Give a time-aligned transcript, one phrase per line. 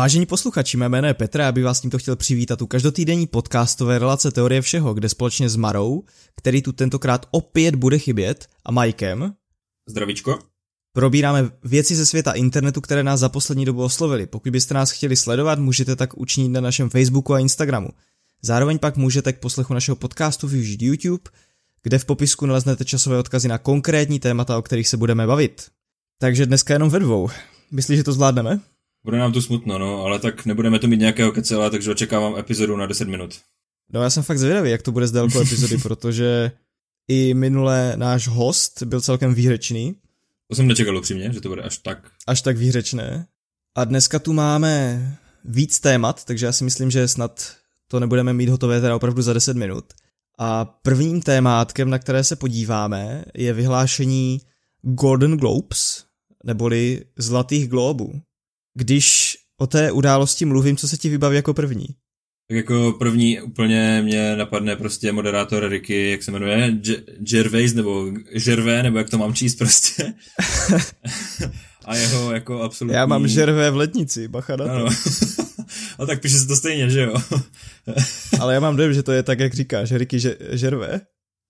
[0.00, 3.98] Vážení posluchači, mé jméno je Petra a bych vás tímto chtěl přivítat u každotýdenní podcastové
[3.98, 6.04] relace Teorie všeho, kde společně s Marou,
[6.36, 9.34] který tu tentokrát opět bude chybět, a Majkem.
[9.88, 10.49] Zdravíčko.
[10.92, 14.26] Probíráme věci ze světa internetu, které nás za poslední dobu oslovily.
[14.26, 17.88] Pokud byste nás chtěli sledovat, můžete tak učinit na našem Facebooku a Instagramu.
[18.42, 21.30] Zároveň pak můžete k poslechu našeho podcastu využít YouTube,
[21.82, 25.68] kde v popisku naleznete časové odkazy na konkrétní témata, o kterých se budeme bavit.
[26.18, 27.28] Takže dneska jenom ve dvou.
[27.70, 28.60] Myslíš, že to zvládneme?
[29.04, 32.76] Bude nám tu smutno, no, ale tak nebudeme to mít nějakého kecela, takže očekávám epizodu
[32.76, 33.40] na 10 minut.
[33.92, 36.50] No já jsem fakt zvědavý, jak to bude s délkou epizody, protože
[37.08, 39.94] i minule náš host byl celkem výřečný.
[40.50, 42.10] To jsem nečekal upřímně, že to bude až tak.
[42.26, 43.26] Až tak výřečné.
[43.74, 47.52] A dneska tu máme víc témat, takže já si myslím, že snad
[47.88, 49.84] to nebudeme mít hotové teda opravdu za 10 minut.
[50.38, 54.40] A prvním témátkem, na které se podíváme, je vyhlášení
[54.82, 56.04] Golden Globes,
[56.44, 58.20] neboli Zlatých globů.
[58.74, 61.86] Když o té události mluvím, co se ti vybaví jako první?
[62.50, 66.78] Tak jako první úplně mě napadne prostě moderátor Ricky, jak se jmenuje,
[67.18, 68.10] Gervais nebo
[68.44, 70.14] Gervais, nebo jak to mám číst prostě.
[71.84, 72.96] a jeho jako absolutní...
[72.96, 74.70] Já mám Žervé v letnici, bacha na to.
[74.70, 74.86] Ano.
[75.98, 77.14] a tak píše se to stejně, že jo?
[78.40, 80.18] Ale já mám dojem, že to je tak, jak říkáš, Ricky
[80.50, 81.00] Žervé.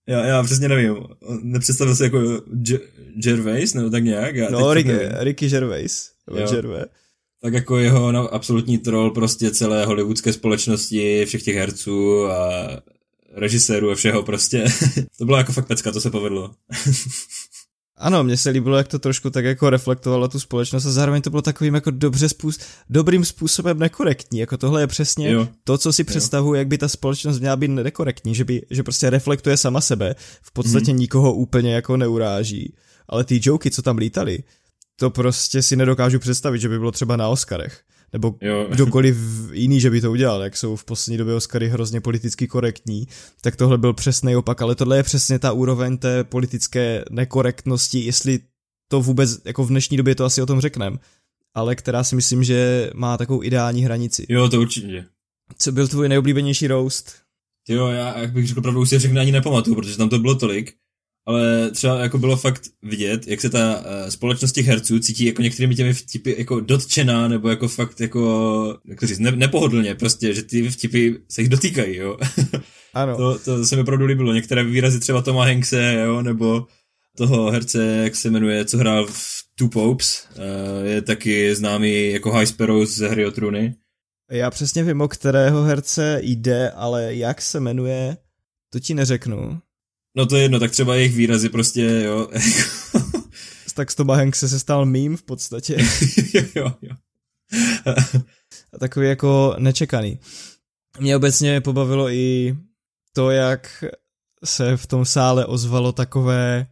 [0.08, 0.96] Já, já přesně nevím.
[1.42, 2.42] Nepředstavil se jako
[3.24, 4.34] Gervais, nebo tak nějak?
[4.34, 6.10] Já no, Ricky, Ricky Gervais.
[6.50, 6.88] Gervais
[7.42, 12.68] tak jako jeho no, absolutní troll prostě celé hollywoodské společnosti, všech těch herců a
[13.34, 14.64] režisérů a všeho prostě.
[15.18, 16.50] to bylo jako fakt pecka, to se povedlo.
[18.02, 21.30] Ano, mně se líbilo, jak to trošku tak jako reflektovalo tu společnost a zároveň to
[21.30, 24.38] bylo takovým jako dobře způsob, dobrým způsobem nekorektní.
[24.38, 25.48] Jako tohle je přesně jo.
[25.64, 29.10] to, co si představuji, jak by ta společnost měla být nekorektní, že, by, že prostě
[29.10, 30.98] reflektuje sama sebe, v podstatě mm.
[30.98, 32.74] nikoho úplně jako neuráží.
[33.08, 34.42] Ale ty joky, co tam lítali,
[35.00, 37.82] to prostě si nedokážu představit, že by bylo třeba na Oscarech.
[38.12, 38.66] Nebo jo.
[38.70, 39.16] kdokoliv
[39.52, 43.08] jiný, že by to udělal, jak jsou v poslední době Oscary hrozně politicky korektní,
[43.40, 48.40] tak tohle byl přesný opak, ale tohle je přesně ta úroveň té politické nekorektnosti, jestli
[48.88, 50.96] to vůbec, jako v dnešní době to asi o tom řekneme,
[51.54, 54.26] ale která si myslím, že má takovou ideální hranici.
[54.28, 55.04] Jo, to určitě.
[55.58, 57.14] Co byl tvůj nejoblíbenější roast?
[57.68, 60.34] Jo, já, jak bych řekl pravdu, už si všechny ani nepamatuju, protože tam to bylo
[60.34, 60.74] tolik
[61.30, 65.42] ale třeba jako bylo fakt vidět, jak se ta uh, společnost těch herců cítí jako
[65.42, 70.34] některými těmi vtipy jako dotčená, nebo jako fakt jako, jak to říct, ne, nepohodlně prostě,
[70.34, 72.16] že ty vtipy se jich dotýkají, jo.
[72.94, 73.16] Ano.
[73.16, 74.32] to, to se mi opravdu líbilo.
[74.32, 76.66] Některé výrazy třeba Toma Hankse, jo, nebo
[77.16, 82.32] toho herce, jak se jmenuje, co hrál v Two Popes, uh, je taky známý jako
[82.32, 83.74] High Sparrow z hry o trůny.
[84.30, 88.16] Já přesně vím, o kterého herce jde, ale jak se jmenuje,
[88.70, 89.60] to ti neřeknu.
[90.16, 92.28] No to je jedno, tak třeba jejich výrazy prostě, jo.
[93.74, 95.76] tak z Toma Hankse se stal mím v podstatě.
[96.34, 96.94] jo, jo, jo.
[98.72, 100.18] A takový jako nečekaný.
[101.00, 102.56] Mě obecně pobavilo i
[103.12, 103.84] to, jak
[104.44, 106.66] se v tom sále ozvalo takové,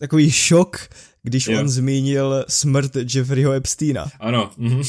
[0.00, 0.88] takový šok,
[1.22, 1.60] když jo.
[1.60, 4.10] on zmínil smrt Jeffreyho Epsteina.
[4.20, 4.50] Ano.
[4.56, 4.82] Mhm.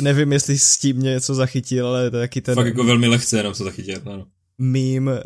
[0.00, 2.54] Nevím, jestli s tím něco zachytil, ale to taky ten...
[2.54, 4.26] Fakt jako velmi lehce jenom co zachytil, ano
[4.58, 5.18] meme uh,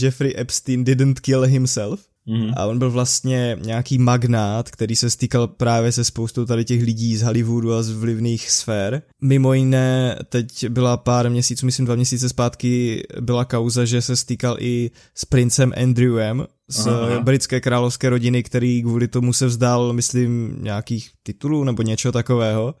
[0.00, 2.00] Jeffrey Epstein didn't kill himself.
[2.28, 2.52] Mm-hmm.
[2.56, 7.16] A on byl vlastně nějaký magnát, který se stýkal právě se spoustou tady těch lidí
[7.16, 9.02] z Hollywoodu a z vlivných sfér.
[9.22, 14.56] Mimo jiné, teď byla pár měsíců, myslím dva měsíce zpátky, byla kauza, že se stýkal
[14.60, 20.58] i s princem Andrewem z aha, britské královské rodiny, který kvůli tomu se vzdal, myslím,
[20.60, 22.74] nějakých titulů nebo něco takového.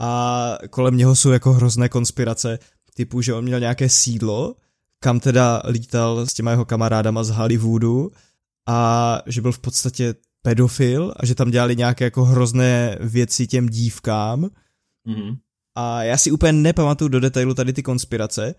[0.00, 2.58] A kolem něho jsou jako hrozné konspirace,
[2.94, 4.54] typu, že on měl nějaké sídlo,
[5.00, 8.10] kam teda lítal s těma jeho kamarádama z Hollywoodu
[8.68, 13.68] a že byl v podstatě pedofil a že tam dělali nějaké jako hrozné věci těm
[13.68, 14.50] dívkám.
[15.08, 15.36] Mm-hmm.
[15.74, 18.54] A já si úplně nepamatuju do detailu tady ty konspirace,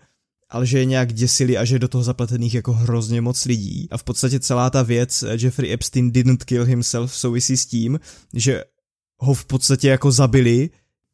[0.48, 3.88] ale že je nějak děsili a že je do toho zapletených jako hrozně moc lidí.
[3.90, 8.00] A v podstatě celá ta věc Jeffrey Epstein didn't kill himself souvisí s tím,
[8.34, 8.64] že
[9.18, 10.70] ho v podstatě jako zabili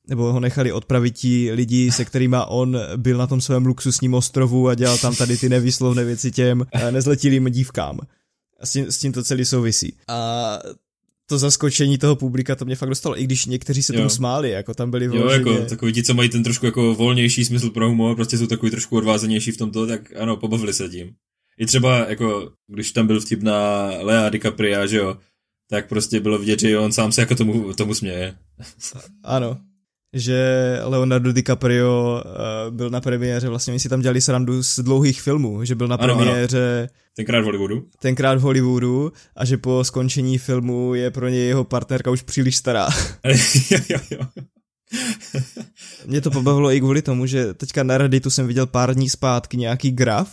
[0.09, 4.69] nebo ho nechali odpravit ti lidi, se kterými on byl na tom svém luxusním ostrovu
[4.69, 8.01] a dělal tam tady ty nevýslovné věci těm eh, nezletilým dívkám.
[8.61, 9.97] A s tím, s tím to celý souvisí.
[10.09, 10.59] A
[11.27, 13.99] to zaskočení toho publika to mě fakt dostalo, i když někteří se jo.
[13.99, 15.51] tomu smáli, jako tam byli vloženě...
[15.51, 18.47] Jo, jako takový ti, co mají ten trošku jako volnější smysl pro humor, prostě jsou
[18.47, 21.15] takový trošku odvázenější v tomto, tak ano, pobavili se tím.
[21.59, 25.17] I třeba, jako, když tam byl vtip na Lea DiCaprio, že jo,
[25.71, 28.37] tak prostě bylo vidět, že on sám se jako tomu, tomu směje.
[29.23, 29.59] Ano,
[30.15, 35.23] že Leonardo DiCaprio uh, byl na premiéře, vlastně oni si tam dělali srandu z dlouhých
[35.23, 36.79] filmů, že byl na ano, premiéře...
[36.79, 36.89] Ano.
[37.17, 37.85] Tenkrát v Hollywoodu.
[37.99, 42.57] Tenkrát v Hollywoodu a že po skončení filmu je pro něj jeho partnerka už příliš
[42.57, 42.89] stará.
[43.71, 44.45] jo, jo, jo.
[46.07, 49.57] Mě to pobavilo i kvůli tomu, že teďka na Redditu jsem viděl pár dní zpátky
[49.57, 50.29] nějaký graf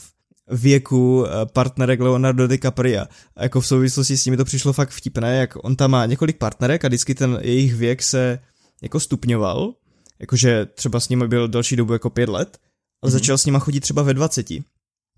[0.51, 3.06] věku eh, partnerek Leonardo DiCaprio.
[3.36, 6.38] A jako v souvislosti s tím to přišlo fakt vtipné, jak on tam má několik
[6.38, 8.39] partnerek a vždycky ten jejich věk se
[8.81, 9.74] jako stupňoval,
[10.19, 12.57] jakože třeba s nimi byl další dobu jako pět let,
[13.01, 13.13] ale mm-hmm.
[13.13, 14.48] začal s nima chodit třeba ve 20.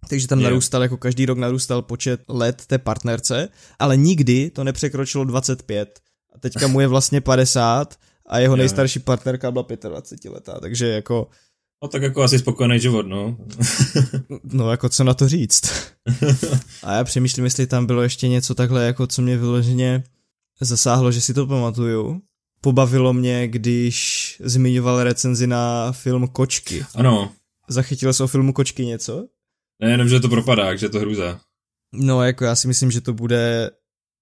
[0.09, 0.51] Takže tam yeah.
[0.51, 3.49] narůstal, jako každý rok narůstal počet let té partnerce,
[3.79, 5.99] ale nikdy to nepřekročilo 25.
[6.35, 7.95] A teďka mu je vlastně 50
[8.25, 8.59] a jeho yeah.
[8.59, 11.27] nejstarší partnerka byla 25 letá, takže jako...
[11.83, 13.37] No tak jako asi spokojený život, no.
[14.43, 15.61] no jako co na to říct.
[16.83, 20.03] a já přemýšlím, jestli tam bylo ještě něco takhle, jako co mě vyloženě
[20.61, 22.21] zasáhlo, že si to pamatuju
[22.63, 26.85] pobavilo mě, když zmiňoval recenzi na film Kočky.
[26.95, 27.31] Ano.
[27.67, 29.27] Zachytil jsi o filmu Kočky něco?
[29.81, 31.39] Ne, jenom, že to propadá, že je to hruza.
[31.93, 33.71] No, jako já si myslím, že to bude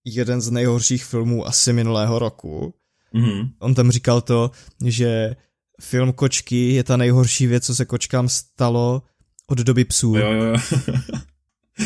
[0.05, 2.73] jeden z nejhorších filmů asi minulého roku.
[3.13, 3.49] Mm-hmm.
[3.59, 4.51] On tam říkal to,
[4.85, 5.35] že
[5.81, 9.03] film Kočky je ta nejhorší věc, co se kočkám stalo
[9.47, 10.15] od doby psů.
[10.15, 10.55] Jo, jo, jo.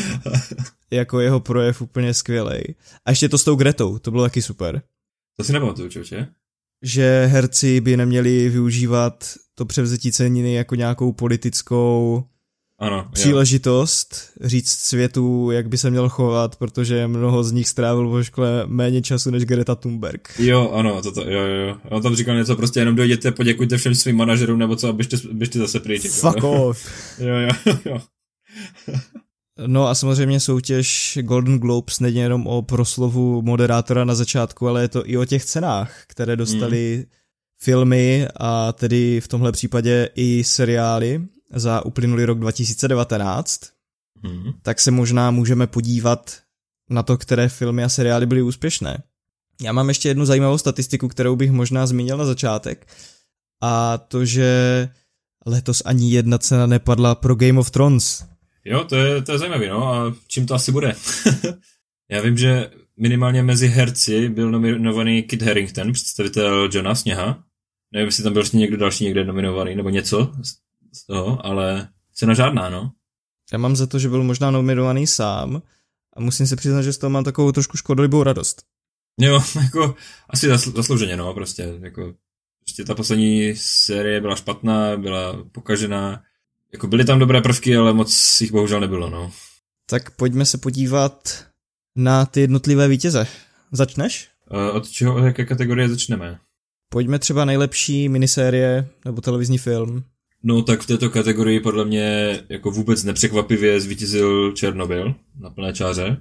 [0.90, 2.74] jako jeho projev úplně skvělej.
[3.04, 4.82] A ještě to s tou Gretou, to bylo taky super.
[5.36, 6.28] To si nepamatuju, čoče
[6.82, 9.24] že herci by neměli využívat
[9.54, 12.24] to převzetí ceniny jako nějakou politickou
[12.78, 14.48] ano, příležitost jo.
[14.48, 19.02] říct světu, jak by se měl chovat, protože mnoho z nich strávil vo škole méně
[19.02, 20.34] času než Greta Thunberg.
[20.38, 21.76] Jo, ano, toto, jo, jo.
[21.90, 25.16] On tam říkal něco, prostě jenom dojděte, poděkujte všem svým manažerům, nebo co, a běžte,
[25.32, 26.08] běžte zase pryč.
[26.08, 26.52] Fuck jo.
[26.52, 26.90] off.
[27.18, 28.00] jo, jo, jo.
[29.66, 34.88] No a samozřejmě soutěž Golden Globes není jenom o proslovu moderátora na začátku, ale je
[34.88, 37.04] to i o těch cenách, které dostali mm.
[37.60, 41.22] filmy a tedy v tomhle případě i seriály
[41.54, 43.60] za uplynulý rok 2019.
[44.22, 44.52] Mm.
[44.62, 46.36] Tak se možná můžeme podívat
[46.90, 49.02] na to, které filmy a seriály byly úspěšné.
[49.62, 52.86] Já mám ještě jednu zajímavou statistiku, kterou bych možná zmínil na začátek.
[53.62, 54.88] A to, že
[55.46, 58.24] letos ani jedna cena nepadla pro Game of Thrones.
[58.66, 60.94] Jo, to je, to je zajímavé, no a čím to asi bude?
[62.10, 67.44] Já vím, že minimálně mezi herci byl nominovaný Kit Harington, představitel Johna Sněha.
[67.92, 70.32] Nevím, jestli tam byl ještě někdo další někde nominovaný, nebo něco
[70.92, 72.92] z toho, ale cena žádná, no.
[73.52, 75.62] Já mám za to, že byl možná nominovaný sám
[76.16, 78.62] a musím se přiznat, že z toho mám takovou trošku škodolibou radost.
[79.20, 79.94] Jo, jako
[80.30, 82.14] asi zaslouženě, no, prostě, jako,
[82.64, 86.22] prostě ta poslední série byla špatná, byla pokažená,
[86.72, 89.32] jako byly tam dobré prvky, ale moc jich bohužel nebylo, no.
[89.86, 91.44] Tak pojďme se podívat
[91.96, 93.26] na ty jednotlivé vítěze.
[93.72, 94.28] Začneš?
[94.72, 96.38] Od čeho, od jaké kategorie začneme?
[96.88, 100.04] Pojďme třeba nejlepší minisérie nebo televizní film.
[100.42, 106.16] No tak v této kategorii podle mě jako vůbec nepřekvapivě zvítězil Černobyl na plné čáře.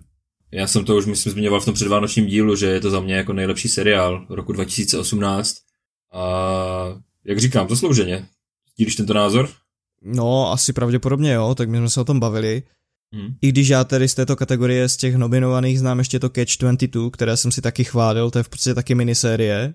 [0.51, 3.15] Já jsem to už myslím zmiňoval v tom předvánočním dílu, že je to za mě
[3.15, 5.56] jako nejlepší seriál roku 2018.
[6.13, 6.24] A
[7.25, 8.25] jak říkám, zaslouženě.
[8.77, 9.50] Dílíš tento názor?
[10.05, 12.63] No, asi pravděpodobně jo, tak my jsme se o tom bavili.
[13.13, 13.35] Hmm.
[13.41, 17.09] I když já tedy z této kategorie z těch nominovaných znám ještě to Catch 22,
[17.11, 19.73] které jsem si taky chválil, to je v podstatě taky minisérie,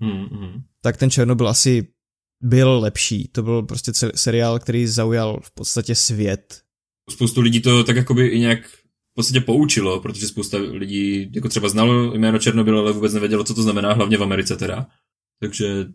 [0.00, 0.62] hmm, hmm.
[0.82, 1.88] tak ten Černobyl asi
[2.42, 3.28] byl lepší.
[3.28, 6.62] To byl prostě seriál, který zaujal v podstatě svět.
[7.10, 11.68] Spoustu lidí to tak jakoby i nějak v podstatě poučilo, protože spousta lidí jako třeba
[11.68, 14.86] znalo jméno Černobyl, ale vůbec nevědělo, co to znamená, hlavně v Americe teda.
[15.40, 15.86] Takže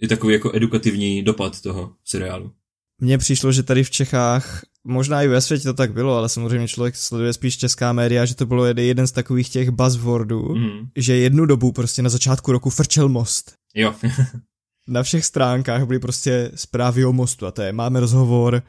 [0.00, 2.52] je takový jako edukativní dopad toho seriálu
[3.00, 6.68] mně přišlo, že tady v Čechách, možná i ve světě to tak bylo, ale samozřejmě
[6.68, 10.88] člověk sleduje spíš česká média, že to bylo jeden z takových těch buzzwordů, mm.
[10.96, 13.52] že jednu dobu prostě na začátku roku frčel most.
[13.74, 13.94] Jo.
[14.88, 18.62] na všech stránkách byly prostě zprávy o mostu a to je, máme rozhovor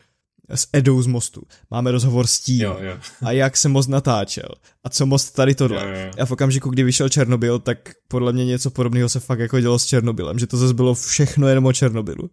[0.50, 1.44] s Edou z mostu.
[1.72, 2.62] Máme rozhovor s tím.
[2.62, 2.98] Jo, jo.
[3.22, 4.50] A jak se most natáčel.
[4.84, 5.84] A co most tady tohle.
[5.84, 6.12] Jo, jo.
[6.20, 7.78] A v okamžiku, kdy vyšel Černobyl, tak
[8.08, 10.40] podle mě něco podobného se fakt jako dělo s Černobylem.
[10.40, 12.30] Že to zase bylo všechno jenom o Černobylu.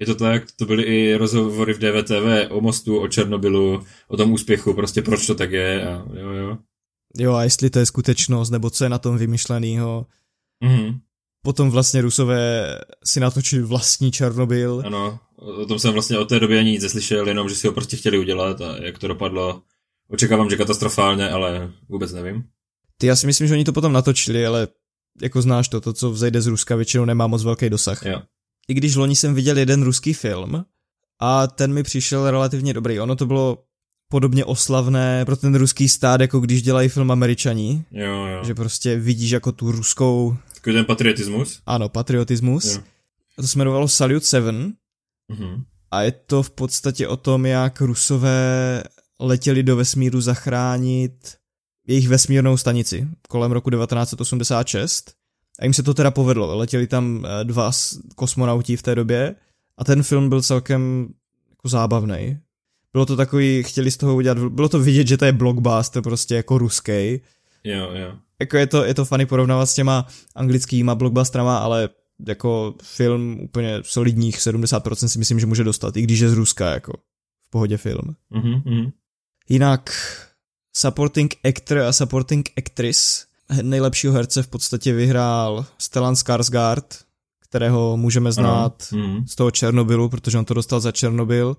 [0.00, 4.32] Je to tak, to byly i rozhovory v DVTV o mostu, o Černobylu, o tom
[4.32, 6.58] úspěchu, prostě proč to tak je a jo, jo.
[7.18, 10.06] Jo, a jestli to je skutečnost, nebo co je na tom vymyšlenýho.
[10.64, 10.98] Mhm.
[11.42, 14.82] Potom vlastně Rusové si natočili vlastní Černobyl.
[14.86, 17.72] Ano, o tom jsem vlastně od té doby ani nic neslyšel, jenom že si ho
[17.72, 19.62] prostě chtěli udělat a jak to dopadlo.
[20.08, 22.44] Očekávám, že katastrofálně, ale vůbec nevím.
[22.98, 24.68] Ty já si myslím, že oni to potom natočili, ale
[25.22, 28.06] jako znáš to, to, co vzejde z Ruska, většinou nemá moc velký dosah.
[28.06, 28.22] Jo
[28.70, 30.64] i když loni jsem viděl jeden ruský film
[31.20, 33.00] a ten mi přišel relativně dobrý.
[33.00, 33.58] Ono to bylo
[34.10, 37.84] podobně oslavné pro ten ruský stát, jako když dělají film američani.
[37.90, 38.44] Jo, jo.
[38.44, 40.36] Že prostě vidíš jako tu ruskou...
[40.54, 41.60] Takový ten patriotismus.
[41.66, 42.64] Ano, patriotismus.
[42.74, 42.82] Jo.
[43.36, 44.74] to se jmenovalo Salute 7
[45.32, 45.62] Mhm.
[45.90, 48.82] a je to v podstatě o tom, jak Rusové
[49.20, 51.12] letěli do vesmíru zachránit
[51.86, 55.12] jejich vesmírnou stanici kolem roku 1986
[55.60, 56.58] a jim se to teda povedlo.
[56.58, 57.70] Letěli tam eh, dva
[58.14, 59.34] kosmonauti v té době
[59.78, 61.08] a ten film byl celkem
[61.50, 62.38] jako zábavný.
[62.92, 66.34] Bylo to takový, chtěli z toho udělat, bylo to vidět, že to je blockbuster prostě
[66.34, 67.20] jako ruský.
[67.64, 68.12] Jo, jo.
[68.40, 71.88] Jako je to, je to funny porovnávat s těma anglickýma blockbusterama, ale
[72.26, 76.70] jako film úplně solidních 70% si myslím, že může dostat, i když je z Ruska,
[76.70, 76.92] jako
[77.46, 78.16] v pohodě film.
[78.30, 78.90] Mhm, mhm.
[79.48, 79.90] Jinak
[80.76, 83.26] supporting actor a supporting actress
[83.62, 86.84] nejlepšího herce v podstatě vyhrál Stellan Skarsgård,
[87.40, 89.26] kterého můžeme znát Ano, mhm.
[89.26, 91.56] z toho Černobylu, protože on to dostal za Černobyl,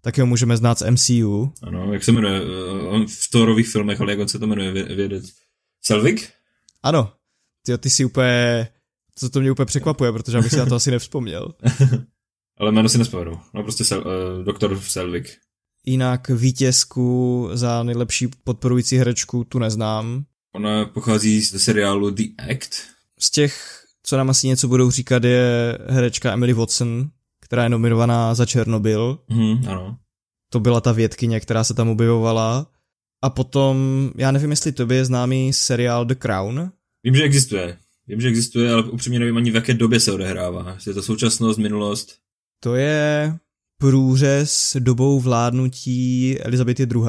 [0.00, 1.52] tak ho můžeme znát z MCU.
[1.62, 2.42] Ano, jak se jmenuje?
[2.42, 4.72] eh, On v Thorových filmech, ale jak on se to jmenuje?
[4.72, 5.24] Vě- Vědec.
[5.84, 6.30] Selvig?
[6.82, 7.12] Ano,
[7.66, 8.68] ty, ty si úplně,
[9.20, 11.54] to, to mě úplně překvapuje, protože já bych si na to asi nevzpomněl.
[12.58, 13.40] Ale jméno si nespomenu.
[13.54, 13.98] No prostě Sel,
[14.38, 15.36] uh, doktor Selvig.
[15.86, 20.24] Jinak vítězku za nejlepší podporující herečku tu neznám.
[20.54, 22.70] Ona pochází ze seriálu The Act.
[23.18, 28.34] Z těch, co nám asi něco budou říkat, je herečka Emily Watson, která je nominovaná
[28.34, 29.18] za Černobyl.
[29.28, 29.98] Mhm, ano.
[30.52, 32.66] To byla ta vědkyně, která se tam objevovala.
[33.22, 36.70] A potom, já nevím, jestli tobě je známý seriál The Crown.
[37.04, 37.78] Vím, že existuje.
[38.06, 40.76] Vím, že existuje, ale upřímně nevím ani v jaké době se odehrává.
[40.86, 42.16] Je to současnost, minulost.
[42.60, 43.34] To je
[43.78, 47.02] průřez dobou vládnutí Elizabety II.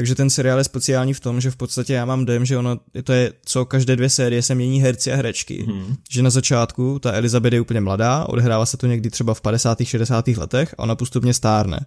[0.00, 2.80] Takže ten seriál je speciální v tom, že v podstatě já mám dojem, že ono,
[3.04, 5.64] to je co každé dvě série se mění herci a herečky.
[5.68, 5.96] Mhm.
[6.10, 9.78] Že na začátku ta Elizabeth je úplně mladá, odehrává se to někdy třeba v 50.
[9.84, 10.28] 60.
[10.28, 11.86] letech a ona postupně stárne.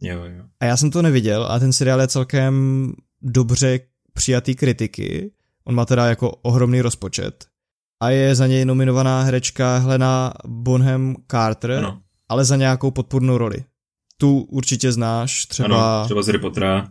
[0.00, 0.44] Jo, jo.
[0.60, 3.80] A já jsem to neviděl a ten seriál je celkem dobře
[4.12, 5.32] přijatý kritiky.
[5.64, 7.44] On má teda jako ohromný rozpočet.
[8.02, 13.64] A je za něj nominovaná herečka Helena Bonham Carter, Ano, ale za nějakou podpůrnou roli.
[14.16, 15.96] Tu určitě znáš, třeba...
[15.96, 16.90] ano, třeba z Harry Pottera.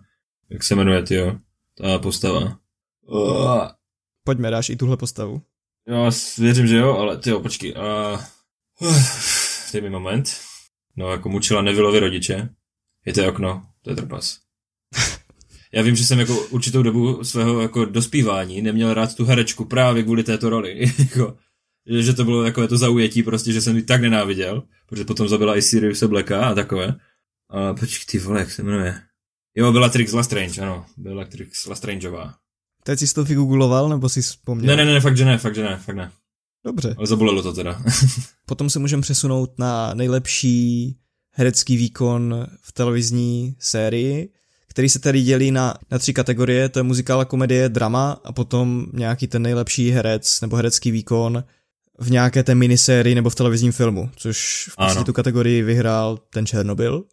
[0.49, 1.35] Jak se jmenuje, jo?
[1.77, 2.59] Ta postava.
[3.01, 3.67] Uh,
[4.23, 5.41] Pojďme, dáš i tuhle postavu.
[5.87, 7.73] já věřím, že jo, ale ty jo, počkej.
[7.73, 8.21] Uh,
[9.73, 10.37] dej mi moment.
[10.95, 12.49] No, jako mučila Nevillovi rodiče.
[13.05, 14.39] Je to okno, to je trpas.
[15.73, 20.03] Já vím, že jsem jako určitou dobu svého jako dospívání neměl rád tu herečku právě
[20.03, 20.79] kvůli této roli.
[20.99, 21.37] jako,
[21.85, 25.57] že to bylo takové to zaujetí prostě, že jsem ji tak nenáviděl, protože potom zabila
[25.57, 26.95] i Siriuse Blacka a takové.
[27.49, 29.01] A počkej, ty vole, jak se jmenuje?
[29.55, 32.33] Jo, byla Trix Lestrange, ano, byla Trix Lestrangeová.
[32.83, 34.75] Teď jsi to vygoogloval, nebo jsi vzpomněl?
[34.75, 36.11] Ne, ne, ne, fakt, že ne, fakt, že ne, fakt ne.
[36.65, 36.95] Dobře.
[36.97, 37.81] Ale zabolelo to teda.
[38.45, 40.95] Potom se můžeme přesunout na nejlepší
[41.31, 44.29] herecký výkon v televizní sérii,
[44.67, 48.85] který se tady dělí na, na tři kategorie, to je muzikál, komedie, drama a potom
[48.93, 51.43] nějaký ten nejlepší herec nebo herecký výkon
[51.99, 56.45] v nějaké té minisérii nebo v televizním filmu, což v podstatě tu kategorii vyhrál ten
[56.45, 57.03] Černobyl.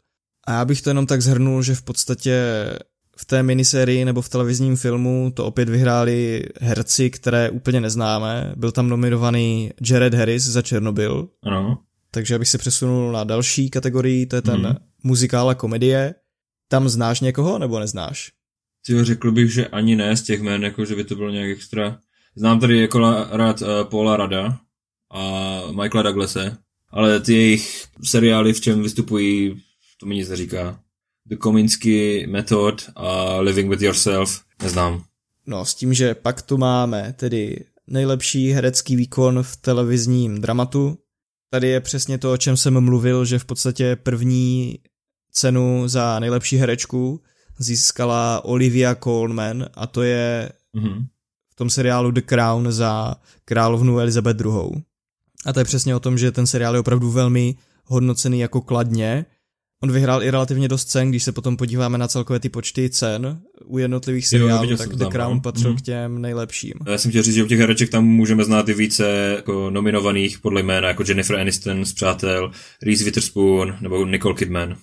[0.46, 2.40] A já bych to jenom tak zhrnul, že v podstatě
[3.18, 8.52] v té minisérii nebo v televizním filmu to opět vyhráli herci, které úplně neznáme.
[8.56, 11.78] Byl tam nominovaný Jared Harris za Černobyl, ano.
[12.10, 14.76] takže abych se přesunul na další kategorii, to je ten Mhm.
[15.02, 16.14] muzikál a komedie.
[16.68, 18.32] Tam znáš někoho nebo neznáš?
[18.86, 21.50] Tyjo, řekl bych, že ani ne z těch jmén, jako že by to bylo nějak
[21.50, 21.98] extra.
[22.36, 22.98] Znám tady jako
[23.30, 24.58] rád uh, Paula Rada
[25.14, 26.56] a Michaela Douglase,
[26.90, 29.62] ale ty jejich seriály, v čem vystupují,
[29.96, 30.80] to mi nic neříká.
[31.26, 35.04] The Kominsky Method a Living with Yourself, neznám.
[35.46, 40.98] No, s tím, že pak tu máme tedy nejlepší herecký výkon v televizním dramatu.
[41.50, 44.78] Tady je přesně to, o čem jsem mluvil, že v podstatě první
[45.32, 47.20] cenu za nejlepší herečku
[47.58, 51.06] získala Olivia Colman a to je Mhm.
[51.52, 54.82] v tom seriálu The Crown za královnu Elizabeth II.
[55.46, 59.26] A to je přesně o tom, že ten seriál je opravdu velmi hodnocený jako kladně.
[59.82, 63.40] On vyhrál i relativně dost cen, když se potom podíváme na celkové ty počty cen
[63.64, 65.40] u jednotlivých seriálů, viděl tak The tam, Crown no.
[65.40, 65.78] patřil Mhm.
[65.78, 66.72] k těm nejlepším.
[66.86, 70.38] Já jsem chtěl říct, že u těch hereček tam můžeme znát i více jako nominovaných
[70.38, 72.50] podle jména, jako Jennifer Aniston z Přátel,
[72.82, 74.76] Reese Witherspoon nebo Nicole Kidman.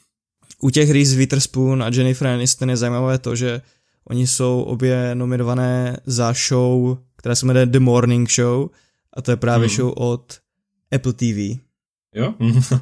[0.62, 3.62] U těch Reese Witherspoon a Jennifer Aniston je zajímavé to, že
[4.10, 8.70] oni jsou obě nominované za show, která se jmenuje The Morning Show
[9.14, 9.76] a to je právě Mhm.
[9.76, 10.40] show od
[10.96, 11.60] Apple TV,
[12.16, 12.34] Jo?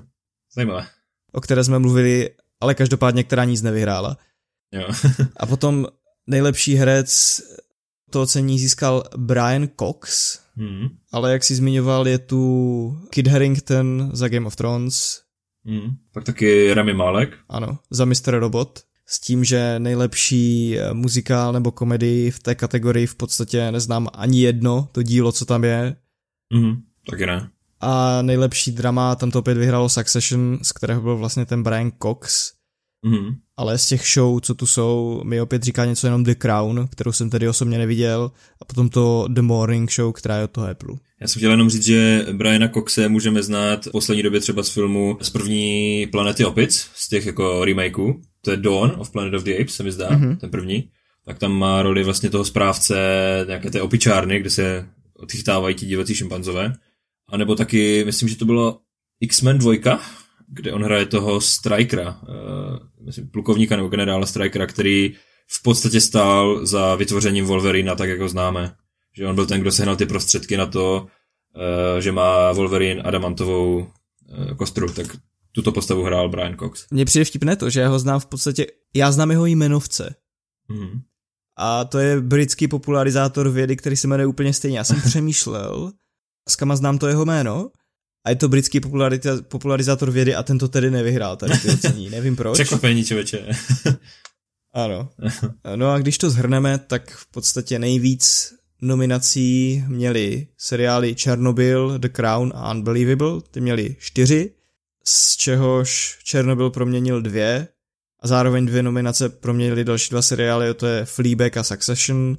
[0.55, 0.85] Zajímavé.
[1.31, 2.29] O které jsme mluvili,
[2.61, 4.17] ale každopádně, která nic nevyhrála.
[4.71, 4.87] Jo.
[5.37, 5.87] A potom
[6.27, 7.41] nejlepší herec
[8.09, 10.87] to ocení získal Brian Cox, hmm.
[11.11, 15.21] ale jak si zmiňoval, je tu Kid Harington za Game of Thrones,
[15.65, 15.95] Hmm.
[16.13, 17.37] Pak taky Rami Malek.
[17.49, 18.13] ano, za Mr.
[18.27, 24.07] Robot, s tím, že nejlepší eh, muzikál nebo komedii v té kategorii v podstatě neznám
[24.13, 25.95] ani jedno, to dílo, co tam je.
[26.53, 26.81] Hmm.
[27.09, 27.49] Taky ne.
[27.81, 32.51] A nejlepší drama, tam to opět vyhrálo Succession, z kterého byl vlastně ten Brian Cox.
[33.05, 33.35] Mm-hmm.
[33.57, 37.11] Ale z těch show, co tu jsou, mi opět říká něco jenom The Crown, kterou
[37.11, 40.95] jsem tedy osobně neviděl, a potom to The Morning Show, která je od toho Apple.
[41.21, 44.69] Já jsem chtěl jenom říct, že Briana Coxe můžeme znát v poslední době třeba z
[44.69, 48.21] filmu z první Planety Opic, z těch jako remakeů.
[48.41, 50.37] To je Dawn of Planet of the Apes, se mi zdá, mm-hmm.
[50.37, 50.89] ten první.
[51.25, 52.95] Tak tam má roli vlastně toho správce
[53.47, 54.85] nějaké té opičárny, kde se
[55.17, 56.73] odchytávají ti divocí šimpanzové.
[57.31, 58.79] A nebo taky, myslím, že to bylo
[59.19, 59.99] X-Men 2,
[60.47, 65.13] kde on hraje toho Strikera, uh, myslím, plukovníka nebo generála Strikera, který
[65.47, 68.75] v podstatě stál za vytvořením Wolverina, tak jak ho známe.
[69.17, 71.07] Že on byl ten, kdo sehnal ty prostředky na to,
[71.55, 75.17] uh, že má Wolverine adamantovou uh, kostru, tak
[75.51, 76.85] tuto postavu hrál Brian Cox.
[76.91, 80.15] Mně přijde vtipné to, že já ho znám v podstatě, já znám jeho jmenovce.
[80.69, 81.01] Mm.
[81.57, 84.77] A to je britský popularizátor vědy, který se jmenuje úplně stejně.
[84.77, 85.91] Já jsem přemýšlel,
[86.49, 87.71] s kama znám to jeho jméno,
[88.25, 88.81] a je to britský
[89.47, 92.09] popularizátor vědy a tento tedy nevyhrál tady ty ocení.
[92.09, 92.53] Nevím proč.
[92.53, 93.47] Překvapení, člověče.
[94.73, 95.09] ano.
[95.75, 102.53] No a když to zhrneme, tak v podstatě nejvíc nominací měli seriály Chernobyl, The Crown
[102.55, 103.41] a Unbelievable.
[103.51, 104.51] Ty měli čtyři,
[105.05, 107.67] z čehož Chernobyl proměnil dvě
[108.19, 112.37] a zároveň dvě nominace proměnili další dva seriály, to je Fleabag a Succession,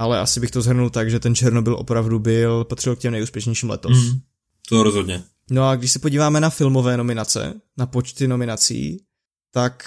[0.00, 3.70] ale asi bych to zhrnul tak, že ten Černobyl opravdu byl, patřil k těm nejúspěšnějším
[3.70, 4.04] letos.
[4.04, 4.20] Mm,
[4.68, 5.22] to rozhodně.
[5.50, 9.04] No a když se podíváme na filmové nominace, na počty nominací,
[9.52, 9.84] tak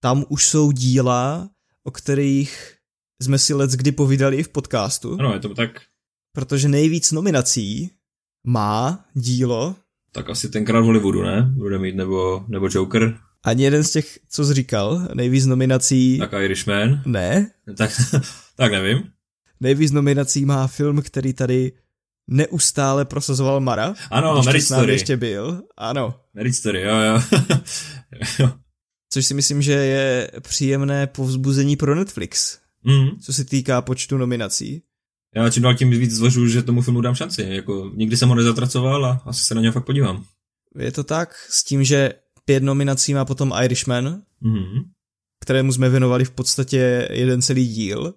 [0.00, 1.50] tam už jsou díla,
[1.84, 2.74] o kterých
[3.22, 5.16] jsme si let kdy povídali v podcastu.
[5.20, 5.70] Ano, je to tak.
[6.32, 7.90] Protože nejvíc nominací
[8.46, 9.76] má dílo.
[10.12, 11.42] Tak asi tenkrát v Hollywoodu, ne?
[11.42, 13.18] Bude mít nebo, nebo Joker.
[13.42, 16.18] Ani jeden z těch, co jsi říkal, nejvíc nominací...
[16.18, 17.02] Tak Irishman?
[17.06, 17.50] Ne.
[17.76, 17.90] Tak,
[18.56, 19.17] tak nevím.
[19.60, 21.72] Nejvíc nominací má film, který tady
[22.28, 23.94] neustále prosazoval Mara.
[24.10, 24.92] Ano, Marriage Story.
[24.92, 25.62] ještě byl.
[25.76, 26.14] Ano.
[26.34, 27.20] Marriage Story, jo, jo.
[29.10, 33.20] Což si myslím, že je příjemné povzbuzení pro Netflix, mm.
[33.20, 34.82] co se týká počtu nominací.
[35.34, 37.42] Já čím dál tím víc zvažuji, že tomu filmu dám šanci.
[37.42, 40.24] Jako, nikdy jsem ho nezatracoval a asi se na něho fakt podívám.
[40.78, 42.12] Je to tak, s tím, že
[42.44, 44.82] pět nominací má potom Irishman, mm.
[45.40, 48.14] kterému jsme věnovali v podstatě jeden celý díl.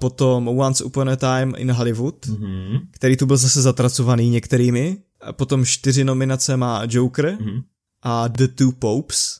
[0.00, 2.78] Potom Once Upon a Time in Hollywood, mm.
[2.90, 4.96] který tu byl zase zatracovaný některými.
[5.20, 7.60] A potom čtyři nominace má Joker mm.
[8.02, 9.36] a The Two Popes.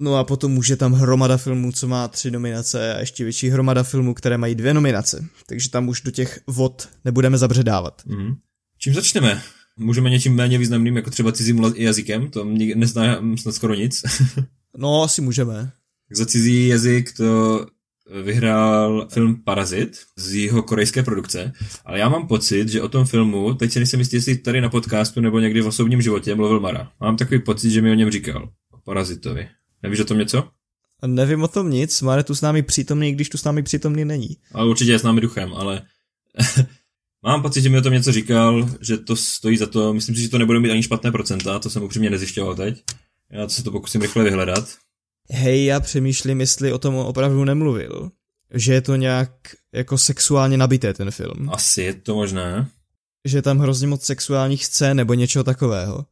[0.00, 3.48] No a potom už je tam hromada filmů, co má tři nominace a ještě větší
[3.48, 5.24] hromada filmů, které mají dvě nominace.
[5.46, 8.02] Takže tam už do těch vod nebudeme zabředávat.
[8.06, 8.34] Mm.
[8.78, 9.42] Čím začneme?
[9.76, 12.44] Můžeme něčím méně významným, jako třeba cizím jazykem, to
[12.74, 14.02] neznám snad skoro nic.
[14.76, 15.72] no, asi můžeme.
[16.10, 17.66] Za cizí jazyk to
[18.22, 21.52] vyhrál film Parazit z jeho korejské produkce,
[21.84, 24.68] ale já mám pocit, že o tom filmu, teď si nejsem jistý, jestli tady na
[24.68, 26.90] podcastu nebo někdy v osobním životě mluvil Mara.
[27.00, 28.48] Mám takový pocit, že mi o něm říkal.
[28.72, 29.48] O Parazitovi.
[29.82, 30.48] Nevíš o tom něco?
[31.06, 34.36] Nevím o tom nic, Mare tu s námi přítomný, když tu s námi přítomný není.
[34.52, 35.82] Ale určitě je s námi duchem, ale
[37.22, 39.94] Mám pocit, že mi o tom něco říkal, že to stojí za to.
[39.94, 42.82] Myslím si, že to nebude mít ani špatné procenta, to jsem upřímně nezjišťoval teď.
[43.30, 44.68] Já se to pokusím rychle vyhledat.
[45.30, 48.10] Hej, já přemýšlím, jestli o tom opravdu nemluvil.
[48.54, 49.30] Že je to nějak
[49.72, 51.50] jako sexuálně nabité ten film.
[51.52, 52.68] Asi je to možné.
[53.24, 56.04] Že je tam hrozně moc sexuálních scén nebo něčeho takového.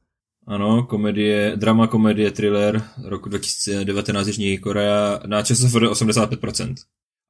[0.46, 6.74] Ano, komedie, drama, komedie, thriller roku 2019 Jižní Korea na ČSFD 85%.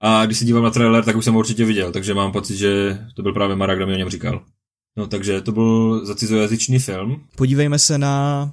[0.01, 2.57] A když se dívám na trailer, tak už jsem ho určitě viděl, takže mám pocit,
[2.57, 4.44] že to byl právě Mara, kdo mi o něm říkal.
[4.96, 7.25] No takže to byl za cizojazyčný film.
[7.37, 8.53] Podívejme se na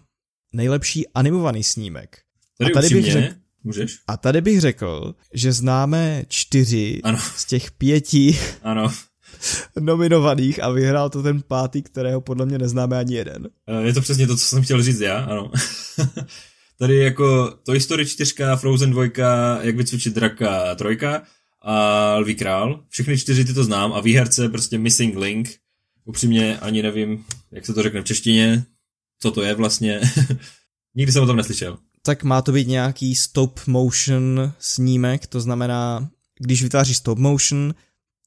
[0.53, 2.22] nejlepší animovaný snímek.
[2.57, 3.99] Tady, a tady bych řekl, Můžeš?
[4.07, 7.17] A tady bych řekl, že známe čtyři ano.
[7.35, 8.93] z těch pěti ano.
[9.79, 13.49] nominovaných a vyhrál to ten pátý, kterého podle mě neznáme ani jeden.
[13.67, 15.51] Eh, je to přesně to, co jsem chtěl říct já, ano.
[16.77, 19.03] tady jako Toy Story 4, Frozen 2,
[19.61, 20.97] Jak vycvičit draka 3
[21.61, 22.83] a Lví král.
[22.89, 25.49] Všechny čtyři ty to znám a výherce prostě Missing Link.
[26.05, 28.65] Upřímně ani nevím, jak se to řekne v češtině,
[29.19, 30.01] co to je vlastně.
[30.95, 31.77] Nikdy jsem o tom neslyšel.
[32.05, 37.73] Tak má to být nějaký stop motion snímek, to znamená, když vytváříš stop motion,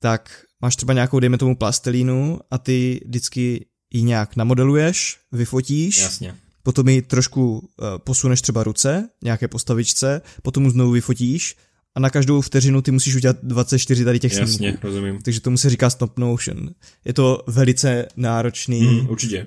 [0.00, 5.98] tak máš třeba nějakou, dejme tomu, plastelínu a ty vždycky ji nějak namodeluješ, vyfotíš.
[5.98, 6.34] Jasně
[6.66, 11.56] potom ji trošku uh, posuneš třeba ruce, nějaké postavičce, potom mu znovu vyfotíš
[11.94, 14.78] a na každou vteřinu ty musíš udělat 24 tady těch Jasně, snímků.
[14.82, 15.18] rozumím.
[15.22, 16.70] Takže tomu se říká stop motion.
[17.04, 19.46] Je to velice náročný mm, určitě.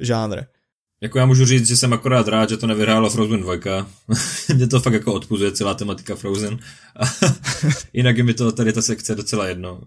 [0.00, 0.42] žánr.
[1.02, 3.54] Jako já můžu říct, že jsem akorát rád, že to nevyhrálo Frozen 2.
[4.54, 6.58] Mě to fakt jako odpuzuje celá tematika Frozen.
[7.92, 9.80] Jinak je mi to tady ta sekce docela jedno.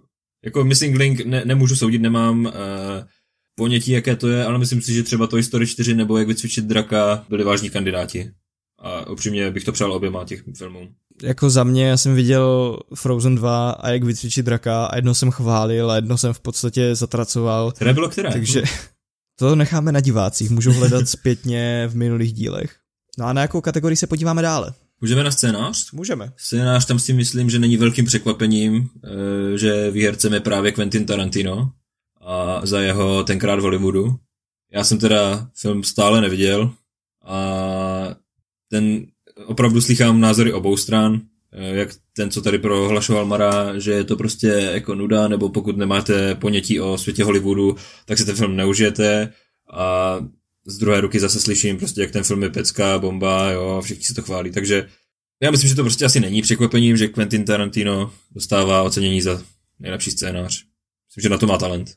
[0.46, 2.52] Jako Missing Link ne, nemůžu soudit, nemám uh,
[3.56, 6.65] ponětí, jaké to je, ale myslím si, že třeba Toy Story 4 nebo Jak vycvičit
[6.65, 8.32] draka byli vážní kandidáti.
[8.80, 10.89] A upřímně bych to přál oběma těch filmů.
[11.24, 15.32] Jako za mě, já jsem viděl Frozen 2 a Jak vycvičit draka a jedno jsem
[15.32, 17.72] chválil a jedno jsem v podstatě zatracoval.
[17.72, 18.32] Které bylo které?
[18.32, 18.63] Takže
[19.39, 22.76] to necháme na divácích, můžou hledat zpětně v minulých dílech.
[23.17, 24.73] No a na jakou kategorii se podíváme dále?
[25.02, 25.91] Můžeme na scénář?
[25.91, 26.32] Můžeme.
[26.38, 31.71] Scénář tam si myslím, že není velkým překvapením, eh, že výhercem je právě Quentin Tarantino
[32.21, 34.15] a za jeho tenkrát v Hollywoodu.
[34.71, 36.73] Já jsem teda film stále neviděl
[37.26, 37.39] a
[38.69, 39.06] ten
[39.45, 41.21] opravdu slychám názory obou stran,
[41.52, 46.36] jak ten, co tady prohlašoval Mara, že je to prostě jako nuda, nebo pokud nemáte
[46.36, 49.34] ponětí o světě Hollywoodu, tak si ten film neužijete
[49.74, 50.16] a
[50.66, 54.04] z druhé ruky zase slyším prostě, jak ten film je pecka, bomba, jo, a všichni
[54.04, 54.88] si to chválí, takže
[55.42, 59.42] já myslím, že to prostě asi není překvapením, že Quentin Tarantino dostává ocenění za
[59.80, 60.64] nejlepší scénář.
[61.10, 61.96] Myslím, že na to má talent.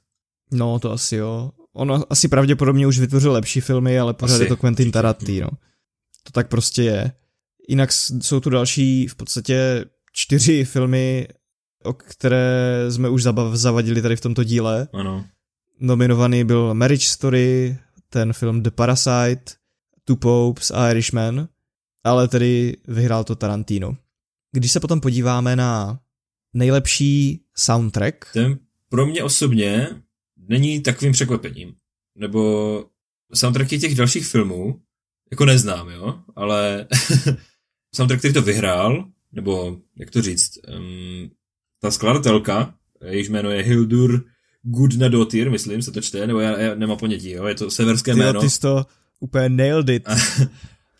[0.52, 1.50] No, to asi jo.
[1.72, 4.44] On asi pravděpodobně už vytvořil lepší filmy, ale pořád asi.
[4.44, 5.48] je to Quentin Tarantino.
[6.22, 7.12] To tak prostě je.
[7.68, 11.28] Jinak jsou tu další v podstatě čtyři filmy,
[11.84, 14.88] o které jsme už zavadili tady v tomto díle.
[14.92, 15.26] Ano.
[15.80, 19.52] Nominovaný byl Marriage Story, ten film The Parasite,
[20.04, 21.48] Two Popes a Irishman,
[22.04, 23.96] ale tedy vyhrál to Tarantino.
[24.52, 26.00] Když se potom podíváme na
[26.54, 28.24] nejlepší soundtrack...
[28.32, 29.88] Ten pro mě osobně
[30.36, 31.74] není takovým překvapením.
[32.18, 32.84] Nebo
[33.34, 34.80] soundtracky těch dalších filmů,
[35.30, 36.86] jako neznám, jo, ale
[37.94, 41.30] soundtrack, který to vyhrál, nebo jak to říct, um,
[41.80, 42.74] ta skladatelka,
[43.04, 44.24] jejíž jméno je Hildur
[44.62, 48.18] Gudnadotir, myslím, se to čte, nebo já, já nemám ponětí, jo, je to severské ty,
[48.18, 48.40] jméno.
[48.40, 48.86] Ty jsi to
[49.20, 50.08] úplně nailed it.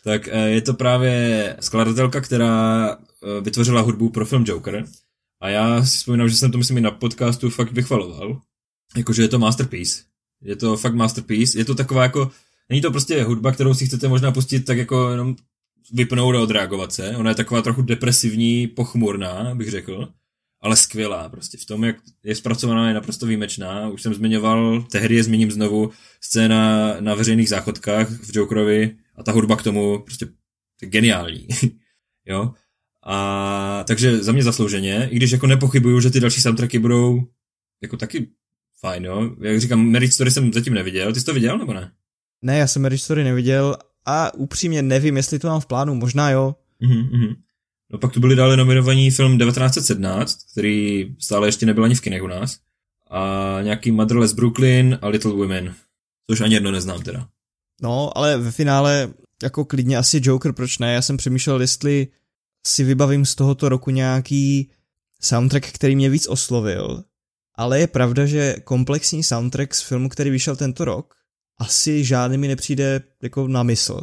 [0.03, 4.85] tak eh, je to právě skladatelka, která eh, vytvořila hudbu pro film Joker.
[5.41, 8.41] A já si vzpomínám, že jsem to myslím i na podcastu fakt vychvaloval.
[8.97, 10.03] Jakože je to masterpiece.
[10.41, 11.57] Je to fakt masterpiece.
[11.57, 12.31] Je to taková jako,
[12.69, 15.35] není to prostě hudba, kterou si chcete možná pustit tak jako jenom
[15.93, 17.17] vypnout a odreagovat se.
[17.17, 20.07] Ona je taková trochu depresivní, pochmurná, bych řekl
[20.61, 21.57] ale skvělá prostě.
[21.57, 23.89] V tom, jak je zpracovaná, je naprosto výjimečná.
[23.89, 25.91] Už jsem zmiňoval, tehdy je zmíním znovu,
[26.21, 30.27] scéna na veřejných záchodkách v Jokerovi a ta hudba k tomu prostě
[30.79, 31.47] geniální.
[32.25, 32.53] jo?
[33.05, 37.27] A takže za mě zaslouženě, i když jako nepochybuju, že ty další soundtracky budou
[37.81, 38.27] jako taky
[38.79, 39.35] fajn, jo.
[39.41, 41.13] Jak říkám, Marriage Story jsem zatím neviděl.
[41.13, 41.91] Ty jsi to viděl, nebo ne?
[42.41, 46.29] Ne, já jsem Marriage Story neviděl a upřímně nevím, jestli to mám v plánu, možná
[46.29, 46.55] jo.
[46.81, 47.35] Mm-hmm.
[47.91, 52.23] No pak tu byli dále nominovaní film 1917, který stále ještě nebyl ani v kinech
[52.23, 52.57] u nás.
[53.09, 55.75] A nějaký Motherless Brooklyn a Little Women,
[56.29, 57.27] což ani jedno neznám teda.
[57.81, 60.93] No, ale ve finále jako klidně asi Joker, proč ne?
[60.93, 62.07] Já jsem přemýšlel, jestli
[62.67, 64.71] si vybavím z tohoto roku nějaký
[65.21, 67.03] soundtrack, který mě víc oslovil.
[67.55, 71.15] Ale je pravda, že komplexní soundtrack z filmu, který vyšel tento rok,
[71.61, 74.01] asi žádný mi nepřijde jako na mysl.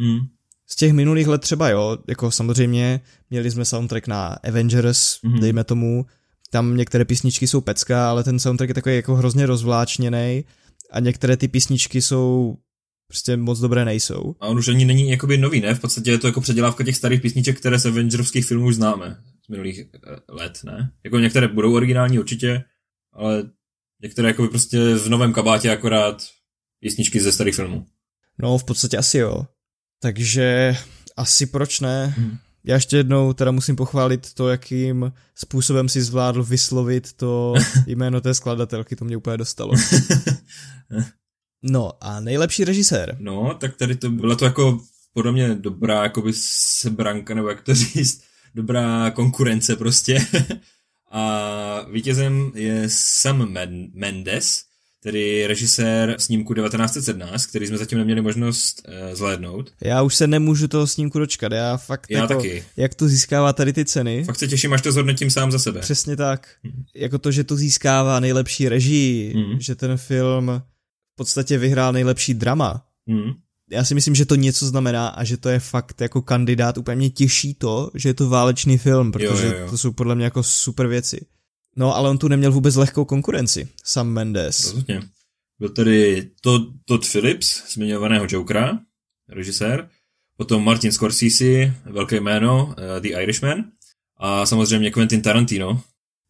[0.00, 0.36] Mm
[0.68, 5.40] z těch minulých let třeba jo, jako samozřejmě měli jsme soundtrack na Avengers, mm-hmm.
[5.40, 6.06] dejme tomu,
[6.50, 10.44] tam některé písničky jsou pecka, ale ten soundtrack je takový jako hrozně rozvláčněný
[10.90, 12.56] a některé ty písničky jsou
[13.08, 14.34] prostě moc dobré nejsou.
[14.40, 15.74] A on už ani není jakoby nový, ne?
[15.74, 19.16] V podstatě je to jako předělávka těch starých písniček, které z Avengerovských filmů už známe
[19.44, 20.92] z minulých eh, let, ne?
[21.04, 22.64] Jako některé budou originální určitě,
[23.12, 23.50] ale
[24.02, 26.22] některé jako prostě v novém kabátě akorát
[26.80, 27.86] písničky ze starých filmů.
[28.38, 29.46] No, v podstatě asi jo.
[30.00, 30.76] Takže
[31.16, 32.14] asi proč ne?
[32.16, 32.38] Hmm.
[32.64, 37.54] Já ještě jednou teda musím pochválit to, jakým způsobem si zvládl vyslovit to
[37.86, 39.72] jméno té skladatelky, to mě úplně dostalo.
[41.62, 43.16] No a nejlepší režisér?
[43.20, 44.80] No, tak tady to byla to jako
[45.12, 48.22] podle mě dobrá jakoby sebranka, nebo jak to říct,
[48.54, 50.26] dobrá konkurence prostě.
[51.10, 53.54] a vítězem je Sam
[53.94, 54.64] Mendes,
[55.06, 59.72] tedy režisér snímku 1917, který jsme zatím neměli možnost uh, zhlédnout.
[59.80, 62.64] Já už se nemůžu toho snímku dočkat, já fakt já jako, taky.
[62.76, 64.24] jak to získává tady ty ceny.
[64.24, 65.80] Fakt se těším, až to zhodnotím sám za sebe.
[65.80, 66.48] Přesně tak.
[66.64, 66.84] Hmm.
[66.94, 69.60] Jako to, že to získává nejlepší režii, hmm.
[69.60, 70.62] že ten film
[71.12, 72.84] v podstatě vyhrál nejlepší drama.
[73.08, 73.32] Hmm.
[73.70, 76.78] Já si myslím, že to něco znamená a že to je fakt jako kandidát.
[76.78, 79.70] Úplně mě těší to, že je to válečný film, protože jo, jo, jo.
[79.70, 81.26] to jsou podle mě jako super věci.
[81.76, 84.64] No, ale on tu neměl vůbec lehkou konkurenci, Sam Mendes.
[84.64, 85.02] Rozhodně.
[85.58, 88.78] Byl tedy Todd, Todd Phillips, zmiňovaného Jokera,
[89.28, 89.88] režisér,
[90.36, 93.64] potom Martin Scorsese, velké jméno, uh, The Irishman,
[94.16, 95.82] a samozřejmě Quentin Tarantino.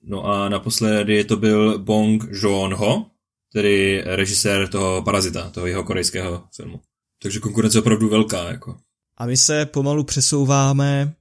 [0.03, 3.11] No a naposledy to byl Bong Joon-ho,
[3.53, 6.81] tedy režisér toho Parazita, toho jeho korejského filmu.
[7.23, 8.79] Takže konkurence je opravdu velká, jako.
[9.17, 11.15] A my se pomalu přesouváme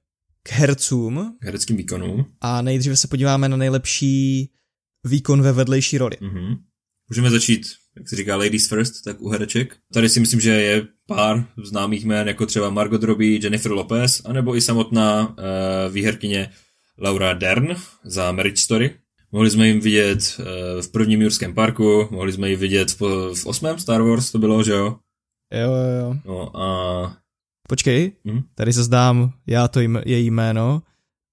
[0.46, 1.36] k hercům.
[1.40, 2.26] K hereckým výkonům.
[2.40, 4.50] A nejdříve se podíváme na nejlepší
[5.04, 6.16] výkon ve vedlejší roli.
[6.20, 6.58] Mm-hmm.
[7.10, 7.66] Můžeme začít
[7.98, 9.76] jak se říká Ladies First, tak u hereček.
[9.92, 14.56] Tady si myslím, že je pár známých jmén, jako třeba Margot Robbie, Jennifer Lopez, anebo
[14.56, 15.34] i samotná uh,
[15.92, 16.50] výherkyně
[16.98, 18.94] Laura Dern za Marriage Story.
[19.32, 23.00] Mohli jsme jim vidět uh, v prvním Jurském parku, mohli jsme ji vidět v,
[23.34, 24.96] v osmém Star Wars, to bylo, že jo?
[25.52, 26.16] Jo, jo, jo.
[26.24, 27.16] No a...
[27.68, 28.42] Počkej, hm?
[28.54, 30.82] tady se zdám já to jim, její jméno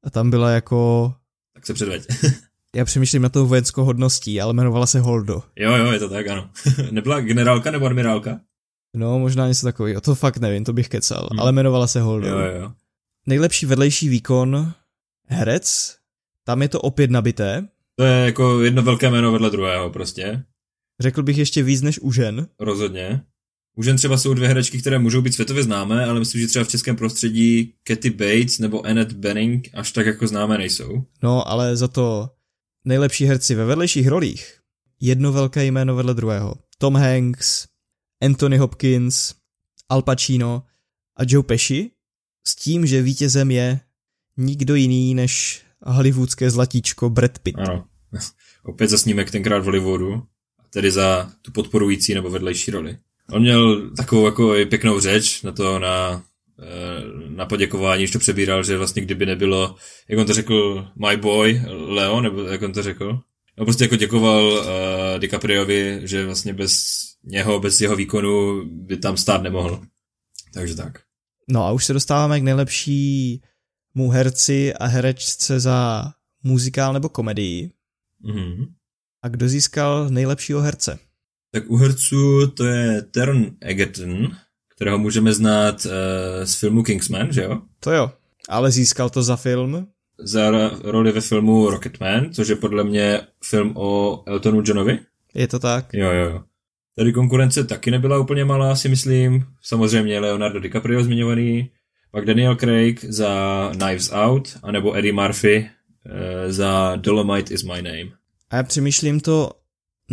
[0.03, 1.13] a tam byla jako...
[1.53, 2.07] Tak se předveď.
[2.75, 5.43] já přemýšlím na tou vojenskou hodností, ale jmenovala se Holdo.
[5.55, 6.49] Jo, jo, je to tak, ano.
[6.91, 8.39] Nebyla generálka nebo admirálka?
[8.95, 10.01] No, možná něco takového.
[10.01, 11.39] To fakt nevím, to bych kecal, hmm.
[11.39, 12.27] ale jmenovala se Holdo.
[12.27, 12.71] Jo, jo.
[13.27, 14.73] Nejlepší vedlejší výkon
[15.27, 15.97] herec,
[16.43, 17.67] tam je to opět nabité.
[17.95, 20.43] To je jako jedno velké jméno vedle druhého prostě.
[20.99, 22.47] Řekl bych ještě víc než u žen.
[22.59, 23.21] Rozhodně.
[23.75, 26.65] U žen třeba jsou dvě herečky, které můžou být světově známé, ale myslím, že třeba
[26.65, 31.03] v českém prostředí Katy Bates nebo Annette Benning až tak jako známé nejsou.
[31.23, 32.29] No, ale za to
[32.85, 34.59] nejlepší herci ve vedlejších rolích.
[34.99, 36.55] Jedno velké jméno vedle druhého.
[36.77, 37.67] Tom Hanks,
[38.21, 39.33] Anthony Hopkins,
[39.89, 40.63] Al Pacino
[41.17, 41.91] a Joe Pesci
[42.47, 43.79] s tím, že vítězem je
[44.37, 47.59] nikdo jiný než hollywoodské zlatíčko Brad Pitt.
[47.59, 47.85] Ano,
[48.63, 50.23] opět za snímek tenkrát v Hollywoodu,
[50.69, 52.97] tedy za tu podporující nebo vedlejší roli.
[53.31, 56.23] On měl takovou jako pěknou řeč na to, na,
[56.59, 59.75] eh, na poděkování, když to přebíral, že vlastně kdyby nebylo,
[60.07, 63.19] jak on to řekl, my boy, Leo, nebo jak on to řekl,
[63.57, 64.65] No prostě jako děkoval uh,
[65.19, 66.83] DiCapriovi, že vlastně bez
[67.23, 69.81] něho, bez jeho výkonu by tam stát nemohl.
[70.53, 71.01] Takže tak.
[71.49, 73.41] No a už se dostáváme k nejlepší
[73.93, 76.11] mu herci a herečce za
[76.43, 77.71] muzikál nebo komedii.
[78.23, 78.67] Mm-hmm.
[79.21, 80.99] A kdo získal nejlepšího herce?
[81.53, 84.27] Tak u herců to je Tern Egerton,
[84.75, 85.91] kterého můžeme znát uh,
[86.43, 87.61] z filmu Kingsman, že jo?
[87.79, 88.11] To jo,
[88.49, 89.87] ale získal to za film?
[90.19, 90.51] Za
[90.83, 94.99] roli ve filmu Rocketman, což je podle mě film o Eltonu Johnovi.
[95.33, 95.93] Je to tak?
[95.93, 96.43] Jo, jo, jo.
[96.95, 99.45] Tady konkurence taky nebyla úplně malá, si myslím.
[99.61, 101.71] Samozřejmě Leonardo DiCaprio zmiňovaný,
[102.11, 105.69] pak Daniel Craig za Knives Out, anebo Eddie Murphy
[106.05, 108.11] uh, za Dolomite is my name.
[108.49, 109.51] A já přemýšlím to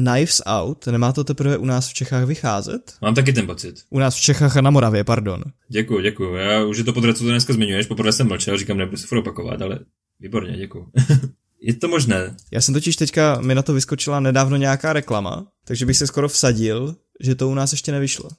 [0.00, 2.94] Knives Out, nemá to teprve u nás v Čechách vycházet?
[3.02, 3.82] Mám taky ten pocit.
[3.90, 5.42] U nás v Čechách a na Moravě, pardon.
[5.68, 6.34] Děkuji, děkuji.
[6.34, 9.16] Já už je to podle, co to dneska zmiňuješ, poprvé jsem mlčel, říkám, nebudu se
[9.16, 9.78] opakovat, ale
[10.20, 10.86] výborně, děkuji.
[11.60, 12.36] je to možné.
[12.52, 16.28] Já jsem totiž teďka, mi na to vyskočila nedávno nějaká reklama, takže bych se skoro
[16.28, 18.30] vsadil, že to u nás ještě nevyšlo.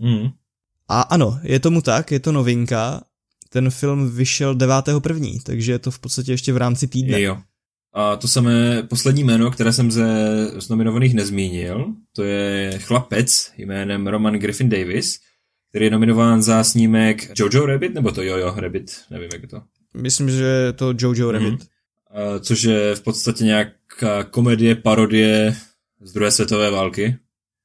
[0.00, 0.28] Mm.
[0.88, 3.02] A ano, je tomu tak, je to novinka.
[3.48, 7.20] Ten film vyšel 9.1., takže je to v podstatě ještě v rámci týdne.
[7.20, 7.38] Jo.
[7.92, 10.06] A to samé poslední jméno, které jsem ze
[10.60, 15.18] z nominovaných nezmínil, to je chlapec jménem Roman Griffin Davis,
[15.68, 19.62] který je nominován za snímek Jojo Rabbit, nebo to Jojo Rabbit, nevím jak je to.
[19.94, 21.60] Myslím, že je to Jojo Rabbit.
[21.60, 22.40] Mm-hmm.
[22.40, 25.56] Což je v podstatě nějaká komedie, parodie
[26.00, 27.16] z druhé světové války.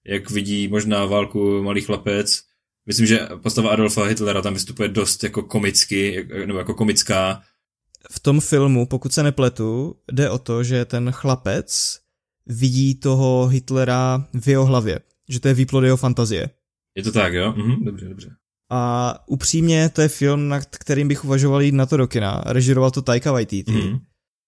[0.05, 2.41] Jak vidí možná válku malý chlapec.
[2.85, 7.41] Myslím, že postava Adolfa Hitlera tam vystupuje dost jako komicky, nebo jako komická
[8.11, 11.99] v tom filmu, pokud se nepletu, jde o to, že ten chlapec
[12.45, 16.49] vidí toho Hitlera v jeho hlavě, že to je výplod jeho fantazie.
[16.95, 17.53] Je to tak, jo?
[17.57, 18.29] Mhm, dobře, dobře.
[18.71, 22.43] A upřímně, to je film, nad kterým bych uvažoval jít na to do kina.
[22.45, 23.71] Režiroval to Taika Waititi.
[23.71, 23.99] Mm.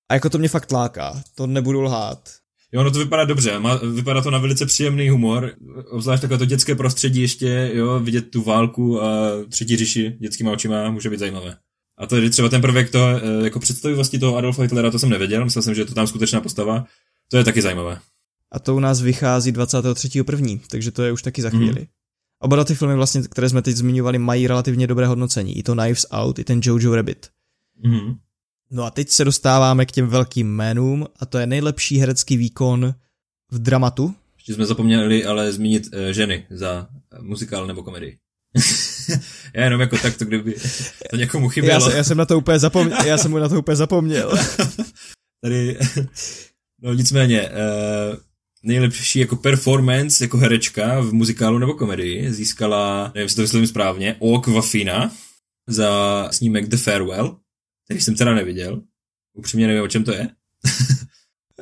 [0.09, 2.29] A jako to mě fakt láká, to nebudu lhát.
[2.71, 5.51] Jo, no to vypadá dobře, má, vypadá to na velice příjemný humor,
[5.89, 10.91] obzvlášť takové to dětské prostředí ještě, jo, vidět tu válku a třetí říši dětskýma očima
[10.91, 11.57] může být zajímavé.
[11.97, 13.59] A to je třeba ten prvek to, eh, jako
[13.95, 16.85] vlastně toho Adolfa Hitlera, to jsem nevěděl, myslel jsem, že je to tam skutečná postava.
[17.27, 17.99] To je taky zajímavé.
[18.51, 21.57] A to u nás vychází 23.1., takže to je už taky za mhm.
[21.57, 21.81] chvíli.
[21.81, 21.87] Mm.
[22.39, 25.57] Oba ty filmy, vlastně, které jsme teď zmiňovali, mají relativně dobré hodnocení.
[25.57, 27.29] I to Knives Out, i ten Jojo Rabbit.
[27.83, 28.15] Mm.
[28.71, 32.93] No a teď se dostáváme k těm velkým jménům a to je nejlepší herecký výkon
[33.51, 34.15] v dramatu.
[34.35, 36.87] Ještě jsme zapomněli ale zmínit uh, ženy za
[37.21, 38.17] muzikál nebo komedii.
[39.53, 40.55] já jenom jako takto, kdyby
[41.09, 41.89] to někomu chybělo.
[41.89, 42.97] Já, já jsem na to úplně zapomněl.
[43.05, 44.33] Já jsem mu na to úplně zapomněl.
[45.43, 45.77] Tady,
[46.81, 48.17] no nicméně, uh,
[48.63, 54.15] nejlepší jako performance jako herečka v muzikálu nebo komedii získala, nevím, jestli to vyslovím správně,
[54.19, 55.11] Ok Wafina
[55.67, 57.37] za snímek The Farewell,
[57.85, 58.81] který jsem teda neviděl.
[59.33, 60.29] Upřímně nevím, o čem to je.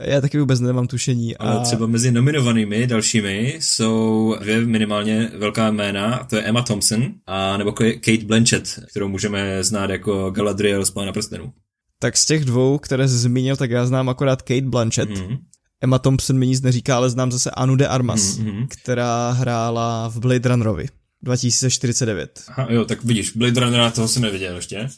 [0.02, 1.38] Já taky vůbec nemám tušení.
[1.38, 1.44] A...
[1.44, 7.58] Ale třeba mezi nominovanými dalšími jsou dvě minimálně velká jména, to je Emma Thompson a
[7.58, 11.54] nebo Kate Blanchett, kterou můžeme znát jako Galadriel z Pána prstenů.
[12.00, 15.10] Tak z těch dvou, které jsi zmínil, tak já znám akorát Kate Blanchett.
[15.10, 15.38] Mm-hmm.
[15.82, 18.68] Emma Thompson mi nic neříká, ale znám zase Anu de Armas, mm-hmm.
[18.70, 20.88] která hrála v Blade Runnerovi
[21.24, 22.44] 2049.
[22.48, 24.90] Aha, jo, tak vidíš, Blade Runnera toho jsem neviděl ještě.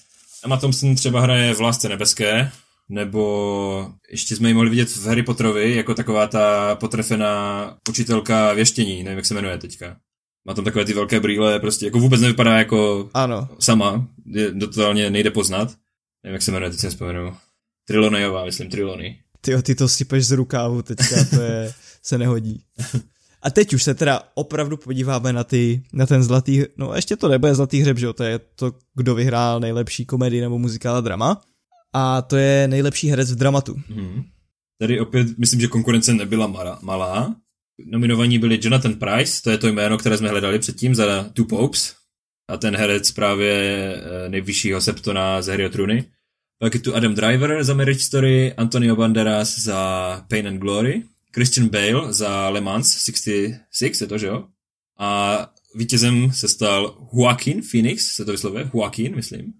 [0.46, 2.52] Emma Thompson třeba hraje v Lásce nebeské,
[2.90, 9.04] nebo ještě jsme ji mohli vidět v Harry Potterovi, jako taková ta potrefená učitelka věštění,
[9.04, 9.98] nevím, jak se jmenuje teďka.
[10.48, 13.50] Má tam takové ty velké brýle, prostě jako vůbec nevypadá jako ano.
[13.60, 15.76] sama, je, totálně nejde poznat.
[16.24, 17.36] Nevím, jak se jmenuje, teď si vzpomenu.
[17.88, 19.20] Trilonejová, myslím, Trilony.
[19.42, 21.74] Ty, ty to sypeš z rukávu teďka, to je,
[22.04, 22.64] se nehodí.
[23.42, 27.28] A teď už se teda opravdu podíváme na, ty, na ten zlatý, no ještě to
[27.28, 31.02] nebude zlatý hřeb, že jo, to je to, kdo vyhrál nejlepší komedii nebo muzikál a
[31.02, 31.42] drama.
[31.98, 33.76] A to je nejlepší herec v dramatu.
[33.88, 34.24] Hmm.
[34.80, 36.80] Tady opět myslím, že konkurence nebyla malá.
[36.82, 37.36] malá.
[37.86, 41.96] Nominovaní byli Jonathan Price, to je to jméno, které jsme hledali předtím za Two Popes.
[42.50, 46.06] A ten herec právě eh, nejvyššího septona z Harry o Truny.
[46.60, 51.70] Pak je tu Adam Driver za Marriage Story, Antonio Banderas za Pain and Glory, Christian
[51.70, 54.48] Bale za Le Mans 66, je to, že jo?
[55.00, 55.40] A
[55.76, 58.72] vítězem se stal Joaquin Phoenix, se to vyslovuje?
[58.74, 59.54] Joaquin, myslím.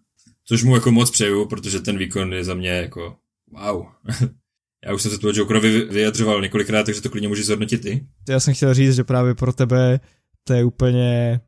[0.50, 3.16] Což mu jako moc přeju, protože ten výkon je za mě jako
[3.52, 3.86] wow.
[4.86, 8.08] Já už jsem se tu Jokerovi vyjadřoval několikrát, takže to klidně můžeš zhodnotit ty.
[8.30, 10.00] Já jsem chtěl říct, že právě pro tebe
[10.44, 11.40] to je úplně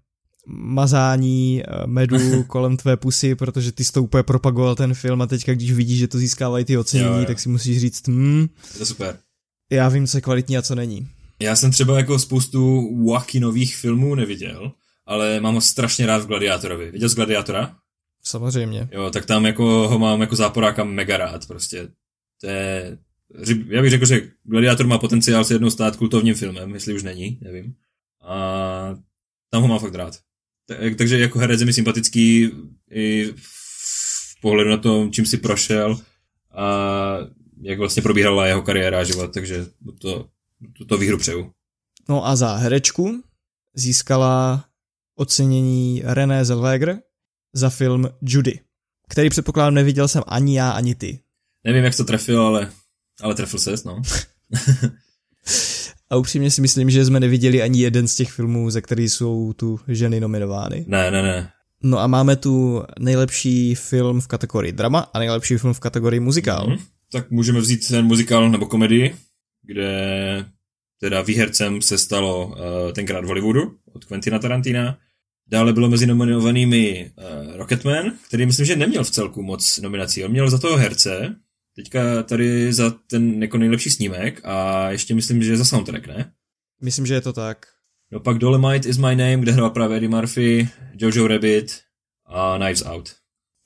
[0.47, 5.27] mazání eh, medu kolem tvé pusy, protože ty jsi to úplně propagoval ten film a
[5.27, 7.25] teďka, když vidíš, že to získávají ty ocenění, jo, jo.
[7.25, 9.17] tak si musíš říct, hm, to je super.
[9.71, 11.07] Já vím, co je kvalitní a co není.
[11.41, 12.89] Já jsem třeba jako spoustu
[13.39, 14.71] nových filmů neviděl,
[15.05, 16.91] ale mám ho strašně rád v Gladiátorovi.
[16.91, 17.75] Viděl jsi Gladiátora?
[18.23, 18.89] Samozřejmě.
[18.91, 21.87] Jo, tak tam jako ho mám jako záporáka mega rád prostě.
[22.41, 22.97] To je,
[23.67, 27.39] já bych řekl, že Gladiátor má potenciál se jednou stát kultovním filmem, jestli už není,
[27.41, 27.75] nevím.
[28.21, 28.95] A
[29.49, 30.19] tam ho mám fakt rád.
[30.97, 32.51] Takže jako herec je mi sympatický
[32.91, 35.99] i v pohledu na to, čím si prošel
[36.51, 37.17] a
[37.61, 39.65] jak vlastně probíhala jeho kariéra a život, takže
[40.01, 40.29] to,
[40.77, 41.51] to, to výhru přeju.
[42.09, 43.23] No a za herečku
[43.73, 44.65] získala
[45.15, 46.99] ocenění René Zellweger
[47.53, 48.59] za film Judy,
[49.09, 51.19] který předpokládám neviděl jsem ani já, ani ty.
[51.63, 52.71] Nevím, jak to trefil, ale,
[53.21, 54.01] ale trefil ses, no.
[56.09, 59.53] a upřímně si myslím, že jsme neviděli ani jeden z těch filmů, ze kterých jsou
[59.53, 60.85] tu ženy nominovány.
[60.87, 61.51] Ne, ne, ne.
[61.83, 66.67] No a máme tu nejlepší film v kategorii drama a nejlepší film v kategorii muzikál.
[66.67, 66.79] Mm-hmm.
[67.11, 69.15] Tak můžeme vzít ten muzikál nebo komedii,
[69.63, 70.45] kde
[70.99, 72.55] teda výhercem se stalo uh,
[72.93, 74.97] tenkrát v Hollywoodu od Quentina Tarantina
[75.51, 80.25] Dále bylo mezi nominovanými uh, Rocketman, který myslím, že neměl v celku moc nominací.
[80.25, 81.35] On měl za toho herce,
[81.75, 86.31] teďka tady za ten jako nejlepší snímek a ještě myslím, že za soundtrack, ne?
[86.81, 87.65] Myslím, že je to tak.
[88.11, 91.79] No pak Dolomite is my name, kde hrál právě Eddie Murphy, Jojo Rabbit
[92.25, 93.15] a Knives Out.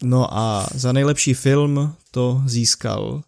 [0.04, 3.24] No a za nejlepší film to získal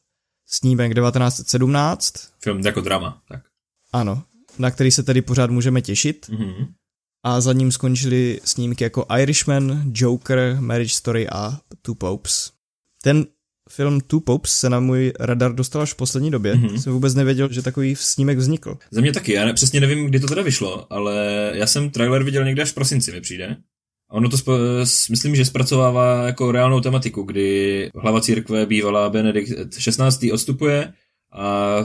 [0.46, 2.14] snímek 1917.
[2.40, 3.42] Film jako drama, tak.
[3.94, 4.24] Ano,
[4.60, 6.30] na který se tedy pořád můžeme těšit.
[6.30, 6.68] Mm-hmm
[7.26, 12.52] a za ním skončily snímky jako Irishman, Joker, Marriage Story a Two Popes.
[13.04, 13.26] Ten
[13.70, 16.56] film Two Popes se na můj radar dostal až v poslední době.
[16.56, 16.76] Mm-hmm.
[16.76, 18.78] Jsem vůbec nevěděl, že takový snímek vznikl.
[18.92, 21.16] Za mě taky, já ne, přesně nevím, kdy to teda vyšlo, ale
[21.54, 23.58] já jsem trailer viděl někde až v prosinci, mi přijde.
[24.10, 29.80] A ono to sp- myslím, že zpracovává jako reálnou tematiku, kdy hlava církve bývalá Benedikt
[29.80, 30.26] 16.
[30.34, 30.94] odstupuje
[31.32, 31.76] a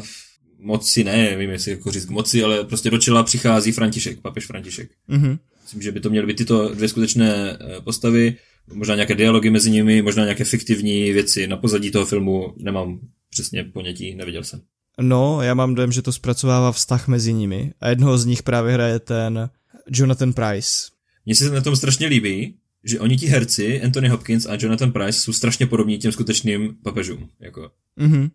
[0.61, 4.91] moci, ne, nevím, jestli jako říct moci, ale prostě do čela přichází František, papež František.
[5.09, 5.39] Mm-hmm.
[5.63, 8.37] Myslím, že by to měly být tyto dvě skutečné eh, postavy,
[8.73, 11.47] možná nějaké dialogy mezi nimi, možná nějaké fiktivní věci.
[11.47, 14.61] Na pozadí toho filmu nemám přesně ponětí, neviděl jsem.
[15.01, 18.73] No, já mám dojem, že to zpracovává vztah mezi nimi a jednoho z nich právě
[18.73, 19.51] hraje ten
[19.91, 20.91] Jonathan Price.
[21.27, 25.21] Mně se na tom strašně líbí, že oni ti herci, Anthony Hopkins a Jonathan Price,
[25.21, 27.29] jsou strašně podobní těm skutečným papežům.
[27.41, 27.71] Jako.
[27.99, 28.31] Mm-hmm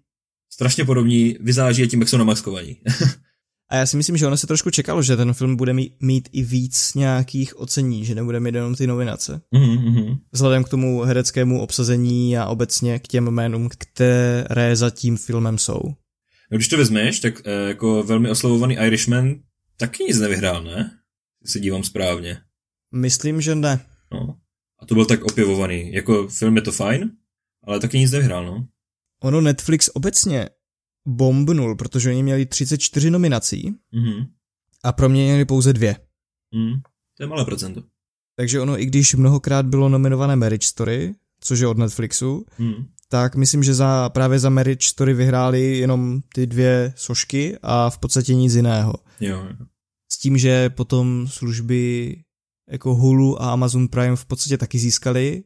[0.56, 2.78] strašně podobní, vyzáží je tím, jak jsou namaskovaní.
[3.70, 6.30] A já si myslím, že ono se trošku čekalo, že ten film bude mít, mít
[6.32, 9.41] i víc nějakých ocení, že nebude mít jenom ty nominace.
[9.56, 10.20] Mm-hmm.
[10.32, 15.82] Vzhledem k tomu hereckému obsazení a obecně k těm jménům, které za tím filmem jsou.
[16.52, 19.36] No, když to vezmeš, tak e, jako velmi oslovovaný Irishman
[19.78, 20.91] taky nic nevyhrál, ne?
[21.46, 22.38] Se dívám správně.
[22.94, 23.86] Myslím, že ne.
[24.12, 24.38] No.
[24.80, 25.94] A to byl tak opěvovaný.
[25.94, 27.12] Jako film je to fajn,
[27.63, 28.68] ale taky nic nevyhrál, no.
[29.26, 30.50] Ono Netflix obecně
[31.08, 34.28] bombnul, protože oni měli 34 nominací mm-hmm.
[34.84, 35.96] a proměnili pouze dvě.
[36.56, 36.82] Mm,
[37.17, 37.84] to je malé procento.
[38.36, 42.86] Takže ono, i když mnohokrát bylo nominované Marriage Story, což je od Netflixu, mm.
[43.10, 47.98] tak myslím, že za, právě za Marriage Story vyhráli jenom ty dvě sošky a v
[47.98, 48.94] podstatě nic jiného.
[49.19, 49.65] Jo, jo.
[50.12, 52.15] S tím, že potom služby
[52.71, 55.44] jako Hulu a Amazon Prime v podstatě taky získali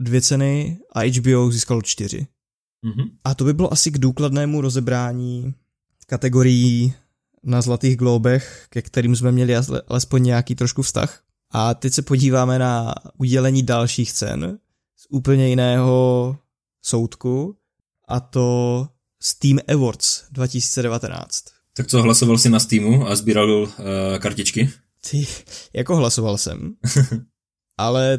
[0.00, 2.26] dvě ceny a HBO získalo čtyři.
[2.86, 3.10] Mm-hmm.
[3.24, 5.54] A to by bylo asi k důkladnému rozebrání
[6.06, 6.94] kategorií
[7.42, 9.56] na Zlatých globech, ke kterým jsme měli
[9.88, 11.22] alespoň nějaký trošku vztah.
[11.50, 14.58] A teď se podíváme na udělení dalších cen
[14.96, 16.36] z úplně jiného
[16.82, 17.56] soudku
[18.08, 18.88] a to
[19.22, 21.44] Steam Awards 2019.
[21.76, 23.68] Tak co, hlasoval jsi na Steamu a sbíral uh,
[24.18, 24.70] kartičky?
[25.10, 25.26] Ty,
[25.72, 26.74] jako hlasoval jsem,
[27.78, 28.18] ale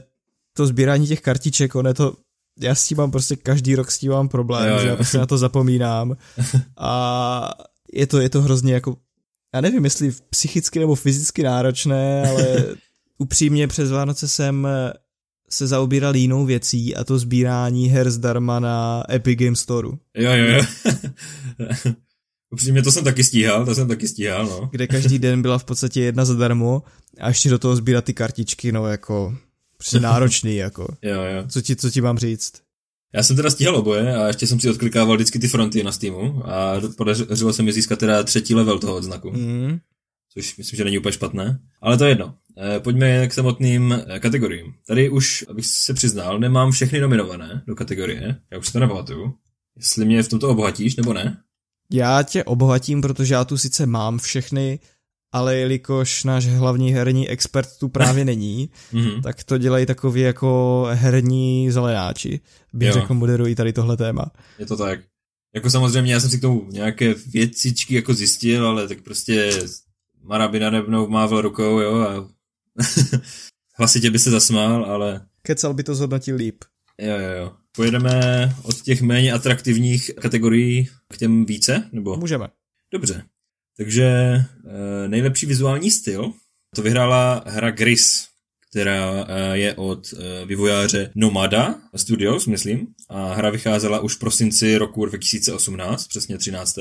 [0.53, 2.13] to sbírání těch kartiček, ono je to,
[2.59, 4.81] já s tím mám prostě každý rok s tím mám problém, jo, jo.
[4.81, 6.17] že já prostě na to zapomínám
[6.77, 7.49] a
[7.93, 8.97] je to, je to hrozně jako,
[9.55, 12.65] já nevím, jestli psychicky nebo fyzicky náročné, ale
[13.17, 14.67] upřímně přes Vánoce jsem
[15.49, 19.87] se zaobíral jinou věcí a to sbírání her zdarma na Epic Game Store.
[20.15, 20.61] Jo, jo, jo.
[22.49, 24.69] Upřímně to jsem taky stíhal, to jsem taky stíhal, no.
[24.71, 26.83] Kde každý den byla v podstatě jedna zadarmo
[27.19, 29.37] a ještě do toho sbírat ty kartičky, no jako,
[29.77, 30.81] prostě náročný, jako.
[31.01, 31.43] jo, jo.
[31.47, 32.53] Co ti, co ti mám říct?
[33.13, 36.43] Já jsem teda stíhal oboje a ještě jsem si odklikával vždycky ty fronty na Steamu
[36.45, 39.31] a podařilo se mi získat teda třetí level toho odznaku.
[39.31, 39.79] Mm.
[40.33, 41.59] Což myslím, že není úplně špatné.
[41.81, 42.35] Ale to je jedno.
[42.57, 44.73] Eh, pojďme k samotným eh, kategoriím.
[44.87, 48.35] Tady už, abych se přiznal, nemám všechny nominované do kategorie.
[48.51, 49.33] Já už si to nepamatuju.
[49.77, 51.37] Jestli mě v tomto obohatíš, nebo ne?
[51.91, 54.79] Já tě obohatím, protože já tu sice mám všechny,
[55.31, 59.21] ale jelikož náš hlavní herní expert tu právě není, mm-hmm.
[59.21, 62.39] tak to dělají takový jako herní zelenáči.
[62.73, 62.93] Bych jo.
[62.93, 64.31] řekl, moderují tady tohle téma.
[64.59, 64.99] Je to tak.
[65.55, 69.51] Jako samozřejmě, já jsem si k tomu nějaké věcičky jako zjistil, ale tak prostě
[70.23, 72.29] Marabina nebnou mával rukou, jo, a
[73.77, 75.25] hlasitě by se zasmál, ale...
[75.41, 76.63] Kecal by to zhodnotil líp.
[77.01, 77.53] Jo, jo, jo.
[77.75, 82.17] Pojedeme od těch méně atraktivních kategorií k těm více, nebo?
[82.17, 82.47] Můžeme.
[82.91, 83.23] Dobře.
[83.77, 84.43] Takže e,
[85.07, 86.33] nejlepší vizuální styl,
[86.75, 88.27] to vyhrála hra Gris,
[88.71, 94.77] která e, je od e, vývojáře Nomada Studios, myslím, a hra vycházela už v prosinci
[94.77, 96.79] roku 2018, přesně 13.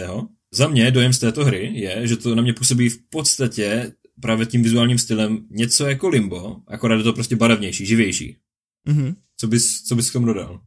[0.52, 4.46] Za mě dojem z této hry je, že to na mě působí v podstatě právě
[4.46, 8.36] tím vizuálním stylem něco jako Limbo, akorát je to prostě barevnější, živější.
[8.88, 9.14] Mm-hmm.
[9.36, 10.60] Co bys, co bys k tomu dodal?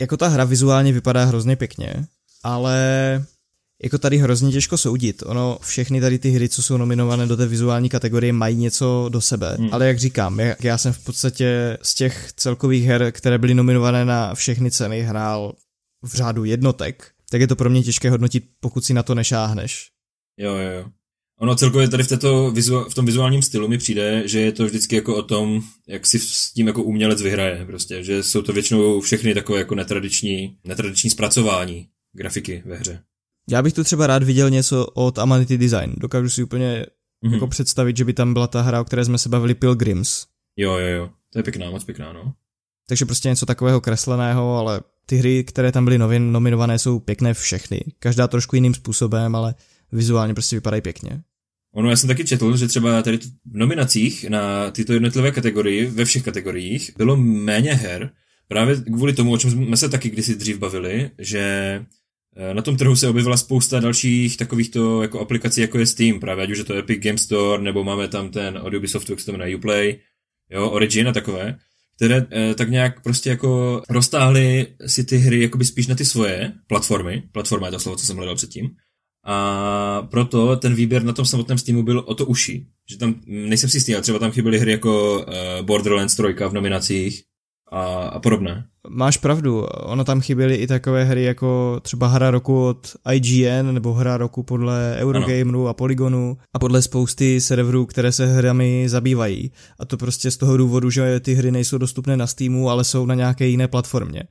[0.00, 2.06] Jako ta hra vizuálně vypadá hrozně pěkně,
[2.42, 3.24] ale
[3.82, 5.22] jako tady hrozně těžko soudit.
[5.26, 9.20] Ono, všechny tady ty hry, co jsou nominované do té vizuální kategorie, mají něco do
[9.20, 9.56] sebe.
[9.58, 9.68] Hmm.
[9.72, 14.04] Ale jak říkám, jak já jsem v podstatě z těch celkových her, které byly nominované
[14.04, 15.54] na všechny ceny, hrál
[16.02, 19.90] v řádu jednotek, tak je to pro mě těžké hodnotit, pokud si na to nešáhneš.
[20.38, 20.90] Jo, jo, jo.
[21.40, 22.54] Ono celkově tady v, této,
[22.90, 26.18] v tom vizuálním stylu mi přijde, že je to vždycky jako o tom, jak si
[26.18, 31.10] s tím jako umělec vyhraje prostě, že jsou to většinou všechny takové jako netradiční, netradiční
[31.10, 33.02] zpracování grafiky ve hře.
[33.50, 35.94] Já bych tu třeba rád viděl něco od Amanity Design.
[35.96, 36.86] Dokážu si úplně
[37.24, 37.32] mm-hmm.
[37.32, 40.26] jako představit, že by tam byla ta hra, o které jsme se bavili, Pilgrims.
[40.56, 41.10] Jo, jo, jo.
[41.32, 42.32] To je pěkná, moc pěkná, no.
[42.88, 47.34] Takže prostě něco takového kresleného, ale ty hry, které tam byly novin, nominované, jsou pěkné
[47.34, 47.80] všechny.
[47.98, 49.54] Každá trošku jiným způsobem, ale
[49.92, 51.22] vizuálně prostě vypadají pěkně.
[51.74, 56.04] Ono, já jsem taky četl, že třeba tady v nominacích na tyto jednotlivé kategorii, ve
[56.04, 58.10] všech kategoriích, bylo méně her,
[58.48, 61.84] právě kvůli tomu, o čem jsme se taky kdysi dřív bavili, že
[62.52, 66.50] na tom trhu se objevila spousta dalších takovýchto jako aplikací, jako je Steam, právě ať
[66.50, 69.32] už je to Epic Game Store, nebo máme tam ten od Ubisoftu, jak se to
[69.32, 69.98] jmenuje, Uplay,
[70.50, 71.58] jo, Origin a takové,
[71.96, 76.52] které eh, tak nějak prostě jako roztáhly si ty hry jakoby spíš na ty svoje
[76.66, 78.70] platformy, platforma je to slovo, co jsem hledal předtím,
[79.28, 82.68] a proto ten výběr na tom samotném Steamu byl o to uší.
[82.90, 86.52] Že tam, nejsem si jistý, ale třeba tam chyběly hry jako uh, Borderlands 3 v
[86.52, 87.22] nominacích
[87.70, 88.64] a, a podobné.
[88.88, 93.92] Máš pravdu, ono tam chyběly i takové hry jako třeba hra roku od IGN nebo
[93.92, 99.52] hra roku podle Eurogameru a Polygonu a podle spousty serverů, které se hrami zabývají.
[99.78, 103.06] A to prostě z toho důvodu, že ty hry nejsou dostupné na Steamu, ale jsou
[103.06, 104.22] na nějaké jiné platformě.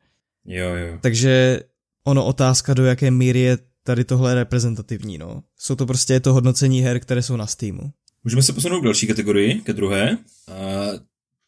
[0.45, 0.97] Jo, jo.
[1.01, 1.59] Takže
[2.07, 5.43] ono otázka, do jaké míry je tady tohle reprezentativní, no.
[5.57, 7.91] Jsou to prostě to hodnocení her, které jsou na Steamu.
[8.23, 10.17] Můžeme se posunout k další kategorii, ke druhé.
[10.51, 10.85] A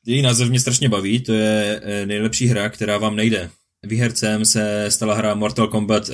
[0.08, 3.49] její název mě strašně baví, to je eh, nejlepší hra, která vám nejde.
[3.86, 6.10] Výhercem se stala hra Mortal Kombat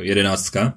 [0.00, 0.72] 11 eh,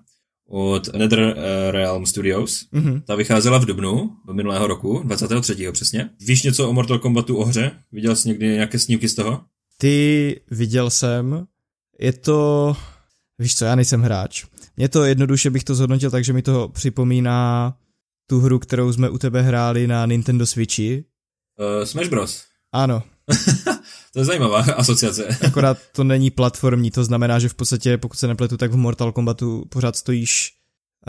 [0.48, 2.66] od NetherRealm Studios.
[2.74, 3.02] Mm-hmm.
[3.02, 5.72] Ta vycházela v dubnu minulého roku, 23.
[5.72, 6.10] přesně.
[6.20, 7.72] Víš něco o Mortal Kombatu o hře?
[7.92, 9.42] Viděl jsi někdy nějaké snímky z toho?
[9.78, 11.48] Ty viděl jsem.
[12.00, 12.76] Je to...
[13.40, 14.46] Víš co, já nejsem hráč.
[14.78, 17.74] Mě to jednoduše bych to zhodnotil tak, že mi to připomíná
[18.28, 21.06] tu hru, kterou jsme u tebe hráli na Nintendo Switchi.
[21.60, 22.51] Uh, Smash Bros.
[22.72, 23.04] Ano.
[24.14, 25.28] to je zajímavá asociace.
[25.48, 29.12] Akorát to není platformní, to znamená, že v podstatě, pokud se nepletu, tak v Mortal
[29.12, 30.54] Kombatu pořád stojíš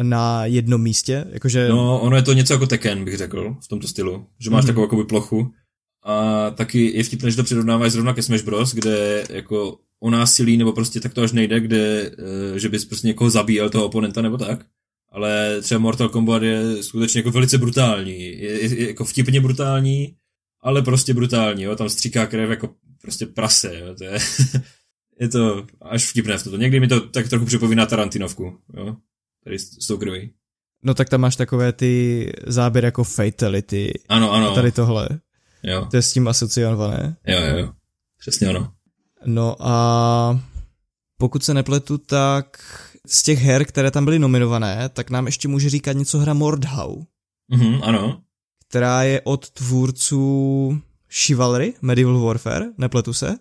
[0.03, 1.69] na jednom místě, jakože...
[1.69, 4.67] No, ono je to něco jako Tekken, bych řekl, v tomto stylu, že máš mm-hmm.
[4.67, 5.53] takovou jakoby plochu
[6.05, 10.57] a taky je vtipné, že to přirovnáváš zrovna ke Smash Bros, kde jako o násilí,
[10.57, 12.11] nebo prostě tak to až nejde, kde,
[12.55, 14.67] eh, že bys prostě někoho zabíjel, toho oponenta, nebo tak.
[15.13, 18.21] Ale třeba Mortal Kombat je skutečně jako velice brutální.
[18.21, 20.15] Je, je, je jako vtipně brutální,
[20.63, 21.77] ale prostě brutální, jo.
[21.77, 22.71] Tam stříká krev jako
[23.03, 23.95] prostě prase, jo.
[23.95, 24.19] To je
[25.21, 26.57] je to až vtipné v toto.
[26.57, 28.97] Někdy mi to tak trochu připomíná Tarantinovku, jo?
[29.45, 30.33] Tady s, s tou krví.
[30.83, 33.93] No tak tam máš takové ty záběry jako Fatality.
[34.09, 34.51] Ano, ano.
[34.51, 35.09] A tady tohle.
[35.63, 35.87] Jo.
[35.91, 37.17] To je s tím asociované.
[37.27, 37.73] Jo, jo, jo.
[38.19, 38.73] Přesně ono.
[39.25, 40.41] No a
[41.19, 42.65] pokud se nepletu, tak
[43.07, 47.03] z těch her, které tam byly nominované, tak nám ještě může říkat něco hra Mordhau.
[47.49, 48.23] Mhm, ano.
[48.73, 53.37] Která je od tvůrců Chivalry, Medieval Warfare, nepletu se?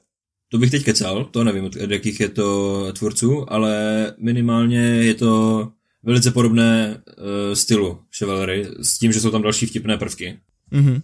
[0.50, 5.68] To bych teď kecal, to nevím, od jakých je to tvůrců, ale minimálně je to
[6.04, 10.40] velice podobné uh, stylu Chivalry, s tím, že jsou tam další vtipné prvky.
[10.72, 11.02] Mm-hmm.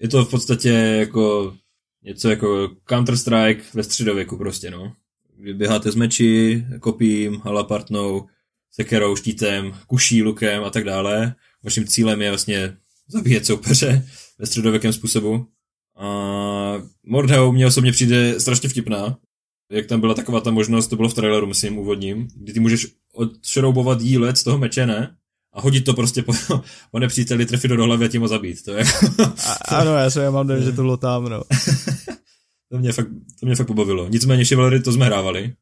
[0.00, 1.54] Je to v podstatě jako
[2.02, 4.92] něco jako Counter-Strike ve středověku prostě, no.
[5.38, 8.26] Vy běháte s meči, kopím, halapartnou,
[8.70, 11.34] sekerou, štítem, kuší, lukem a tak dále.
[11.62, 12.76] Vaším cílem je vlastně
[13.08, 15.46] zabíjet soupeře ve středověkém způsobu.
[15.96, 16.06] A
[17.06, 19.18] Mordhau mě osobně přijde strašně vtipná.
[19.72, 22.86] Jak tam byla taková ta možnost, to bylo v traileru, myslím, úvodním, kdy ty můžeš
[23.12, 25.16] odšroubovat jílec z toho meče, ne?
[25.52, 26.32] A hodit to prostě po,
[26.90, 28.64] po nepříteli, trefit do hlavy a tím ho zabít.
[28.64, 28.84] To je
[29.44, 31.42] a, ano, já jsem mám že to bylo tam, no.
[32.70, 33.08] to, mě fakt,
[33.40, 34.08] to mě fakt pobavilo.
[34.08, 35.52] Nicméně Chivalry to jsme hrávali.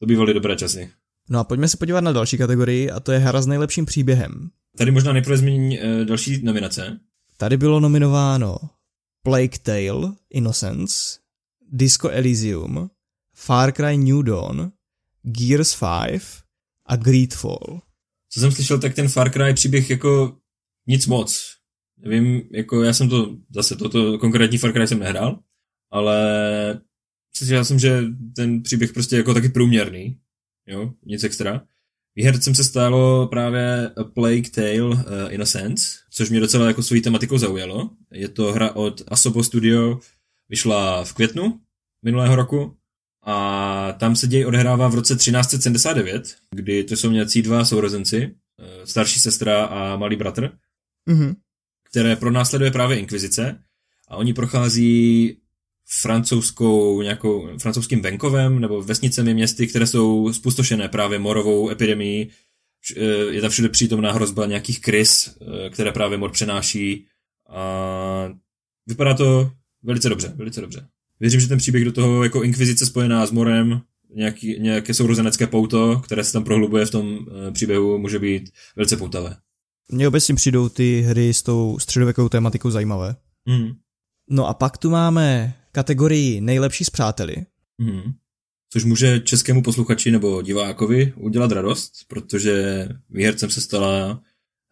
[0.00, 0.90] To bývaly dobré časy.
[1.30, 4.50] No a pojďme se podívat na další kategorii a to je hra s nejlepším příběhem.
[4.76, 7.00] Tady možná nejprve zmíní e, další nominace.
[7.36, 8.56] Tady bylo nominováno
[9.22, 11.18] Plague Tale, Innocence,
[11.72, 12.90] Disco Elysium,
[13.34, 14.72] Far Cry New Dawn,
[15.22, 15.78] Gears
[16.10, 16.22] 5
[16.86, 17.80] a Greedfall.
[18.28, 20.36] Co jsem slyšel, tak ten Far Cry příběh jako
[20.86, 21.56] nic moc.
[21.98, 25.40] Nevím, jako já jsem to, zase toto konkrétní Far Cry jsem nehrál,
[25.90, 26.80] ale
[27.46, 28.02] já jsem, že
[28.36, 30.18] ten příběh prostě jako taky průměrný,
[30.66, 31.66] jo, nic extra.
[32.16, 37.38] Výhercem se stalo právě A Plague Tale uh, Innocence, což mě docela jako svojí tematikou
[37.38, 37.90] zaujalo.
[38.12, 40.00] Je to hra od Asobo Studio,
[40.48, 41.60] vyšla v květnu
[42.04, 42.76] minulého roku
[43.22, 48.84] a tam se děj odehrává v roce 1379, kdy to jsou nějací dva sourozenci, uh,
[48.84, 50.52] starší sestra a malý bratr,
[51.08, 51.34] mm-hmm.
[51.90, 53.58] které pronásleduje právě inkvizice
[54.08, 55.36] a oni prochází
[55.88, 62.30] francouzskou, nějakou, francouzským venkovem nebo vesnicemi městy, které jsou spustošené právě morovou epidemií.
[62.96, 67.06] Eh, je tam všude přítomná hrozba nějakých krys, eh, které právě mor přenáší.
[67.48, 68.28] A
[68.86, 69.50] vypadá to
[69.82, 70.86] velice dobře, velice dobře.
[71.20, 73.80] Věřím, že ten příběh do toho jako inkvizice spojená s morem,
[74.14, 78.96] nějaký, nějaké sourozenecké pouto, které se tam prohlubuje v tom eh, příběhu, může být velice
[78.96, 79.36] poutavé.
[79.92, 83.16] Mně obecně přijdou ty hry s tou středověkou tématikou zajímavé.
[83.48, 83.72] Mm.
[84.30, 87.36] No a pak tu máme kategorii nejlepší z přáteli.
[87.78, 88.12] Mm.
[88.72, 94.22] Což může českému posluchači nebo divákovi udělat radost, protože výhercem se stala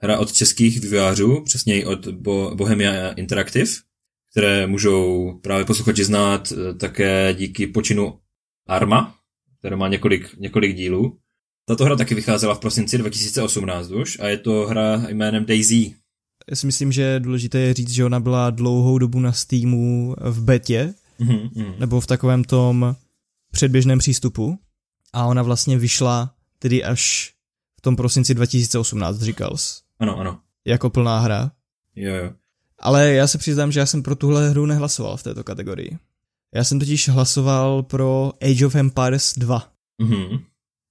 [0.03, 3.71] hra od českých vývojářů, přesněji od Bo- Bohemia Interactive,
[4.31, 8.19] které můžou právě posluchači znát eh, také díky počinu
[8.69, 9.15] Arma,
[9.59, 11.19] které má několik, několik dílů.
[11.69, 15.95] Tato hra taky vycházela v prosinci 2018 už a je to hra jménem Daisy,
[16.51, 20.42] já si myslím, že důležité je říct, že ona byla dlouhou dobu na Steamu v
[20.42, 21.78] betě, mm-hmm.
[21.78, 22.97] nebo v takovém tom
[23.53, 24.59] předběžném přístupu
[25.12, 27.34] a ona vlastně vyšla tedy až
[27.78, 29.82] v tom prosinci 2018, říkal jsi.
[29.99, 30.38] Ano, ano.
[30.64, 31.51] Jako plná hra.
[31.97, 32.32] Jo, jo.
[32.78, 35.99] Ale já se přiznám, že já jsem pro tuhle hru nehlasoval v této kategorii.
[36.55, 39.72] Já jsem totiž hlasoval pro Age of Empires 2.
[39.99, 40.38] Mhm.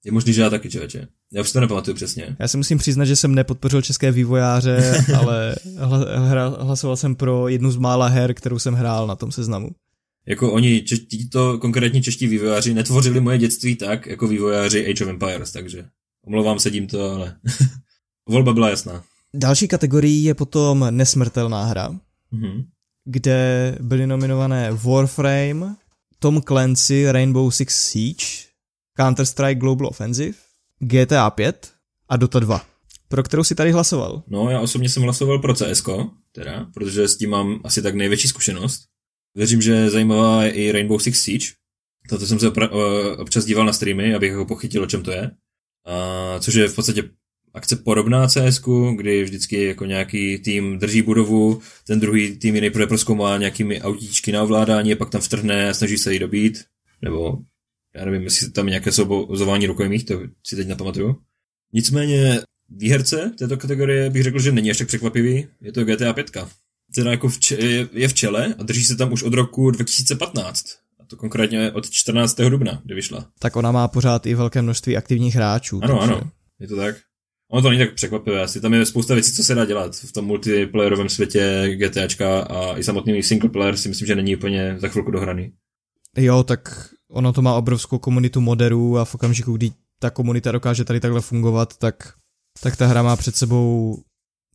[0.06, 1.08] Je možný, že já taky, člověče.
[1.34, 2.36] Já už to nepamatuju přesně.
[2.40, 7.72] Já si musím přiznat, že jsem nepodpořil české vývojáře, ale hla, hlasoval jsem pro jednu
[7.72, 9.70] z mála her, kterou jsem hrál na tom seznamu.
[10.26, 10.86] Jako oni,
[11.32, 15.86] to konkrétní čeští vývojáři, netvořili moje dětství tak, jako vývojáři Age of Empires, takže
[16.26, 17.36] omlouvám se tímto, ale
[18.30, 19.04] volba byla jasná.
[19.34, 21.90] Další kategorií je potom nesmrtelná hra,
[22.34, 22.66] mm-hmm.
[23.06, 25.76] kde byly nominované Warframe,
[26.20, 28.26] Tom Clancy Rainbow Six Siege,
[29.00, 30.38] Counter-Strike Global Offensive,
[30.84, 31.72] GTA 5
[32.10, 32.66] a Dota 2.
[33.08, 34.24] Pro kterou si tady hlasoval?
[34.28, 35.90] No, já osobně jsem hlasoval pro CSK,
[36.32, 38.82] teda, protože s tím mám asi tak největší zkušenost.
[39.36, 41.48] Věřím, že zajímavá je i Rainbow Six Siege.
[42.10, 42.70] Toto jsem se opra-
[43.18, 45.32] občas díval na streamy, abych ho pochytil, o čem to je.
[45.86, 47.10] A, což je v podstatě
[47.54, 48.62] akce podobná cs
[48.96, 54.32] kdy vždycky jako nějaký tým drží budovu, ten druhý tým ji nejprve proskoumá nějakými autíčky
[54.32, 56.66] na ovládání, pak tam vtrhne a snaží se jí dobít.
[57.02, 57.38] Nebo
[57.96, 61.16] já nevím, jestli tam nějaké sobozování rukojmích, to si teď nepamatuju.
[61.74, 66.32] Nicméně výherce této kategorie bych řekl, že není až tak překvapivý, je to GTA 5.
[66.96, 70.66] Teda jako v če- je v čele a drží se tam už od roku 2015.
[71.00, 72.50] A to konkrétně od 14.
[72.50, 73.28] dubna, kdy vyšla.
[73.40, 75.80] Tak ona má pořád i velké množství aktivních hráčů.
[75.84, 76.14] Ano, takže...
[76.14, 76.96] ano, je to tak.
[77.52, 80.12] Ono to není tak překvapivé, asi tam je spousta věcí, co se dá dělat v
[80.12, 84.88] tom multiplayerovém světě GTAčka a i samotný single player si myslím, že není úplně za
[84.88, 85.54] chvilku dohraný.
[86.18, 90.84] Jo, tak ono to má obrovskou komunitu moderů a v okamžiku, kdy ta komunita dokáže
[90.86, 92.14] tady takhle fungovat, tak,
[92.62, 93.98] tak ta hra má před sebou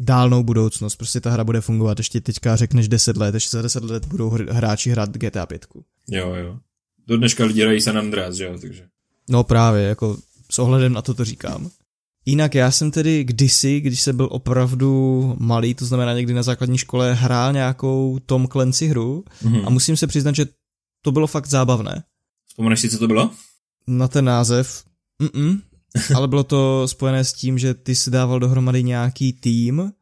[0.01, 0.97] dálnou budoucnost.
[0.97, 4.31] Prostě ta hra bude fungovat ještě teďka řekneš 10 let, ještě za 10 let budou
[4.51, 5.67] hráči hrát GTA 5.
[6.11, 6.59] Jo, jo.
[7.07, 8.87] Do dneška lidi hrají San Andreas, že jo, takže.
[9.29, 10.19] No právě, jako
[10.51, 11.71] s ohledem na to to říkám.
[12.27, 16.79] Jinak já jsem tedy kdysi, když jsem byl opravdu malý, to znamená někdy na základní
[16.79, 19.67] škole, hrál nějakou Tom Clancy hru mm-hmm.
[19.67, 20.47] a musím se přiznat, že
[21.05, 22.05] to bylo fakt zábavné.
[22.59, 23.31] Vzpomeneš si, co to bylo?
[23.87, 24.85] Na ten název?
[25.23, 25.61] Mm-mm.
[26.15, 29.93] Ale bylo to spojené s tím, že ty si dával dohromady nějaký tým,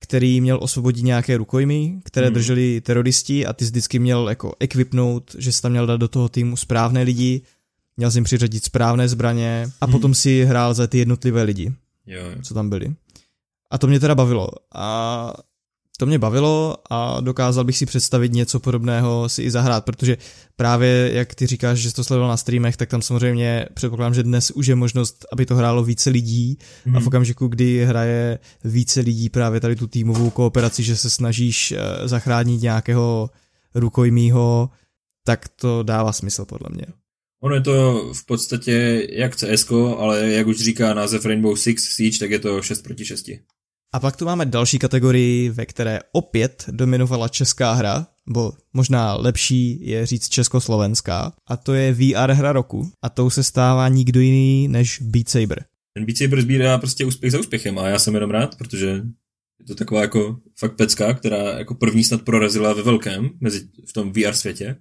[0.00, 2.34] který měl osvobodit nějaké rukojmy, které hmm.
[2.34, 6.08] drželi teroristi a ty jsi vždycky měl jako equipnout, že jsi tam měl dát do
[6.08, 7.42] toho týmu správné lidi,
[7.96, 9.92] měl jsi jim přiřadit správné zbraně a hmm.
[9.92, 11.72] potom si hrál za ty jednotlivé lidi,
[12.06, 12.42] jo, jo.
[12.42, 12.94] co tam byli.
[13.70, 14.48] A to mě teda bavilo.
[14.74, 15.32] A
[16.02, 20.16] to mě bavilo a dokázal bych si představit něco podobného si i zahrát, protože
[20.56, 24.22] právě jak ty říkáš, že jsi to sledoval na streamech, tak tam samozřejmě předpokládám, že
[24.22, 26.96] dnes už je možnost, aby to hrálo více lidí mm.
[26.96, 27.06] a v mhm.
[27.06, 32.62] okamžiku, kdy hraje více lidí právě tady tu týmovou kooperaci, že se snažíš eh, zachránit
[32.62, 33.30] nějakého
[33.74, 34.70] rukojmího,
[35.24, 36.86] tak to dává smysl podle mě.
[37.42, 42.18] Ono je to v podstatě jak CS, ale jak už říká název Rainbow Six Siege,
[42.18, 43.30] tak je to 6 proti 6.
[43.94, 49.86] A pak tu máme další kategorii, ve které opět dominovala česká hra, bo možná lepší
[49.86, 52.90] je říct československá, a to je VR hra roku.
[53.02, 55.64] A tou se stává nikdo jiný než Beat Saber.
[55.94, 58.86] Ten Beat Saber sbírá prostě úspěch za úspěchem a já jsem jenom rád, protože
[59.60, 63.92] je to taková jako fakt pecka, která jako první snad prorazila ve velkém mezi, v
[63.92, 64.76] tom VR světě.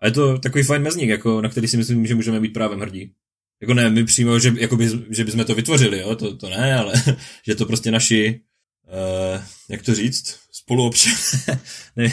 [0.00, 2.80] A je to takový fajn mezník, jako, na který si myslím, že můžeme být právem
[2.80, 3.12] hrdí.
[3.60, 6.74] Jako ne, my přímo, že, jako by, že bychom to vytvořili, jo, to, to ne,
[6.74, 6.92] ale
[7.46, 8.40] že to prostě naši
[8.92, 11.16] uh, jak to říct, spoluobčané,
[11.96, 12.12] ne,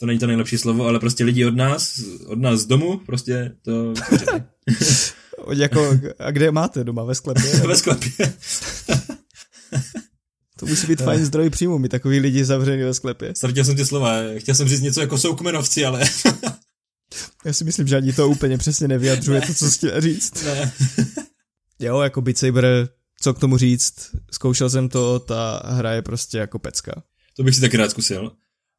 [0.00, 3.52] to není to nejlepší slovo, ale prostě lidi od nás, od nás z domu, prostě
[3.62, 3.94] to
[5.52, 7.04] jako, a kde máte doma?
[7.04, 7.50] Ve sklepě?
[7.66, 8.32] Ve sklepě.
[10.58, 13.34] to musí být fajn zdroj příjmu, mi takový lidi zavřený ve sklepě.
[13.34, 16.00] Ztratil jsem ty slova, chtěl jsem říct něco jako jsou kmenovci, ale...
[17.44, 20.44] Já si myslím, že ani to úplně přesně nevyjadřuje to, co jsi chtěl říct.
[20.44, 20.72] Ne.
[21.78, 22.88] jo, jako Beat Saber
[23.22, 27.02] co k tomu říct, zkoušel jsem to, ta hra je prostě jako pecka.
[27.36, 28.32] To bych si taky rád zkusil.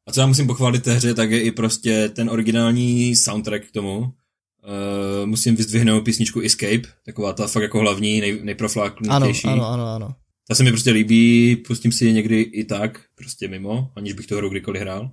[0.06, 3.72] A co já musím pochválit té hře, tak je i prostě ten originální soundtrack k
[3.72, 3.98] tomu.
[3.98, 9.48] Uh, musím vyzdvihnout písničku Escape, taková ta fakt jako hlavní, nej, nejprofláknutější.
[9.48, 10.14] Ano, ano, ano, ano.
[10.48, 14.26] Ta se mi prostě líbí, pustím si je někdy i tak, prostě mimo, aniž bych
[14.26, 15.10] tu hru kdykoliv hrál.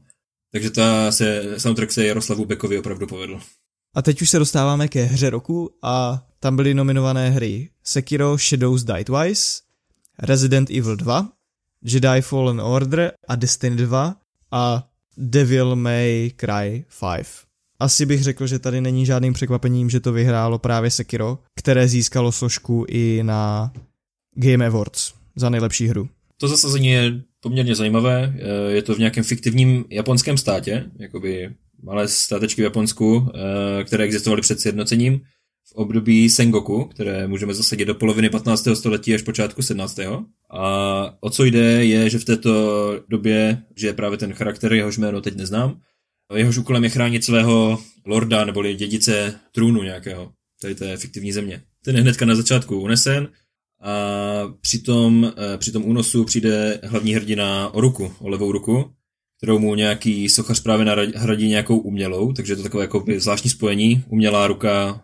[0.52, 3.40] Takže ta se, soundtrack se Jaroslavu Bekovi opravdu povedl.
[3.96, 8.84] A teď už se dostáváme ke hře roku a tam byly nominované hry Sekiro Shadows
[8.84, 9.62] Die Twice,
[10.20, 11.30] Resident Evil 2,
[11.84, 14.16] Jedi Fallen Order a Destiny 2
[14.52, 14.88] a
[15.18, 16.86] Devil May Cry
[17.16, 17.28] 5.
[17.80, 22.32] Asi bych řekl, že tady není žádným překvapením, že to vyhrálo právě Sekiro, které získalo
[22.32, 23.74] sošku i na
[24.36, 26.10] Game Awards za nejlepší hru.
[26.38, 28.34] To zasazení je poměrně zajímavé.
[28.68, 34.42] Je to v nějakém fiktivním japonském státě, jakoby malé státečky v Japonsku, eh, které existovaly
[34.42, 35.22] před sjednocením
[35.72, 38.68] v období Sengoku, které můžeme zasadit do poloviny 15.
[38.74, 40.00] století až počátku 17.
[40.50, 42.54] A o co jde je, že v této
[43.10, 45.80] době, že je právě ten charakter, jehož jméno teď neznám,
[46.36, 51.62] jehož úkolem je chránit svého lorda neboli dědice trůnu nějakého, tady té fiktivní země.
[51.86, 53.28] Ten je hnedka na začátku unesen
[53.82, 53.94] a
[54.62, 58.92] při tom, eh, při tom únosu přijde hlavní hrdina o ruku, o levou ruku,
[59.38, 64.04] kterou mu nějaký sochař právě nahradí nějakou umělou, takže je to takové jako zvláštní spojení,
[64.10, 65.02] umělá ruka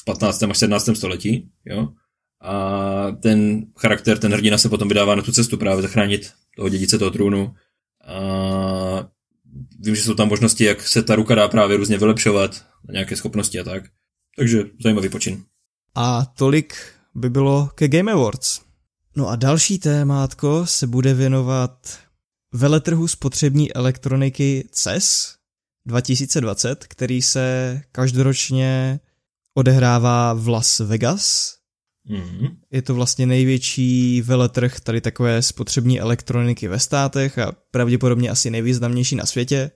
[0.00, 0.42] v 15.
[0.42, 0.88] až 17.
[0.94, 1.88] století, jo.
[2.42, 6.98] A ten charakter, ten hrdina se potom vydává na tu cestu právě zachránit toho dědice
[6.98, 7.54] toho trůnu.
[8.04, 9.08] A
[9.80, 13.16] vím, že jsou tam možnosti, jak se ta ruka dá právě různě vylepšovat na nějaké
[13.16, 13.84] schopnosti a tak.
[14.36, 15.44] Takže zajímavý počin.
[15.94, 16.74] A tolik
[17.14, 18.60] by bylo ke Game Awards.
[19.16, 21.98] No a další témátko se bude věnovat
[22.52, 25.34] veletrhu spotřební elektroniky CES
[25.86, 29.00] 2020, který se každoročně
[29.58, 31.54] odehrává v Las Vegas.
[32.10, 32.56] Mm-hmm.
[32.70, 39.16] Je to vlastně největší veletrh tady takové spotřební elektroniky ve státech a pravděpodobně asi nejvýznamnější
[39.16, 39.70] na světě.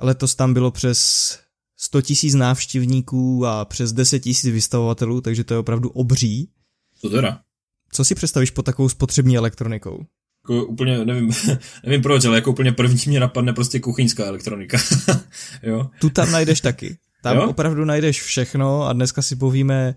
[0.00, 1.38] Letos tam bylo přes
[1.76, 6.50] 100 tisíc návštěvníků a přes 10 tisíc vystavovatelů, takže to je opravdu obří.
[7.00, 7.40] To teda.
[7.92, 10.04] Co si představíš pod takovou spotřební elektronikou?
[10.44, 11.30] Jako úplně, nevím,
[11.84, 14.78] nevím proč, ale jako úplně první mě napadne prostě kuchyňská elektronika.
[15.62, 15.90] jo?
[16.00, 16.98] Tu tam najdeš taky.
[17.22, 17.48] Tam jo?
[17.48, 19.94] opravdu najdeš všechno a dneska si povíme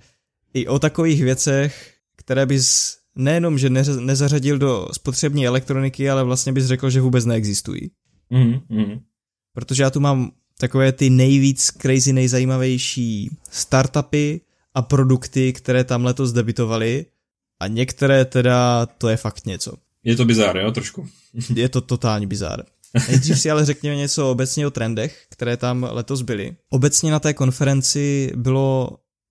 [0.53, 3.69] i o takových věcech, které bys nejenom, že
[3.99, 7.91] nezařadil do spotřební elektroniky, ale vlastně bys řekl, že vůbec neexistují.
[8.29, 8.99] Mm, mm.
[9.53, 14.41] Protože já tu mám takové ty nejvíc crazy, nejzajímavější startupy
[14.73, 17.05] a produkty, které tam letos debitovaly
[17.59, 19.73] a některé teda, to je fakt něco.
[20.03, 21.07] Je to bizár, jo, trošku.
[21.55, 22.63] je to totální bizár.
[23.07, 26.55] Nejdřív si ale řekněme něco obecně o trendech, které tam letos byly.
[26.69, 28.89] Obecně na té konferenci bylo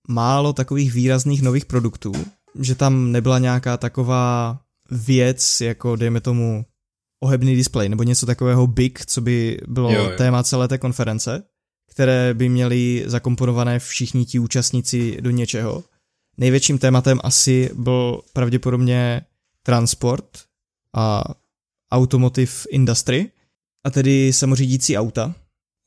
[0.09, 2.12] málo takových výrazných nových produktů,
[2.61, 4.59] že tam nebyla nějaká taková
[4.91, 6.65] věc, jako dejme tomu
[7.23, 10.17] ohebný display nebo něco takového big, co by bylo jo, jo.
[10.17, 11.43] téma celé té konference,
[11.91, 15.85] které by měly zakomponované všichni ti účastníci do něčeho.
[16.39, 19.23] Největším tématem asi byl pravděpodobně
[19.62, 20.29] transport
[20.95, 21.25] a
[21.93, 23.31] automotive industry,
[23.85, 25.35] a tedy samořídící auta,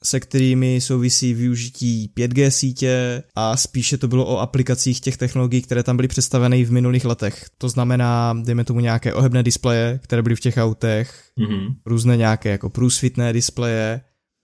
[0.04, 5.84] se kterými souvisí využití 5G sítě a spíše to bylo o aplikacích těch technologií, které
[5.84, 7.46] tam byly představeny v minulých letech.
[7.58, 11.76] To znamená, dejme tomu nějaké ohebné displeje, které byly v těch autech, mm-hmm.
[11.86, 14.02] různé nějaké jako průsvitné displeje,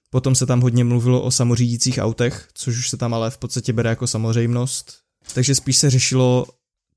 [0.09, 3.73] potom se tam hodně mluvilo o samořídících autech, což už se tam ale v podstatě
[3.73, 4.93] bere jako samozřejmost.
[5.33, 6.45] Takže spíš se řešilo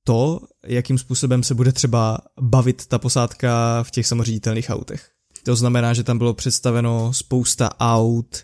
[0.04, 5.15] to, jakým způsobem se bude třeba bavit ta posádka v těch samoříditelných autech.
[5.46, 8.36] To znamená, že tam bylo představeno spousta aut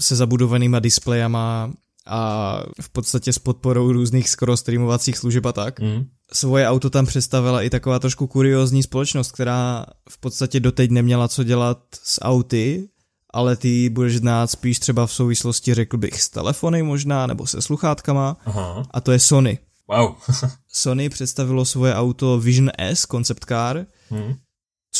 [0.00, 1.72] se zabudovanýma displejama
[2.06, 5.80] a v podstatě s podporou různých skoro streamovacích služeb a tak.
[5.80, 6.04] Mm.
[6.32, 11.44] Svoje auto tam představila i taková trošku kuriozní společnost, která v podstatě doteď neměla co
[11.44, 12.88] dělat s auty,
[13.30, 17.62] ale ty budeš znát spíš třeba v souvislosti, řekl bych, s telefony možná, nebo se
[17.62, 18.82] sluchátkama, Aha.
[18.90, 19.58] a to je Sony.
[19.88, 20.14] Wow.
[20.68, 24.34] Sony představilo svoje auto Vision S, concept car, hmm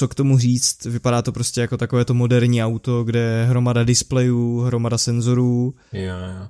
[0.02, 3.84] co k tomu říct, vypadá to prostě jako takové to moderní auto, kde je hromada
[3.84, 5.74] displejů, hromada senzorů.
[5.92, 6.48] Jo, jo.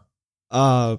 [0.52, 0.90] A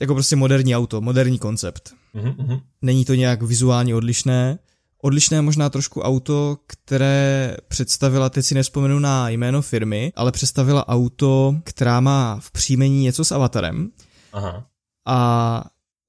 [0.00, 1.94] jako prostě moderní auto, moderní koncept.
[2.14, 2.60] Mm-hmm.
[2.82, 4.58] Není to nějak vizuálně odlišné.
[5.02, 11.56] Odlišné možná trošku auto, které představila, teď si nespomenu na jméno firmy, ale představila auto,
[11.64, 13.90] která má v příjmení něco s avatarem.
[14.32, 14.66] Aha.
[15.06, 15.64] A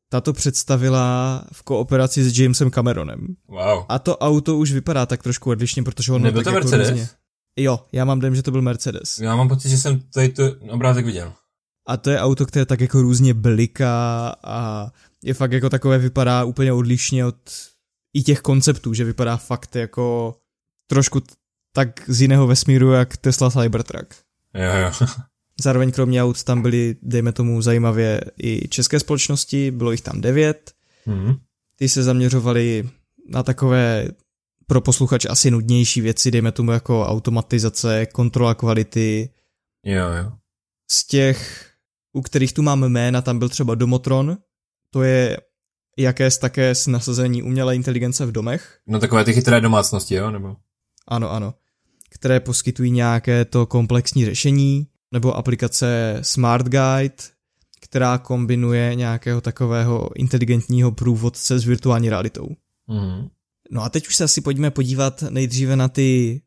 [0.10, 3.28] tato představila v kooperaci s Jamesem Cameronem.
[3.48, 3.86] Wow.
[3.90, 6.90] A to auto už vypadá tak trošku odlišně, protože on Nebyl to jako Mercedes?
[6.90, 7.10] Různě...
[7.60, 9.18] Jo, já mám dojem, že to byl Mercedes.
[9.18, 11.34] Já mám pocit, že jsem tady to obrázek viděl.
[11.88, 14.88] A to je auto, které tak jako různě bliká a
[15.24, 17.36] je fakt jako takové, vypadá úplně odlišně od
[18.14, 20.38] i těch konceptů, že vypadá fakt jako
[20.90, 21.22] trošku
[21.76, 24.16] tak z jiného vesmíru, jak Tesla Cybertruck.
[24.54, 25.08] Jo, jo.
[25.62, 30.72] Zároveň kromě aut tam byly, dejme tomu zajímavě, i české společnosti, bylo jich tam devět.
[31.06, 31.36] Mm.
[31.76, 32.90] Ty se zaměřovali
[33.30, 34.08] na takové
[34.68, 39.30] pro posluchače asi nudnější věci, dejme tomu jako automatizace, kontrola kvality.
[39.86, 40.32] Jo, jo.
[40.88, 41.70] Z těch,
[42.14, 44.38] u kterých tu máme jména, tam byl třeba Domotron,
[44.90, 45.38] to je
[45.98, 48.80] jakési také s nasazení umělé inteligence v domech.
[48.88, 50.32] No takové ty chytré domácnosti, jo?
[50.32, 50.56] Nebo?
[51.08, 51.54] Ano, ano.
[52.10, 57.16] Které poskytují nějaké to komplexní řešení nebo aplikace Smart Guide,
[57.82, 62.48] která kombinuje nějakého takového inteligentního průvodce s virtuální realitou.
[62.88, 63.28] Mm.
[63.72, 66.42] No a teď už se asi pojďme podívat nejdříve na ty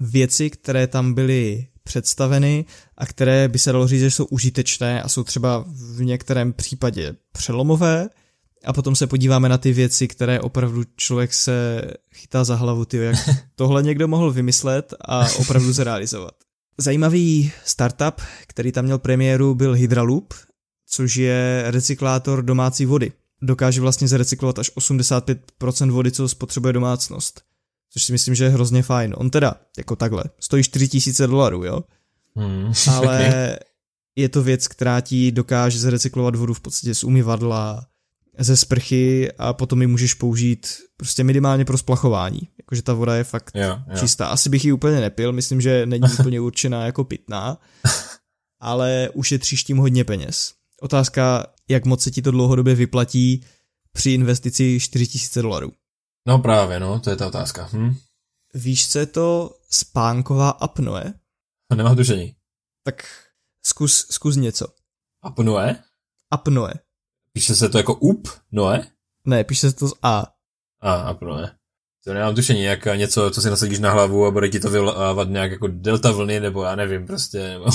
[0.00, 2.64] věci, které tam byly představeny
[2.96, 5.64] a které by se dalo říct, že jsou užitečné a jsou třeba
[5.96, 8.08] v některém případě přelomové.
[8.64, 11.82] A potom se podíváme na ty věci, které opravdu člověk se
[12.14, 13.16] chytá za hlavu, tyjo, jak
[13.54, 16.34] tohle někdo mohl vymyslet a opravdu zrealizovat.
[16.80, 20.34] Zajímavý startup, který tam měl premiéru, byl Hydraloop,
[20.86, 23.12] což je recyklátor domácí vody.
[23.42, 27.42] Dokáže vlastně zrecyklovat až 85% vody, co spotřebuje domácnost.
[27.92, 29.14] Což si myslím, že je hrozně fajn.
[29.16, 31.84] On teda, jako takhle, stojí 4000 dolarů, jo?
[32.36, 33.58] Hmm, Ale
[34.16, 37.86] je to věc, která ti dokáže zrecyklovat vodu v podstatě z umyvadla,
[38.38, 40.66] ze sprchy a potom ji můžeš použít
[40.96, 42.40] prostě minimálně pro splachování.
[42.58, 43.98] Jakože ta voda je fakt jo, jo.
[43.98, 44.28] čistá.
[44.28, 47.58] Asi bych ji úplně nepil, myslím, že není úplně určená jako pitná,
[48.60, 50.54] ale ušetříš tím hodně peněz.
[50.82, 53.44] Otázka, jak moc se ti to dlouhodobě vyplatí
[53.92, 55.72] při investici 4000 dolarů.
[56.26, 57.68] No právě, no, to je ta otázka.
[57.72, 57.96] Hm?
[58.54, 61.14] Víš, co je to spánková apnoe?
[61.76, 62.34] Nemám tušení.
[62.84, 63.08] Tak
[63.66, 64.66] zkus, zkus něco.
[65.22, 65.82] Apnoe?
[66.30, 66.72] Apnoe.
[67.32, 68.86] Píše se to jako up, Noe?
[69.24, 70.26] Ne, píše se to z A.
[70.80, 71.50] A, apnoe.
[72.04, 75.28] To nemám tušení, jak něco, co si nasadíš na hlavu a bude ti to vyvolávat
[75.28, 77.66] nějak jako delta vlny, nebo já nevím, prostě, nebo...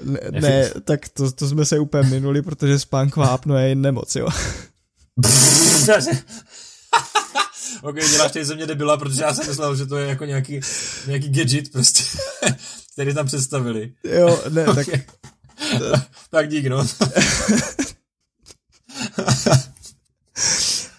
[0.00, 4.28] Ne, ne tak to, to jsme se úplně minuli, protože spánková apnoe je nemoc, jo.
[7.82, 10.60] ok, děláš tady ze mě debila, protože já jsem myslel, že to je jako nějaký,
[11.06, 12.04] nějaký gadget prostě,
[12.92, 13.92] který tam představili.
[14.04, 14.86] Jo, ne, tak...
[16.30, 16.86] tak dík, no.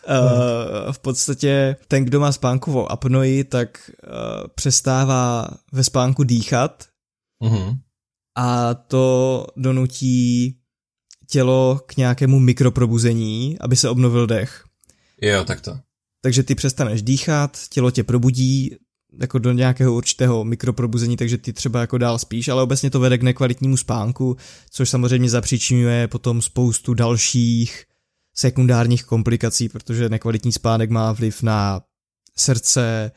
[0.10, 6.86] Uh, v podstatě ten, kdo má spánkovou apnoji, tak uh, přestává ve spánku dýchat,
[7.44, 7.78] uh-huh.
[8.38, 10.58] a to donutí
[11.30, 14.66] tělo k nějakému mikroprobuzení, aby se obnovil dech.
[15.22, 15.80] Jo, tak to.
[16.22, 18.76] Takže ty přestaneš dýchat, tělo tě probudí
[19.22, 23.18] jako do nějakého určitého mikroprobuzení, takže ty třeba jako dál spíš, ale obecně to vede
[23.18, 24.38] k nekvalitnímu spánku,
[24.70, 27.86] což samozřejmě zapříčinuje potom spoustu dalších
[28.36, 31.82] sekundárních komplikací, protože nekvalitní spánek má vliv na
[32.38, 33.12] srdce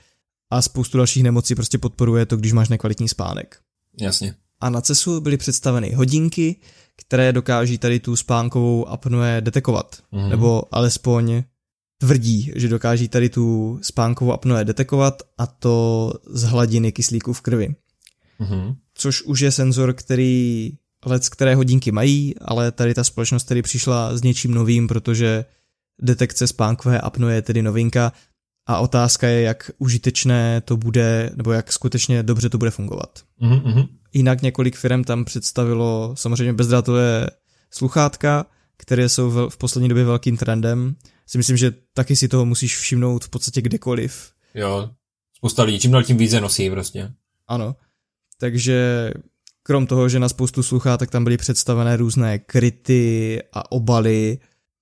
[0.51, 3.59] a spoustu dalších nemocí prostě podporuje to, když máš nekvalitní spánek.
[4.01, 4.35] Jasně.
[4.61, 6.57] A na CESu byly představeny hodinky,
[6.97, 10.29] které dokáží tady tu spánkovou apnoe detekovat, mm.
[10.29, 11.43] nebo alespoň
[11.99, 17.75] tvrdí, že dokáží tady tu spánkovou apnoe detekovat a to z hladiny kyslíku v krvi.
[18.39, 18.75] Mm.
[18.95, 20.73] Což už je senzor, který
[21.11, 25.45] let, které hodinky mají, ale tady ta společnost tady přišla s něčím novým, protože
[26.03, 28.13] detekce spánkové apnoe je tedy novinka
[28.67, 33.23] a otázka je, jak užitečné to bude, nebo jak skutečně dobře to bude fungovat.
[33.43, 33.89] Mm-hmm.
[34.13, 37.27] Jinak několik firm tam představilo samozřejmě bezdrátové
[37.71, 38.47] sluchátka,
[38.77, 40.97] které jsou v poslední době velkým trendem.
[41.27, 44.31] Si myslím, že taky si toho musíš všimnout v podstatě kdekoliv.
[44.55, 44.91] Jo,
[45.35, 47.13] spousta lidí čím dál tím více nosí prostě.
[47.47, 47.77] Ano,
[48.39, 49.11] takže
[49.69, 54.39] krom toho, že na spoustu sluchátek tam byly představené různé kryty a obaly,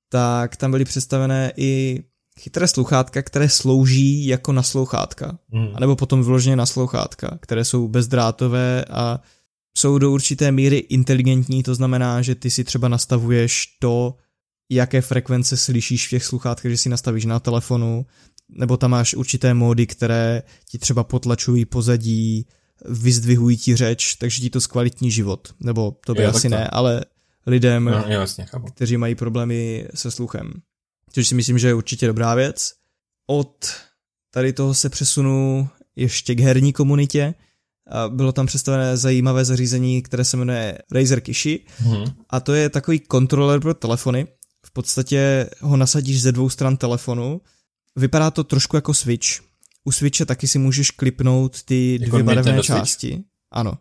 [0.08, 2.02] tak tam byly představené i
[2.40, 5.68] chytré sluchátka, které slouží jako naslouchátka, hmm.
[5.74, 9.20] anebo potom vyloženě naslouchátka, které jsou bezdrátové a
[9.76, 14.14] jsou do určité míry inteligentní, to znamená, že ty si třeba nastavuješ to,
[14.70, 18.06] jaké frekvence slyšíš v těch sluchátkách, že si nastavíš na telefonu,
[18.48, 22.46] nebo tam máš určité módy, které ti třeba potlačují pozadí,
[22.84, 25.54] vyzdvihují ti řeč, takže ti to zkvalitní život.
[25.60, 27.04] Nebo to by jo, asi ne, ale
[27.46, 30.52] lidem, no, jo, jasně, kteří mají problémy se sluchem
[31.16, 32.72] což si myslím, že je určitě dobrá věc.
[33.26, 33.66] Od
[34.30, 37.34] tady toho se přesunu ještě k herní komunitě.
[38.08, 42.14] Bylo tam představené zajímavé zařízení, které se jmenuje Razer Kishi mm-hmm.
[42.30, 44.26] a to je takový kontroler pro telefony.
[44.66, 47.40] V podstatě ho nasadíš ze dvou stran telefonu.
[47.96, 49.28] Vypadá to trošku jako Switch.
[49.86, 53.10] U Switche taky si můžeš klipnout ty jako dvě barevné části.
[53.10, 53.26] Switch.
[53.50, 53.78] Ano.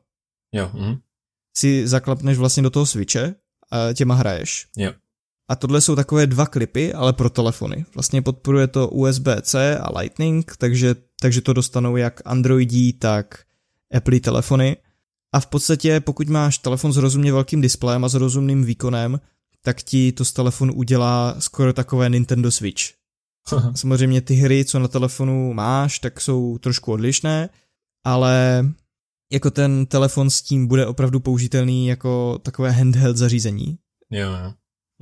[0.53, 0.72] Jo.
[0.74, 0.95] Mm.
[1.58, 3.36] Si zaklapneš vlastně do toho Switche
[3.72, 4.68] a těma hraješ.
[4.78, 4.93] Jo.
[5.47, 7.86] A tohle jsou takové dva klipy, ale pro telefony.
[7.95, 13.43] Vlastně podporuje to USB-C a Lightning, takže, takže to dostanou jak Androidí, tak
[13.97, 14.78] Apple telefony.
[15.34, 19.20] A v podstatě, pokud máš telefon s rozumně velkým displejem a s rozumným výkonem,
[19.62, 22.84] tak ti to z telefonu udělá skoro takové Nintendo Switch.
[23.75, 27.49] Samozřejmě ty hry, co na telefonu máš, tak jsou trošku odlišné,
[28.03, 28.65] ale
[29.31, 33.77] jako ten telefon s tím bude opravdu použitelný jako takové handheld zařízení.
[34.11, 34.53] Jo, jo.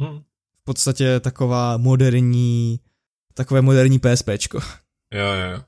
[0.02, 0.24] Hm
[0.64, 2.80] v podstatě taková moderní,
[3.34, 4.60] takové moderní PSPčko.
[5.14, 5.64] Jo, jo, jo.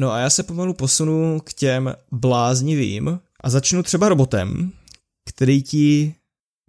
[0.00, 4.72] No a já se pomalu posunu k těm bláznivým a začnu třeba robotem,
[5.24, 6.14] který ti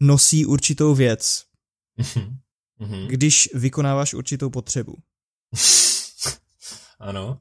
[0.01, 1.45] nosí určitou věc,
[2.79, 3.07] mhm.
[3.07, 4.95] když vykonáváš určitou potřebu.
[6.99, 7.39] ano.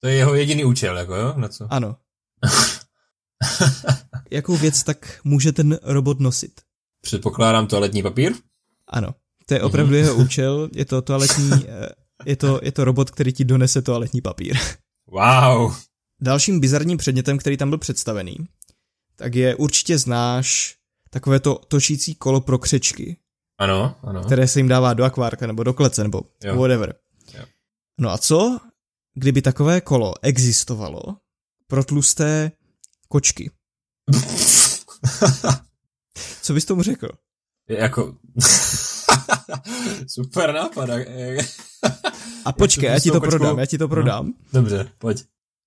[0.00, 1.34] To je jeho jediný účel, jako jo?
[1.36, 1.66] Na co?
[1.70, 1.96] Ano.
[4.30, 6.60] Jakou věc tak může ten robot nosit?
[7.00, 8.32] Předpokládám toaletní papír?
[8.88, 9.14] Ano.
[9.46, 9.98] To je opravdu mm-hmm.
[9.98, 11.88] jeho účel, je to toaletní, eh,
[12.24, 14.56] je to, je to robot, který ti donese toaletní papír.
[15.06, 15.76] Wow.
[16.20, 18.36] Dalším bizarním předmětem, který tam byl představený,
[19.16, 20.76] tak je určitě znáš
[21.10, 23.16] takové to točící kolo pro křečky.
[23.58, 24.24] Ano, ano.
[24.24, 26.56] Které se jim dává do akvárka nebo do klece nebo jo.
[26.56, 26.94] whatever.
[28.00, 28.58] No a co,
[29.14, 31.02] kdyby takové kolo existovalo
[31.66, 32.52] pro tlusté
[33.08, 33.50] kočky?
[36.42, 37.08] co bys tomu řekl?
[37.68, 38.16] Jako...
[40.06, 40.90] Super nápad.
[42.44, 44.26] A počkej, já ti to prodám, já ti to prodám.
[44.26, 45.24] No, dobře, pojď.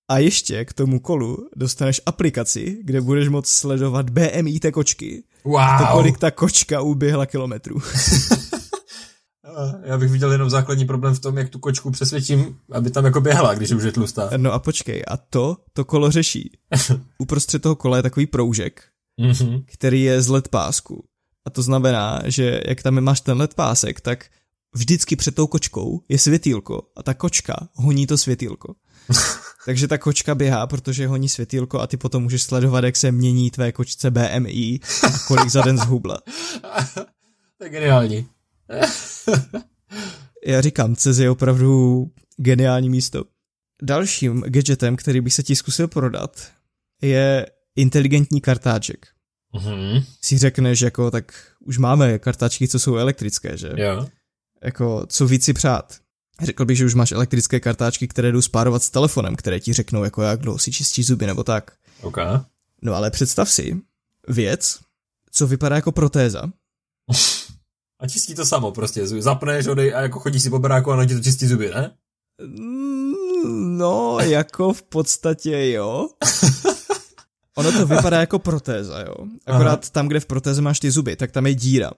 [0.08, 5.24] A ještě k tomu kolu dostaneš aplikaci, kde budeš moct sledovat BMI té kočky.
[5.44, 5.78] Wow.
[5.78, 7.76] To, kolik ta kočka uběhla kilometrů.
[9.82, 13.20] Já bych viděl jenom základní problém v tom, jak tu kočku přesvědčím, aby tam jako
[13.20, 14.30] běhla, když už je tlustá.
[14.36, 16.50] No a počkej, a to, to kolo řeší.
[17.18, 18.82] Uprostřed toho kola je takový proužek,
[19.20, 19.64] mm-hmm.
[19.66, 21.04] který je z LED pásku.
[21.46, 24.26] A to znamená, že jak tam máš ten LED pásek, tak
[24.74, 28.74] vždycky před tou kočkou je světýlko a ta kočka honí to světýlko.
[29.66, 33.50] Takže ta kočka běhá, protože honí světýlko a ty potom můžeš sledovat, jak se mění
[33.50, 36.18] tvé kočce BMI a kolik za den zhubla.
[37.58, 38.26] to je geniální.
[40.46, 42.06] Já říkám, CES je opravdu
[42.36, 43.24] geniální místo.
[43.82, 46.48] Dalším gadgetem, který bych se ti zkusil prodat,
[47.02, 47.46] je
[47.76, 49.06] inteligentní kartáček.
[49.54, 50.04] Mm-hmm.
[50.22, 53.70] Si řekneš, jako, tak už máme kartačky, co jsou elektrické, že?
[53.76, 54.06] Jo.
[54.62, 55.98] Jako, co víc si přát?
[56.42, 60.04] Řekl bych, že už máš elektrické kartáčky, které jdou spárovat s telefonem, které ti řeknou,
[60.04, 61.72] jako jak dlouho si čistíš zuby nebo tak.
[62.02, 62.16] OK.
[62.82, 63.76] No ale představ si
[64.28, 64.78] věc,
[65.30, 66.42] co vypadá jako protéza.
[68.00, 69.06] A čistí to samo prostě.
[69.06, 71.90] Zapneš, odej a jako chodíš si po baráku a na ti to čistí zuby, ne?
[72.46, 76.08] Mm, no, jako v podstatě jo.
[77.56, 79.14] Ono to vypadá jako protéza, jo.
[79.46, 79.90] Akorát Aha.
[79.92, 81.90] tam, kde v protéze máš ty zuby, tak tam je díra.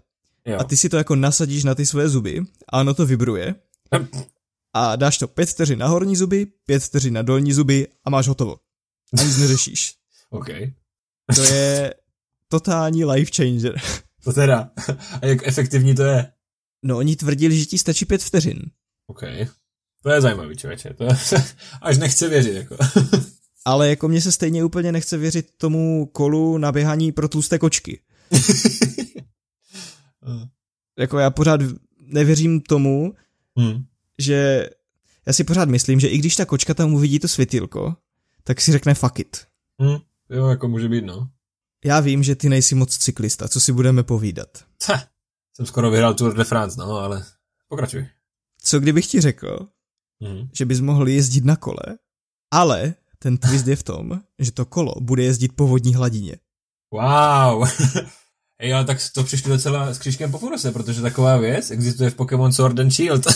[0.46, 0.56] Jo.
[0.60, 3.54] A ty si to jako nasadíš na ty svoje zuby a ono to vibruje.
[4.74, 8.28] A dáš to pět vteřin na horní zuby, pět vteřin na dolní zuby a máš
[8.28, 8.56] hotovo.
[9.18, 9.94] A nic neřešíš.
[10.30, 10.48] OK.
[11.34, 11.94] To je
[12.48, 13.80] totální life changer.
[14.24, 14.70] To teda.
[15.22, 16.32] A jak efektivní to je?
[16.82, 18.62] No, oni tvrdili, že ti stačí pět vteřin.
[19.06, 19.22] OK.
[20.02, 20.94] To je zajímavý, člověče.
[20.94, 21.10] To je,
[21.82, 22.76] až nechce věřit, jako.
[23.64, 28.00] Ale jako mně se stejně úplně nechce věřit tomu kolu na běhání pro tlusté kočky.
[30.98, 31.60] jako já pořád
[32.00, 33.14] nevěřím tomu,
[33.56, 33.84] hmm.
[34.18, 34.70] že
[35.26, 37.96] já si pořád myslím, že i když ta kočka tam uvidí to světilko,
[38.44, 39.46] tak si řekne fuck it.
[39.80, 39.98] Hmm.
[40.30, 41.28] Jo, jako může být, no.
[41.84, 44.64] Já vím, že ty nejsi moc cyklista, co si budeme povídat.
[44.88, 45.02] Ha,
[45.56, 47.24] jsem skoro vyhrál Tour de France, no, ale
[47.68, 48.06] pokračuj.
[48.62, 49.68] Co kdybych ti řekl,
[50.22, 50.48] hmm.
[50.52, 51.98] že bys mohl jezdit na kole,
[52.50, 56.36] ale ten twist je v tom, že to kolo bude jezdit po vodní hladině.
[56.92, 57.68] Wow!
[58.58, 62.14] Ej, ale tak to přišli docela s křížkem po funuse, protože taková věc existuje v
[62.14, 63.26] Pokémon Sword and Shield.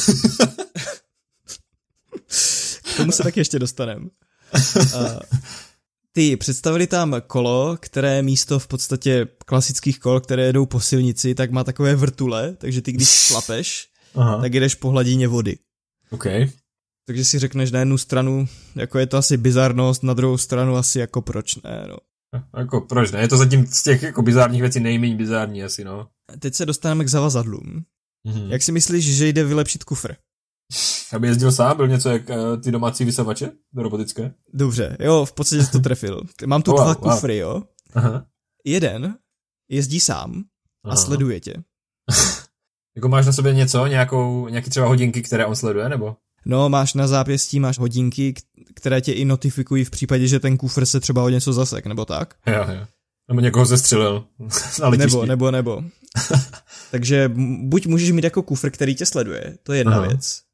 [2.95, 4.07] K tomu se tak ještě dostaneme.
[6.17, 11.51] ty představili tam kolo, které místo v podstatě klasických kol, které jedou po silnici, tak
[11.51, 14.41] má takové vrtule, takže ty když šlapeš, Aha.
[14.41, 15.59] tak jdeš po hladině vody.
[16.11, 16.51] Okay.
[17.07, 20.99] Takže si řekneš na jednu stranu, jako je to asi bizarnost, na druhou stranu asi
[20.99, 21.97] jako proč ne, no.
[22.59, 23.21] Jako proč ne?
[23.21, 26.09] Je to zatím z těch jako bizárních věcí nejméně bizární asi, no.
[26.39, 27.85] Teď se dostaneme k zavazadlům.
[28.29, 28.49] Mm-hmm.
[28.49, 30.15] Jak si myslíš, že jde vylepšit kufr?
[31.13, 34.35] Aby jezdil sám, byl něco jak uh, ty domácí vysavače robotické?
[34.55, 36.21] Dobře, jo, v podstatě to trefil.
[36.47, 37.63] Mám tu dva wow, kufry, jo.
[37.95, 38.27] Aha.
[38.65, 39.15] Jeden
[39.69, 40.45] jezdí sám
[40.85, 40.97] a Aha.
[40.97, 41.55] sleduje tě.
[42.97, 46.17] jako máš na sobě něco, nějakou, nějaký třeba hodinky, které on sleduje, nebo?
[46.45, 48.35] No, máš na zápěstí, máš hodinky,
[48.75, 52.05] které tě i notifikují v případě, že ten kufr se třeba o něco zasek, nebo
[52.05, 52.35] tak?
[52.47, 52.87] Jo, jo.
[53.29, 54.25] Nebo někoho zestřelil
[54.81, 55.85] na Nebo, nebo, nebo.
[56.91, 57.31] Takže
[57.63, 60.07] buď můžeš mít jako kufr, který tě sleduje, to je jedna Aha.
[60.07, 60.46] věc.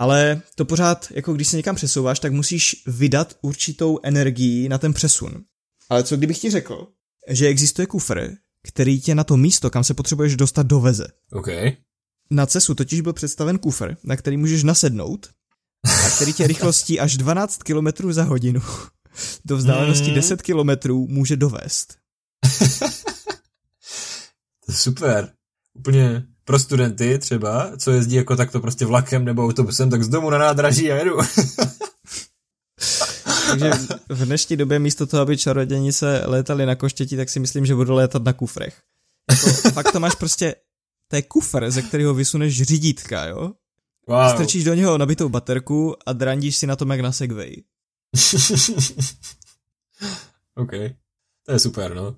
[0.00, 4.92] Ale to pořád, jako když se někam přesouváš, tak musíš vydat určitou energii na ten
[4.92, 5.44] přesun.
[5.88, 6.86] Ale co kdybych ti řekl,
[7.28, 8.30] že existuje kufr,
[8.62, 11.06] který tě na to místo, kam se potřebuješ dostat, doveze.
[11.32, 11.76] Okay.
[12.30, 15.30] Na CESu totiž byl představen kufr, na který můžeš nasednout
[16.06, 18.60] a který tě rychlostí až 12 km za hodinu
[19.44, 20.14] do vzdálenosti mm.
[20.14, 21.98] 10 km může dovést.
[24.70, 25.32] Super.
[25.74, 30.30] Úplně pro studenty třeba, co jezdí jako takto prostě vlakem nebo autobusem, tak z domu
[30.30, 31.18] na nádraží a jedu.
[33.50, 33.70] Takže
[34.08, 37.74] v dnešní době místo toho, aby čaroděni se létali na koštěti, tak si myslím, že
[37.74, 38.82] budou létat na kufrech.
[39.30, 40.54] Jako, fakt to máš prostě,
[41.08, 43.52] to je kufr, ze kterého vysuneš řídítka, jo?
[44.08, 44.34] Wow.
[44.34, 47.56] Strčíš do něho nabitou baterku a drandíš si na tom jak na Segway.
[50.56, 50.70] OK.
[51.46, 52.16] To je super, no.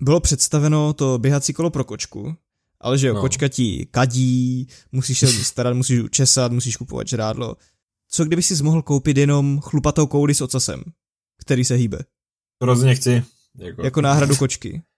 [0.00, 2.36] Bylo představeno to běhací kolo pro kočku,
[2.80, 3.20] ale že jo, no.
[3.20, 7.56] kočka ti kadí, musíš se starat, musíš učesat, musíš kupovat žrádlo.
[8.10, 10.82] Co kdyby si mohl koupit jenom chlupatou kouli s ocasem,
[11.44, 11.98] který se hýbe?
[12.58, 13.22] To rozhodně chci.
[13.58, 14.82] Jako, jako náhradu kočky.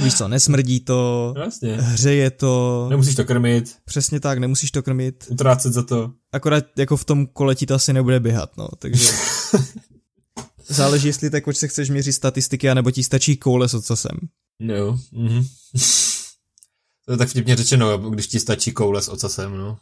[0.00, 1.76] Víš co, nesmrdí to, Vlastně.
[1.76, 2.86] hřeje to.
[2.90, 3.76] Nemusíš to krmit.
[3.84, 5.24] Přesně tak, nemusíš to krmit.
[5.28, 6.12] Utrácet za to.
[6.32, 9.12] Akorát jako v tom kole ti to asi nebude běhat, no, takže...
[10.68, 14.18] Záleží, jestli té kočce chceš měřit statistiky, anebo ti stačí koule s ocasem.
[14.60, 15.44] No, mhm.
[17.04, 19.78] to je tak vtipně řečeno, když ti stačí koule s ocasem, no.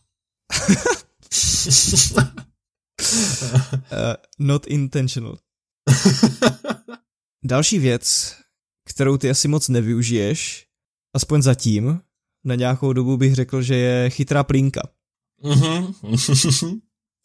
[2.16, 2.24] uh,
[4.38, 5.38] not intentional.
[7.44, 8.36] Další věc,
[8.84, 10.66] kterou ty asi moc nevyužiješ,
[11.14, 12.00] aspoň zatím,
[12.44, 14.80] na nějakou dobu bych řekl, že je chytrá plínka.
[15.42, 16.80] Mm-hmm.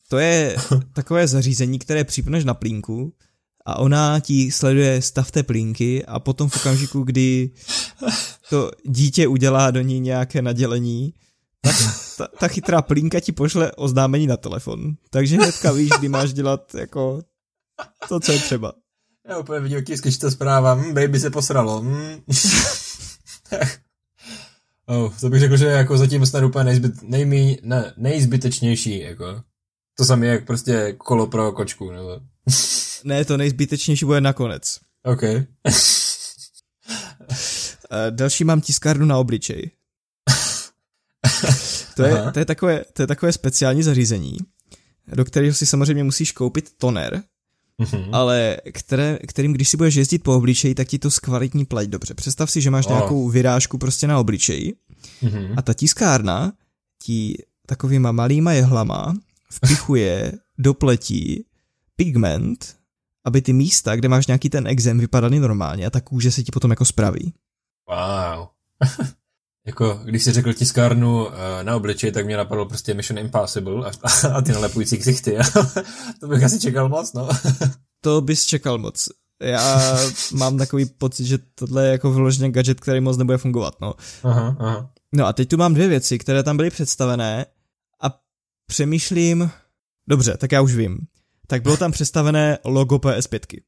[0.07, 0.57] to je
[0.93, 3.13] takové zařízení, které připneš na plínku
[3.65, 7.51] a ona ti sleduje stav té plínky a potom v okamžiku, kdy
[8.49, 11.13] to dítě udělá do ní nějaké nadělení,
[11.61, 11.75] tak
[12.17, 14.93] ta, ta chytrá plínka ti pošle oznámení na telefon.
[15.09, 17.21] Takže hnedka víš, kdy máš dělat jako
[18.07, 18.73] to, co je třeba.
[19.29, 20.73] Já úplně vidím, jaký to zpráva.
[20.73, 21.81] Hm, baby se posralo.
[21.81, 22.21] Hm.
[24.85, 28.99] oh, to bych řekl, že jako zatím snad úplně nejzbyt, nejmí, ne, nejzbytečnější.
[28.99, 29.41] Jako.
[29.97, 31.91] To samé jak prostě kolo pro kočku.
[31.91, 32.19] Nebo...
[33.03, 34.79] ne, to nejzbytečnější bude nakonec.
[35.03, 35.21] OK.
[38.09, 39.71] Další mám tiskárnu na obličej.
[41.95, 44.37] to, je, to, je takové, to je takové speciální zařízení,
[45.07, 47.23] do kterého si samozřejmě musíš koupit toner,
[47.79, 48.09] mm-hmm.
[48.11, 52.13] ale které, kterým když si budeš jezdit po obličeji, tak ti to zkvalitní pleť dobře.
[52.13, 52.91] Představ si, že máš oh.
[52.91, 54.73] nějakou vyrážku prostě na obličeji
[55.23, 55.53] mm-hmm.
[55.57, 56.53] a ta tiskárna
[57.03, 59.13] ti takovýma malýma jehlama
[59.51, 61.45] vpichuje do pletí
[61.95, 62.75] pigment,
[63.29, 66.51] aby ty místa, kde máš nějaký ten exém, vypadaly normálně a ta kůže se ti
[66.51, 67.33] potom jako spraví.
[67.89, 68.47] Wow.
[69.65, 74.27] jako, když jsi řekl tiskárnu uh, na obličej, tak mě napadlo prostě Mission Impossible a,
[74.33, 75.37] a ty nalepující ksichty.
[76.19, 77.29] to bych asi čekal moc, no.
[78.01, 79.09] to bys čekal moc.
[79.41, 79.97] Já
[80.33, 83.93] mám takový pocit, že tohle je jako vyloženě gadget, který moc nebude fungovat, no.
[84.23, 84.89] Aha, aha.
[85.15, 87.45] No a teď tu mám dvě věci, které tam byly představené
[88.03, 88.19] a
[88.67, 89.49] přemýšlím,
[90.07, 90.97] dobře, tak já už vím.
[91.49, 93.61] Tak bylo tam představené logo PS5.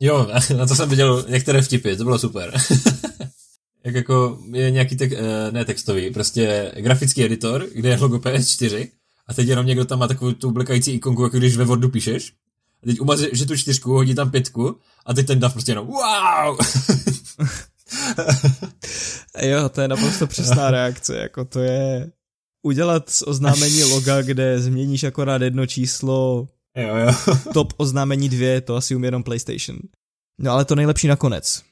[0.00, 2.52] Jo, na to jsem viděl některé vtipy, to bylo super.
[3.84, 8.88] Jak jako je nějaký, tek, eh, ne textový, prostě grafický editor, kde je logo PS4
[9.26, 12.32] a teď jenom někdo tam má takovou tu blekající ikonku, jako když ve Wordu píšeš.
[12.82, 14.76] A teď umaže, že tu čtyřku, hodí tam pětku
[15.06, 16.58] a teď ten dav prostě jenom wow!
[19.42, 22.10] jo, to je naprosto přesná reakce, jako to je
[22.62, 27.36] udělat z oznámení loga, kde změníš akorát jedno číslo, jo, jo.
[27.52, 29.78] top oznámení dvě, to asi umí jenom PlayStation.
[30.38, 31.62] No ale to nejlepší nakonec.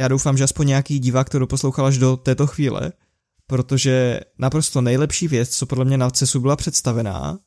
[0.00, 2.92] Já doufám, že aspoň nějaký divák to doposlouchal až do této chvíle,
[3.46, 7.38] protože naprosto nejlepší věc, co podle mě na CESu byla představená,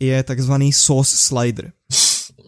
[0.00, 1.72] je takzvaný sauce slider.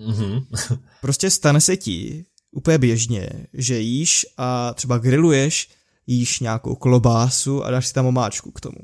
[0.01, 0.47] Mm-hmm.
[1.01, 5.69] prostě stane se ti úplně běžně, že jíš a třeba grilluješ,
[6.07, 8.79] jíš nějakou klobásu a dáš si tam omáčku k tomu.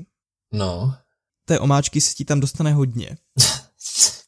[0.53, 0.95] No.
[1.45, 3.17] Té omáčky se ti tam dostane hodně.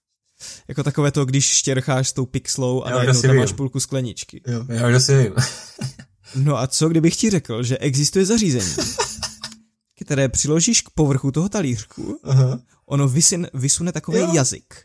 [0.68, 4.42] jako takové to, když štěrcháš s tou pixlou a najednou tam máš půlku skleničky.
[4.48, 5.34] Jo, já si vím.
[6.36, 8.76] no a co, kdybych ti řekl, že existuje zařízení,
[10.06, 12.60] které přiložíš k povrchu toho talířku, Aha.
[12.86, 14.32] ono vysin, vysune takový jo.
[14.34, 14.76] jazyk.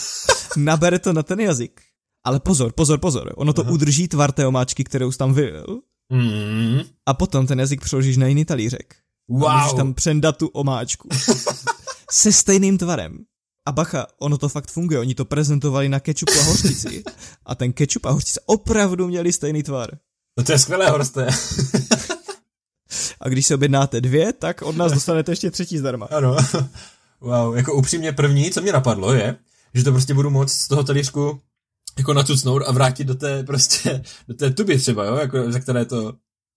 [0.56, 1.80] Nabere to na ten jazyk.
[2.24, 3.70] Ale pozor, pozor, pozor, ono to Aha.
[3.70, 5.80] udrží tvar té omáčky, kterou jsi tam vylil.
[6.12, 6.80] Mm.
[7.06, 8.94] A potom ten jazyk přeložíš na jiný talířek.
[9.28, 9.48] Wow.
[9.48, 11.08] A můžeš tam přendat tu omáčku.
[12.10, 13.18] Se stejným tvarem.
[13.66, 17.02] A bacha, ono to fakt funguje, oni to prezentovali na kečupu a hořčici.
[17.46, 19.90] A ten kečup a hořčice opravdu měli stejný tvar.
[20.38, 21.26] No to je skvělé, Horste.
[23.20, 26.06] a když se objednáte dvě, tak od nás dostanete ještě třetí zdarma.
[26.06, 26.36] Ano.
[27.20, 29.36] Wow, jako upřímně první, co mě napadlo je,
[29.74, 31.40] že to prostě budu moct z toho talířku
[31.98, 35.84] jako nacucnout a vrátit do té prostě, do té tuby třeba, jo, jako, za které
[35.84, 36.14] to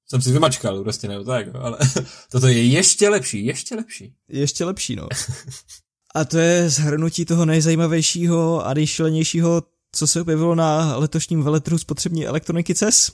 [0.08, 1.78] jsem si vymačkal prostě, nebo tak, jo, ale
[2.32, 4.14] toto je ještě lepší, ještě lepší.
[4.28, 5.08] Ještě lepší, no.
[6.16, 12.28] A to je zhrnutí toho nejzajímavějšího a nejšilenějšího, co se objevilo na letošním veletrhu spotřební
[12.28, 13.12] elektroniky CES,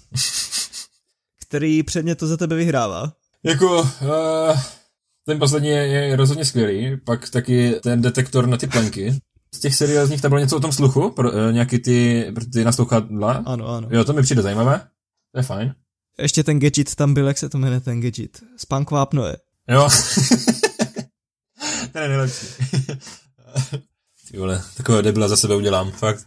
[1.41, 3.13] který předmět to za tebe vyhrává.
[3.43, 4.59] Jako, uh,
[5.25, 9.19] ten poslední je, je rozhodně skvělý, pak taky ten detektor na ty plenky.
[9.55, 13.43] Z těch seriózních tam bylo něco o tom sluchu, pro, uh, nějaký ty, ty naslouchadla.
[13.45, 13.87] Ano, ano.
[13.91, 14.81] Jo, to mi přijde zajímavé.
[15.31, 15.75] To je fajn.
[16.19, 18.39] Ještě ten gadget tam byl, jak se to jmenuje ten gadget?
[18.57, 19.37] Spunk vápnoje.
[19.69, 19.89] Jo.
[21.93, 22.47] ten je nejlepší.
[24.31, 26.25] Ty vole, takové debila za sebe udělám, fakt.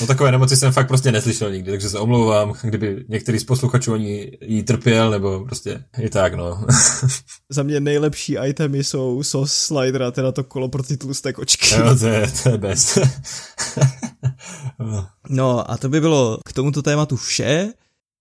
[0.00, 3.92] No takové nemoci jsem fakt prostě neslyšel nikdy, takže se omlouvám, kdyby některý z posluchačů
[3.92, 6.64] ani jí trpěl, nebo prostě i tak, no.
[7.48, 11.74] Za mě nejlepší itemy jsou sos slider a teda to kolo pro ty tlusté kočky.
[11.74, 12.98] Jo, to je, to je best.
[15.28, 17.72] no a to by bylo k tomuto tématu vše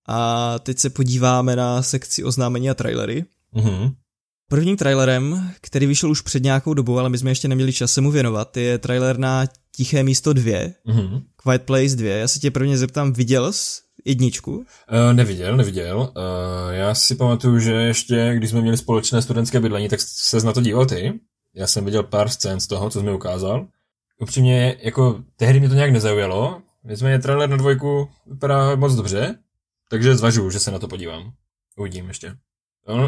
[0.08, 3.26] a teď se podíváme na sekci oznámení a trailery.
[3.56, 3.94] Mm-hmm.
[4.50, 8.02] Prvním trailerem, který vyšel už před nějakou dobou, ale my jsme ještě neměli čas se
[8.02, 9.46] mu věnovat, je trailer na
[9.76, 10.52] Tiché místo 2,
[10.88, 11.24] mm-hmm.
[11.44, 12.10] Quiet Place 2.
[12.10, 14.52] Já se tě prvně zeptám, viděl jsi jedničku?
[14.52, 14.66] Uh,
[15.14, 16.00] neviděl, neviděl.
[16.00, 20.54] Uh, já si pamatuju, že ještě, když jsme měli společné studentské bydlení, tak se na
[20.54, 21.20] to díval ty.
[21.56, 23.68] Já jsem viděl pár scén z toho, co jsi mi ukázal.
[24.22, 29.36] Upřímně, jako tehdy mě to nějak nezaujalo, nicméně trailer na dvojku vypadá moc dobře,
[29.90, 31.32] takže zvažuju, že se na to podívám.
[31.78, 32.36] Uvidím ještě.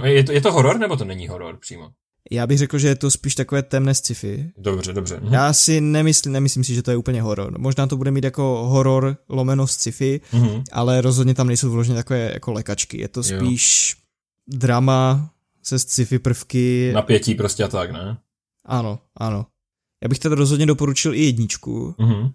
[0.04, 1.92] Je to, je to horor, nebo to není horor přímo?
[2.32, 4.52] Já bych řekl, že je to spíš takové temné sci-fi.
[4.58, 5.20] Dobře, dobře.
[5.24, 5.34] Mhm.
[5.34, 7.60] Já si nemyslím, nemyslím si, že to je úplně horor.
[7.60, 10.64] Možná to bude mít jako horor lomeno sci-fi, mhm.
[10.72, 13.02] ale rozhodně tam nejsou vloženě takové jako lekačky.
[13.02, 14.58] Je to spíš jo.
[14.58, 15.30] drama
[15.64, 16.92] se sci-fi prvky.
[16.94, 18.18] Napětí prostě a tak, ne?
[18.66, 19.46] Ano, ano.
[20.04, 21.96] Já bych teda rozhodně doporučil i jedničku.
[21.98, 22.32] Mhm.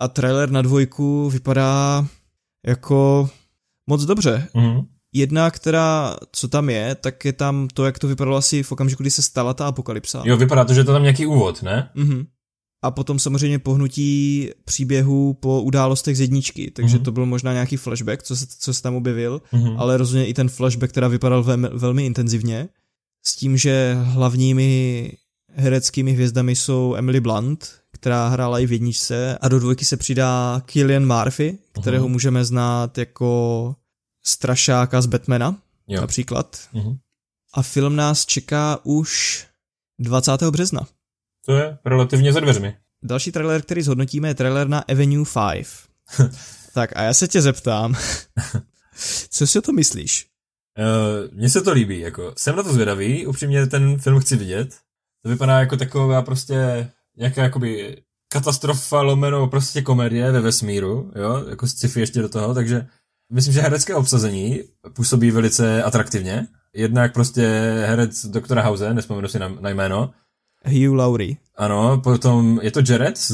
[0.00, 2.06] A trailer na dvojku vypadá
[2.66, 3.30] jako
[3.86, 4.48] moc dobře.
[4.54, 4.86] Mhm.
[5.12, 9.02] Jedna, která, co tam je, tak je tam to, jak to vypadalo asi v okamžiku,
[9.02, 10.22] kdy se stala ta apokalypsa.
[10.26, 11.90] Jo, vypadá to, že to tam nějaký úvod, ne?
[11.94, 12.26] Mhm.
[12.84, 17.02] A potom samozřejmě pohnutí příběhu po událostech z jedničky, takže mm-hmm.
[17.02, 19.74] to byl možná nějaký flashback, co se, co se tam objevil, mm-hmm.
[19.78, 22.68] ale rozhodně i ten flashback, která vypadal velmi, velmi intenzivně,
[23.24, 25.12] s tím, že hlavními
[25.54, 30.62] hereckými hvězdami jsou Emily Blunt, která hrála i v jedničce a do dvojky se přidá
[30.66, 32.12] Killian Murphy, kterého uh-huh.
[32.12, 33.74] můžeme znát jako
[34.22, 35.58] strašáka z Batmana
[35.88, 36.00] jo.
[36.00, 36.68] například.
[36.74, 36.98] Uh-huh.
[37.54, 39.46] A film nás čeká už
[39.98, 40.42] 20.
[40.42, 40.86] března.
[41.46, 42.76] To je relativně za dveřmi.
[43.04, 45.66] Další trailer, který zhodnotíme, je trailer na Avenue 5.
[46.74, 47.94] tak a já se tě zeptám,
[49.30, 50.26] co si o to myslíš?
[50.78, 54.76] Uh, mně se to líbí, jako jsem na to zvědavý, upřímně ten film chci vidět.
[55.22, 61.66] To vypadá jako taková prostě nějaká jakoby katastrofa lomeno prostě komedie ve vesmíru, jo, jako
[61.66, 62.86] sci-fi ještě do toho, takže
[63.32, 64.60] myslím, že herecké obsazení
[64.94, 66.46] působí velice atraktivně.
[66.74, 67.42] Jednak prostě
[67.86, 70.10] herec doktora House, nespomenu si na, na jméno.
[70.64, 71.34] Hugh Laurie.
[71.56, 73.32] Ano, potom je to Jared z,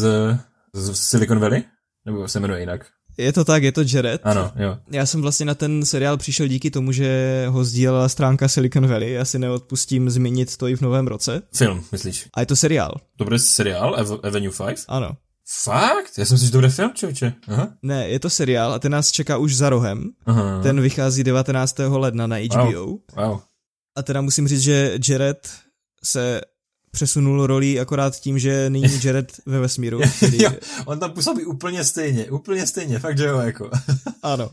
[0.72, 1.62] z Silicon Valley?
[2.06, 2.86] Nebo se jmenuje jinak?
[3.18, 4.20] Je to tak, je to Jared.
[4.24, 4.78] Ano, jo.
[4.90, 9.12] Já jsem vlastně na ten seriál přišel díky tomu, že ho sdílela stránka Silicon Valley.
[9.12, 11.42] Já si neodpustím zmínit to i v novém roce.
[11.54, 12.28] Film, myslíš?
[12.34, 12.94] A je to seriál.
[13.16, 14.84] To bude seriál Avenue 5?
[14.88, 15.16] Ano.
[15.62, 16.18] Fakt?
[16.18, 17.32] Já jsem si, že to bude film, člověče.
[17.48, 17.68] Aha.
[17.82, 20.10] Ne, je to seriál a ten nás čeká už za rohem.
[20.26, 20.62] Aha.
[20.62, 21.78] Ten vychází 19.
[21.78, 22.86] ledna na HBO.
[22.86, 22.98] Wow.
[23.16, 23.40] wow.
[23.96, 25.50] A teda musím říct, že Jared
[26.04, 26.40] se
[26.90, 30.00] přesunul roli akorát tím, že není Jared ve vesmíru.
[30.16, 30.42] Který...
[30.42, 30.50] jo,
[30.84, 33.70] on tam působí úplně stejně, úplně stejně, fakt, že jo, jako.
[34.22, 34.50] ano.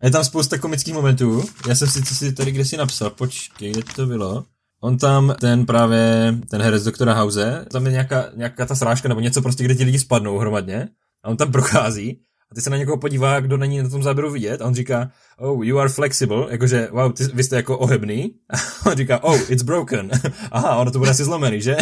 [0.00, 1.44] A je tam spousta komických momentů.
[1.68, 4.44] Já jsem si, si tady kde si napsal, počkej, kde to bylo?
[4.84, 9.20] On tam, ten právě, ten herec doktora House, tam je nějaká, nějaká ta srážka nebo
[9.20, 10.88] něco prostě, kde ti lidi spadnou hromadně
[11.22, 12.20] a on tam prochází
[12.52, 15.10] a ty se na někoho podívá, kdo není na tom záběru vidět a on říká,
[15.38, 18.34] oh, you are flexible, jakože, wow, ty, vy jste jako ohebný.
[18.50, 20.10] A on říká, oh, it's broken.
[20.50, 21.76] Aha, ono to bude asi zlomený, že?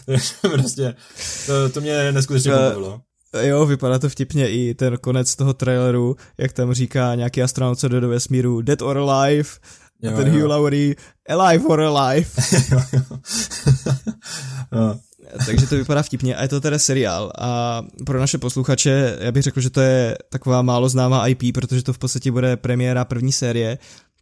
[0.40, 0.94] prostě,
[1.46, 3.00] to, to mě neskutečně uh, pobavilo.
[3.42, 7.88] Jo, vypadá to vtipně i ten konec toho traileru, jak tam říká nějaký astronaut, co
[7.88, 9.48] jde do vesmíru, dead or alive,
[10.02, 10.32] jo, a ten jo.
[10.32, 10.94] Hugh Laurie,
[11.28, 12.30] alive or alive.
[12.72, 13.02] jo, jo.
[14.72, 15.00] no.
[15.46, 19.42] Takže to vypadá vtipně a je to teda seriál a pro naše posluchače já bych
[19.42, 23.32] řekl, že to je taková málo známá IP, protože to v podstatě bude premiéra první
[23.32, 23.78] série,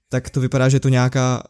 [0.09, 1.42] tak to vypadá, že je to nějaká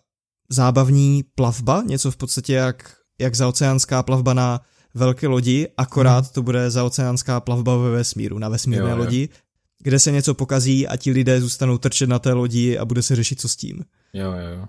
[0.51, 4.61] zábavní plavba, něco v podstatě jak, jak zaoceánská plavba na
[4.95, 6.33] velké lodi, akorát hmm.
[6.35, 9.03] to bude zaoceánská plavba ve vesmíru, na vesmírné jo, jo.
[9.03, 9.29] lodi,
[9.83, 13.17] kde se něco pokazí a ti lidé zůstanou trčet na té lodi a bude se
[13.17, 13.85] řešit, co s tím.
[14.15, 14.67] Jo, jo, jo.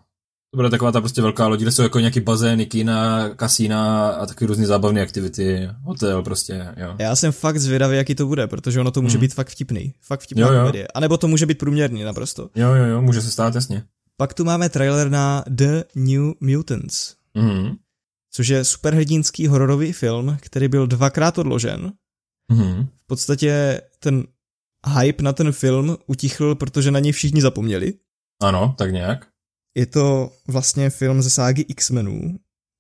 [0.52, 4.26] To bude taková ta prostě velká loď, kde jsou jako nějaký bazény, kina, kasína a
[4.26, 6.96] taky různé zábavné aktivity, hotel prostě, jo.
[7.00, 9.22] Já jsem fakt zvědavý, jaký to bude, protože ono to může mm.
[9.22, 9.94] být fakt vtipný.
[10.02, 10.60] Fakt vtipná jo, jo.
[10.60, 10.88] komedie.
[10.88, 12.50] A nebo to může být průměrný naprosto.
[12.56, 13.84] Jo, jo, jo, může se stát, jasně.
[14.18, 17.16] Pak tu máme trailer na The New Mutants.
[17.34, 17.76] Mm.
[18.32, 21.92] Což je superhrdinský hororový film, který byl dvakrát odložen.
[22.52, 22.86] Mm.
[22.86, 24.24] V podstatě ten
[25.00, 27.94] hype na ten film utichl, protože na něj všichni zapomněli.
[28.42, 29.28] Ano, tak nějak.
[29.76, 32.36] Je to vlastně film ze ságy X-Menů.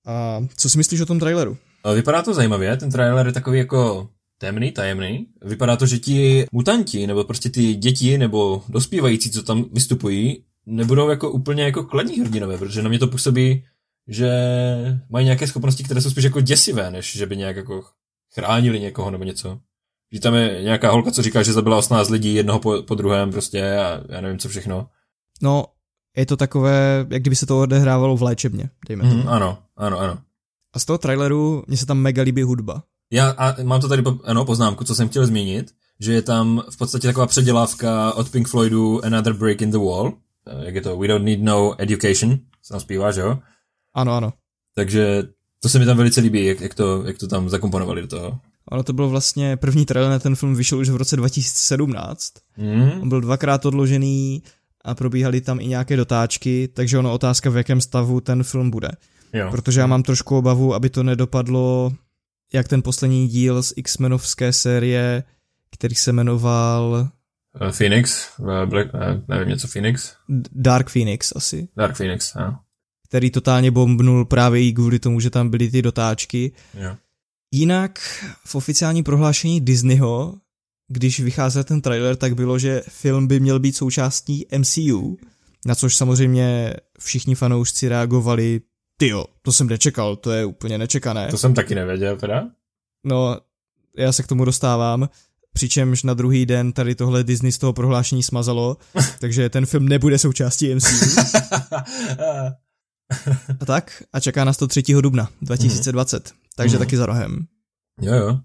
[0.05, 1.57] A co si myslíš o tom traileru?
[1.95, 5.27] Vypadá to zajímavě, ten trailer je takový jako temný, tajemný.
[5.41, 11.09] Vypadá to, že ti mutanti, nebo prostě ty děti, nebo dospívající, co tam vystupují, nebudou
[11.09, 13.65] jako úplně jako kladní hrdinové, protože na mě to působí,
[14.07, 14.31] že
[15.09, 17.83] mají nějaké schopnosti, které jsou spíš jako děsivé, než že by nějak jako
[18.33, 19.59] chránili někoho nebo něco.
[20.11, 23.31] Že tam je nějaká holka, co říká, že zabila 18 lidí jednoho po, po druhém
[23.31, 24.89] prostě a já nevím co všechno.
[25.41, 25.65] No,
[26.15, 29.29] je to takové, jak kdyby se to odehrávalo v léčebně, dejme mm, tomu.
[29.29, 30.17] Ano, ano, ano.
[30.73, 32.83] A z toho traileru mně se tam mega líbí hudba.
[33.11, 36.77] Já a mám to tady, ano, poznámku, co jsem chtěl zmínit, že je tam v
[36.77, 40.13] podstatě taková předělávka od Pink Floydu Another Break in the Wall,
[40.47, 43.39] eh, jak je to We Don't Need No Education, se tam zpívá, že jo?
[43.93, 44.33] Ano, ano.
[44.75, 45.23] Takže
[45.59, 48.39] to se mi tam velice líbí, jak, jak, to, jak to tam zakomponovali do toho.
[48.71, 52.33] Ono to byl vlastně první trailer na ten film vyšel už v roce 2017.
[52.57, 53.01] Mm.
[53.01, 54.43] On byl dvakrát odložený,
[54.85, 58.89] a probíhaly tam i nějaké dotáčky, takže ono otázka, v jakém stavu ten film bude.
[59.33, 59.47] Jo.
[59.51, 61.91] Protože já mám trošku obavu, aby to nedopadlo
[62.53, 65.23] jak ten poslední díl z X-menovské série,
[65.71, 67.09] který se jmenoval...
[67.61, 70.13] Uh, Phoenix, uh, Black, uh, nevím, něco Phoenix?
[70.51, 71.67] Dark Phoenix asi.
[71.77, 72.53] Dark Phoenix, jo.
[73.07, 76.51] Který totálně bombnul právě i kvůli tomu, že tam byly ty dotáčky.
[76.79, 76.95] Jo.
[77.51, 77.99] Jinak
[78.45, 80.33] v oficiální prohlášení Disneyho
[80.87, 85.17] když vycházel ten trailer, tak bylo, že film by měl být součástí MCU,
[85.65, 88.61] na což samozřejmě všichni fanoušci reagovali,
[88.97, 91.27] tyjo, to jsem nečekal, to je úplně nečekané.
[91.27, 92.47] To jsem taky nevěděl teda.
[93.05, 93.37] No,
[93.97, 95.09] já se k tomu dostávám,
[95.53, 98.77] přičemž na druhý den tady tohle Disney z toho prohlášení smazalo,
[99.19, 101.21] takže ten film nebude součástí MCU.
[103.59, 104.83] a tak, a čeká nás to 3.
[105.01, 106.37] dubna 2020, mm.
[106.55, 106.79] takže mm.
[106.79, 107.47] taky za rohem.
[108.01, 108.39] Jo, jo.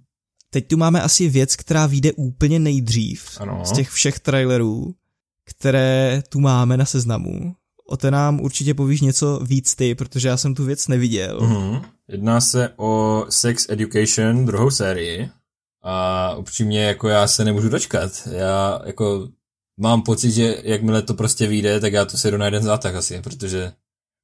[0.51, 3.65] Teď tu máme asi věc, která vyjde úplně nejdřív ano.
[3.65, 4.95] z těch všech trailerů,
[5.45, 7.55] které tu máme na seznamu.
[7.87, 11.41] O té nám určitě povíš něco víc ty, protože já jsem tu věc neviděl.
[11.41, 11.85] Uh-huh.
[12.09, 15.31] Jedná se o Sex Education druhou sérii.
[15.83, 18.29] A upřímně jako já se nemůžu dočkat.
[18.33, 19.29] Já jako
[19.77, 23.21] mám pocit, že jakmile to prostě vyjde, tak já to sedu na jeden zátah asi,
[23.23, 23.73] protože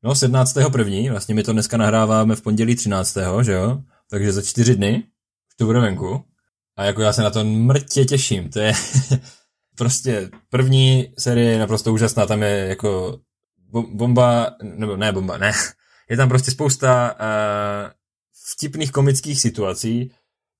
[0.04, 0.56] no 17.
[0.72, 3.16] první, vlastně my to dneska nahráváme v pondělí 13.
[3.42, 3.82] že jo?
[4.10, 5.02] Takže za čtyři dny
[5.56, 6.24] to bude venku.
[6.76, 8.50] A jako já se na to mrtě těším.
[8.50, 8.72] To je
[9.76, 13.18] prostě první série je naprosto úžasná, tam je jako
[13.92, 15.52] bomba, nebo ne bomba, ne.
[16.10, 17.90] Je tam prostě spousta uh,
[18.52, 20.10] vtipných komických situací,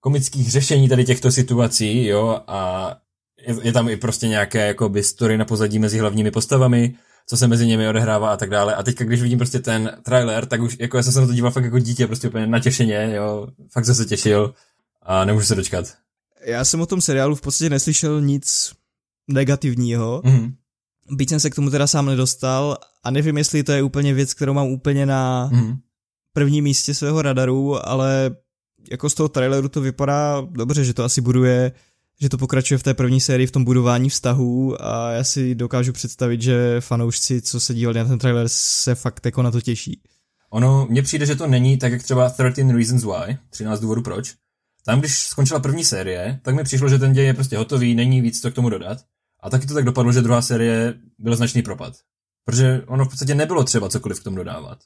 [0.01, 2.91] komických řešení tady těchto situací, jo, a
[3.49, 6.95] je, je tam i prostě nějaké jako story na pozadí mezi hlavními postavami,
[7.27, 8.75] co se mezi nimi odehrává a tak dále.
[8.75, 11.33] A teďka, když vidím prostě ten trailer, tak už jako já jsem se na to
[11.33, 14.55] díval fakt jako dítě, prostě úplně natěšeně, jo, fakt jsem se těšil
[15.07, 15.95] a nemůžu se dočkat.
[16.45, 18.73] Já jsem o tom seriálu v podstatě neslyšel nic
[19.29, 20.53] negativního, mm-hmm.
[21.11, 24.35] byť jsem se k tomu teda sám nedostal a nevím, jestli to je úplně věc,
[24.35, 25.79] kterou mám úplně na mm-hmm.
[26.33, 28.37] prvním místě svého radaru, ale
[28.91, 31.73] jako z toho traileru to vypadá dobře, že to asi buduje
[32.21, 35.93] že to pokračuje v té první sérii v tom budování vztahů a já si dokážu
[35.93, 40.01] představit, že fanoušci, co se dívali na ten trailer, se fakt jako na to těší.
[40.51, 44.35] Ono, mně přijde, že to není tak, jak třeba 13 Reasons Why, 13 důvodů proč.
[44.87, 48.21] Tam, když skončila první série, tak mi přišlo, že ten děj je prostě hotový, není
[48.21, 48.99] víc co k tomu dodat.
[49.41, 51.95] A taky to tak dopadlo, že druhá série byl značný propad.
[52.45, 54.79] Protože ono v podstatě nebylo třeba cokoliv k tomu dodávat.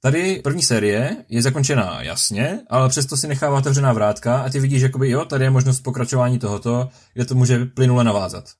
[0.00, 4.82] Tady první série je zakončená jasně, ale přesto si nechává otevřená vrátka a ty vidíš,
[4.82, 8.50] jakoby jo, tady je možnost pokračování tohoto, kde to může plynule navázat.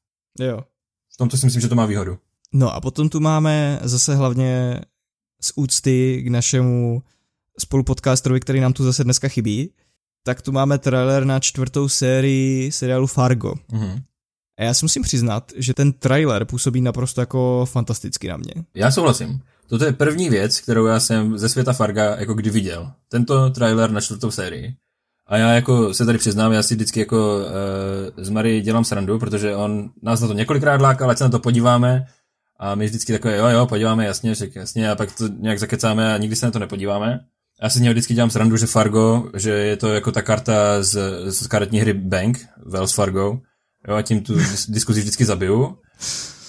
[0.41, 0.61] Jo.
[1.15, 2.19] V tomto si myslím, že to má výhodu.
[2.53, 4.81] No a potom tu máme zase hlavně
[5.41, 7.03] z úcty k našemu
[7.59, 9.75] spolupodcasterovi, který nám tu zase dneska chybí,
[10.23, 13.55] tak tu máme trailer na čtvrtou sérii seriálu Fargo.
[13.73, 14.03] Mm-hmm.
[14.59, 18.53] A já si musím přiznat, že ten trailer působí naprosto jako fantasticky na mě.
[18.74, 19.40] Já souhlasím.
[19.69, 22.93] Toto je první věc, kterou já jsem ze světa Farga jako kdy viděl.
[23.09, 24.74] Tento trailer na čtvrtou sérii.
[25.27, 29.19] A já jako se tady přiznám, já si vždycky jako uh, z Mary dělám srandu,
[29.19, 32.07] protože on nás na to několikrát lákal, ať se na to podíváme.
[32.61, 36.15] A my vždycky takové, jo, jo, podíváme, jasně, řek, jasně, a pak to nějak zakecáme
[36.15, 37.20] a nikdy se na to nepodíváme.
[37.62, 40.82] Já si z něho vždycky dělám srandu, že Fargo, že je to jako ta karta
[40.82, 43.40] z, z karetní hry Bank, Wells Fargo,
[43.89, 44.35] jo, a tím tu
[44.68, 45.78] diskuzi vždycky zabiju.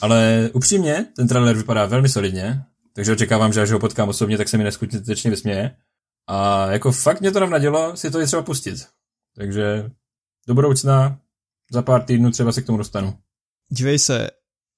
[0.01, 2.63] Ale upřímně, ten trailer vypadá velmi solidně,
[2.95, 5.75] takže očekávám, že až ho potkám osobně, tak se mi neskutečně vysměje.
[6.27, 8.87] A jako fakt mě to navnadilo si to je třeba pustit.
[9.35, 9.89] Takže
[10.47, 11.19] do budoucna
[11.71, 13.13] za pár týdnů třeba se k tomu dostanu.
[13.69, 14.29] Dívej se,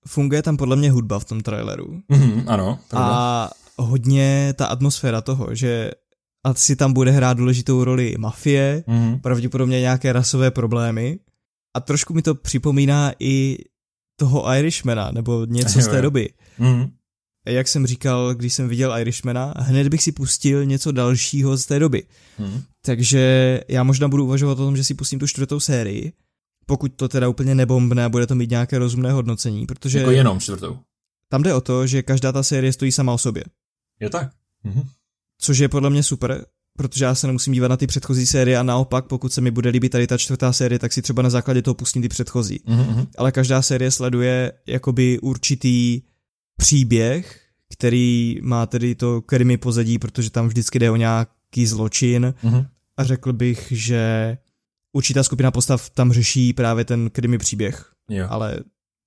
[0.07, 2.01] funguje tam podle mě hudba v tom traileru.
[2.11, 2.79] Mm-hmm, ano.
[2.89, 3.09] Pravda.
[3.11, 5.91] A hodně ta atmosféra toho, že
[6.43, 9.22] asi tam bude hrát důležitou roli mafie, mm-hmm.
[9.22, 11.19] pravděpodobně nějaké rasové problémy.
[11.73, 13.57] A trošku mi to připomíná i
[14.15, 16.30] toho Irishmana, nebo něco z té doby.
[16.59, 16.91] Mm-hmm
[17.45, 21.80] jak jsem říkal, když jsem viděl Irishmana, hned bych si pustil něco dalšího z té
[21.80, 22.03] doby.
[22.38, 22.63] Hmm.
[22.81, 26.13] Takže já možná budu uvažovat o tom, že si pustím tu čtvrtou sérii,
[26.65, 29.99] pokud to teda úplně nebombne a bude to mít nějaké rozumné hodnocení, protože...
[29.99, 30.80] Jako jenom čtvrtou.
[31.30, 33.43] Tam jde o to, že každá ta série stojí sama o sobě.
[33.99, 34.31] Je tak.
[34.63, 34.84] Mhm.
[35.43, 36.45] Což je podle mě super,
[36.77, 39.69] protože já se nemusím dívat na ty předchozí série a naopak, pokud se mi bude
[39.69, 42.59] líbit tady ta čtvrtá série, tak si třeba na základě toho pustím ty předchozí.
[42.68, 43.07] Mm-hmm.
[43.18, 46.01] Ale každá série sleduje jakoby určitý
[46.57, 47.41] příběh,
[47.73, 52.68] který má tedy to krimi pozadí, protože tam vždycky jde o nějaký zločin mm-hmm.
[52.97, 54.38] a řekl bych, že
[54.93, 57.91] určitá skupina postav tam řeší právě ten krimi příběh.
[58.09, 58.27] Jo.
[58.30, 58.59] Ale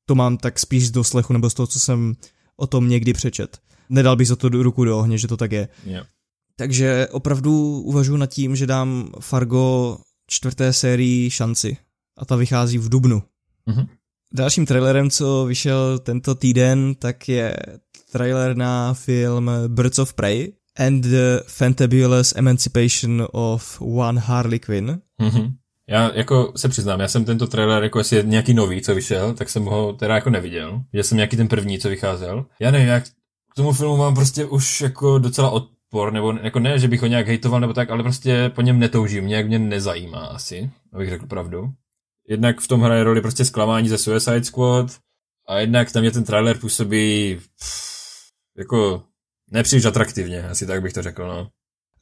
[0.06, 2.15] to mám tak spíš z doslechu nebo z toho, co jsem
[2.56, 3.59] o tom někdy přečet.
[3.89, 5.69] Nedal bych za to ruku do ohně, že to tak je.
[5.86, 6.05] Jo.
[6.56, 9.98] Takže opravdu uvažuji nad tím, že dám Fargo
[10.31, 11.76] čtvrté sérii šanci.
[12.18, 13.22] A ta vychází v Dubnu.
[13.68, 13.86] Mm-hmm.
[14.32, 17.56] Dalším trailerem, co vyšel tento týden, tak je
[18.12, 25.01] trailer na film Birds of Prey and the Fantabulous Emancipation of One Harley Quinn.
[25.20, 25.52] Mm-hmm.
[25.89, 29.35] Já jako se přiznám, já jsem tento trailer, jako jestli je nějaký nový, co vyšel,
[29.35, 30.82] tak jsem ho teda jako neviděl.
[30.93, 32.47] Viděl jsem nějaký ten první, co vycházel.
[32.60, 33.05] Já nevím, jak
[33.51, 35.51] k tomu filmu mám prostě už jako docela
[35.95, 38.79] odpor, nebo jako ne, že bych ho nějak hejtoval nebo tak, ale prostě po něm
[38.79, 41.73] netoužím, nějak mě nezajímá asi, abych řekl pravdu
[42.29, 44.99] jednak v tom hraje roli prostě zklamání ze Suicide Squad
[45.49, 49.03] a jednak tam je ten trailer působí pff, jako
[49.51, 51.49] nepříliš atraktivně, asi tak bych to řekl, no.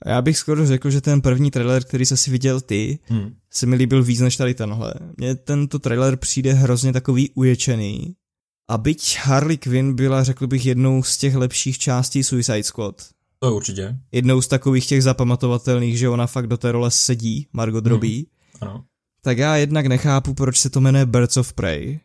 [0.06, 3.35] Já bych skoro řekl, že ten první trailer, který jsi si viděl ty, hmm.
[3.51, 4.94] se mi líbil víc než tady tenhle.
[5.16, 8.14] Mně tento trailer přijde hrozně takový uječený.
[8.70, 13.02] A byť Harley Quinn byla, řekl bych, jednou z těch lepších částí Suicide Squad.
[13.43, 13.98] To určitě.
[14.12, 17.93] Jednou z takových těch zapamatovatelných, že ona fakt do té role sedí, Margot hmm.
[17.93, 18.24] Robbie.
[18.60, 18.85] Ano
[19.23, 22.01] tak já jednak nechápu, proč se to jmenuje Birds of Prey.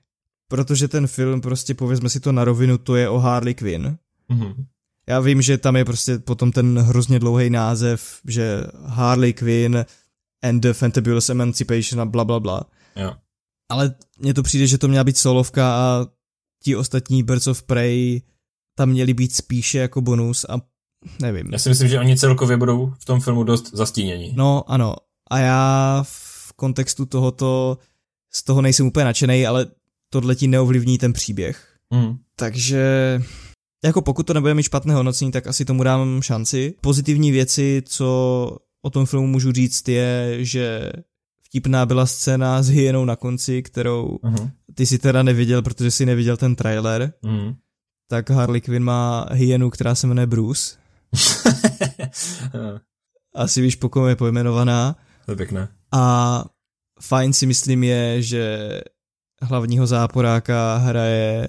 [0.47, 3.97] Protože ten film prostě, povězme si to na rovinu, to je o Harley Quinn.
[4.29, 4.65] Mm-hmm.
[5.07, 9.85] Já vím, že tam je prostě potom ten hrozně dlouhý název, že Harley Quinn
[10.43, 12.63] and the Fantabulous Emancipation a bla bla bla.
[12.95, 13.13] Jo.
[13.69, 16.07] Ale mně to přijde, že to měla být solovka a
[16.63, 18.21] ti ostatní Birds of Prey
[18.75, 20.61] tam měli být spíše jako bonus a
[21.21, 21.49] nevím.
[21.51, 24.33] Já si myslím, že oni celkově budou v tom filmu dost zastínění.
[24.35, 24.95] No, ano.
[25.29, 27.77] A já v kontextu tohoto
[28.33, 29.65] z toho nejsem úplně nadšený, ale
[30.09, 31.67] tohle ti neovlivní ten příběh.
[31.93, 32.17] Mm.
[32.35, 33.21] Takže
[33.85, 36.73] jako pokud to nebude mít špatné hodnocení, tak asi tomu dám šanci.
[36.81, 40.91] Pozitivní věci, co o tom filmu můžu říct, je, že
[41.43, 44.51] vtipná byla scéna s hyenou na konci, kterou uh-huh.
[44.73, 47.13] ty si teda neviděl, protože si neviděl ten trailer.
[47.23, 47.55] Uh-huh.
[48.09, 50.75] Tak Harley Quinn má hyenu, která se jmenuje Bruce.
[53.35, 54.95] Asi víš, po kom je pojmenovaná.
[55.25, 55.67] To je pěkné.
[55.91, 56.43] A
[57.01, 58.81] fajn si myslím je, že
[59.41, 61.47] hlavního záporáka hraje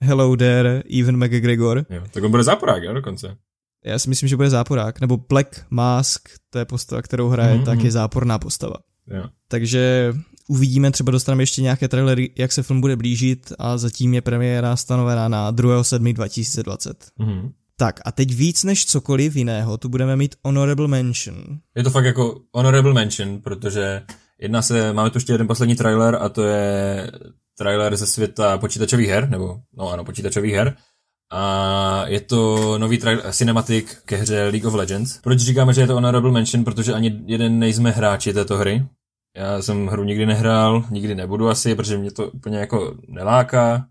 [0.00, 1.86] Hello There, Evan McGregor.
[1.90, 3.36] Jo, tak on bude záporák, jo, dokonce.
[3.84, 7.64] Já si myslím, že bude záporák, nebo Black Mask, to je postava, kterou hraje, mm-hmm.
[7.64, 8.76] tak je záporná postava.
[9.06, 9.24] Jo.
[9.48, 10.14] Takže
[10.48, 14.76] uvidíme, třeba dostaneme ještě nějaké trailery, jak se film bude blížit a zatím je premiéra
[14.76, 16.94] stanovená na 2.7.2020.
[17.20, 17.52] Mm-hmm.
[17.78, 21.36] Tak a teď víc než cokoliv jiného, tu budeme mít Honorable Mention.
[21.76, 24.02] Je to fakt jako Honorable Mention, protože
[24.40, 27.10] jedna se, máme tu ještě jeden poslední trailer a to je
[27.58, 30.76] trailer ze světa počítačových her, nebo no ano, počítačových her.
[31.32, 35.18] A je to nový trailer, cinematic ke hře League of Legends.
[35.18, 36.64] Proč říkáme, že je to honorable mention?
[36.64, 38.86] Protože ani jeden nejsme hráči této hry.
[39.36, 43.86] Já jsem hru nikdy nehrál, nikdy nebudu asi, protože mě to úplně jako neláká.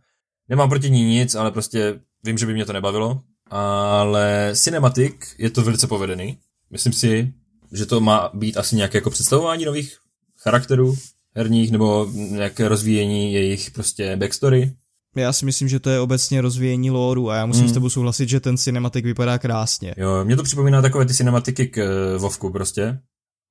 [0.50, 3.22] Nemám proti ní nic, ale prostě vím, že by mě to nebavilo.
[3.50, 6.38] Ale cinematic je to velice povedený.
[6.72, 7.34] Myslím si,
[7.72, 9.98] že to má být asi nějaké jako představování nových
[10.38, 10.96] charakterů,
[11.36, 14.74] herních nebo nějaké rozvíjení jejich prostě backstory.
[15.16, 17.70] Já si myslím, že to je obecně rozvíjení lore a já musím mm.
[17.70, 19.96] s tebou souhlasit, že ten cinematik vypadá krásně.
[19.98, 23.00] Jo, mě to připomíná takové ty cinematiky k uh, Vovku prostě.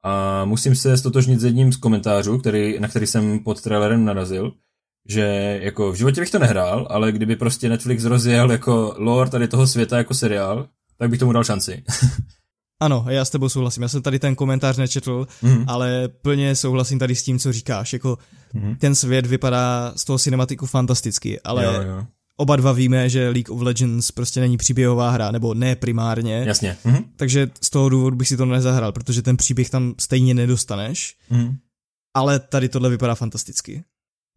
[0.03, 4.53] A musím se stotožnit s jedním z komentářů, který, na který jsem pod trailerem narazil,
[5.09, 9.49] že jako v životě bych to nehrál, ale kdyby prostě Netflix rozjel jako lore tady
[9.49, 10.69] toho světa jako seriál,
[10.99, 11.83] tak bych tomu dal šanci.
[12.81, 13.83] Ano, já s tebou souhlasím.
[13.83, 15.65] Já jsem tady ten komentář nečetl, mm.
[15.67, 17.93] ale plně souhlasím tady s tím, co říkáš.
[17.93, 18.19] Jako
[18.53, 18.77] mm.
[18.77, 22.07] ten svět vypadá z toho cinematiku fantasticky, ale jo, jo.
[22.37, 26.45] oba dva víme, že League of Legends prostě není příběhová hra, nebo ne primárně.
[26.47, 26.77] Jasně.
[26.85, 27.05] Mm.
[27.17, 31.17] Takže z toho důvodu bych si to nezahrál, protože ten příběh tam stejně nedostaneš.
[31.31, 31.57] Mm.
[32.15, 33.85] Ale tady tohle vypadá fantasticky.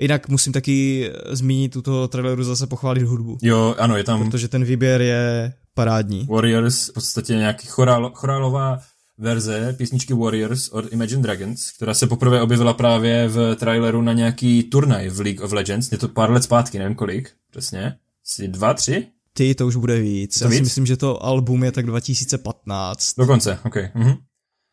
[0.01, 3.37] Jinak musím taky zmínit u toho traileru zase pochválit hudbu.
[3.41, 4.25] Jo, ano, je tam...
[4.25, 6.25] Protože ten výběr je parádní.
[6.29, 8.79] Warriors, v podstatě nějaký chorál, chorálová
[9.17, 14.63] verze písničky Warriors od Imagine Dragons, která se poprvé objevila právě v traileru na nějaký
[14.63, 15.91] turnaj v League of Legends.
[15.91, 17.95] Je to pár let zpátky, nevím kolik, přesně.
[18.25, 19.07] Asi dva, tři?
[19.33, 20.39] Ty, to už bude víc.
[20.39, 20.57] To Já víc?
[20.57, 23.13] si myslím, že to album je tak 2015.
[23.17, 23.75] Dokonce, ok.
[23.95, 24.13] Mhm.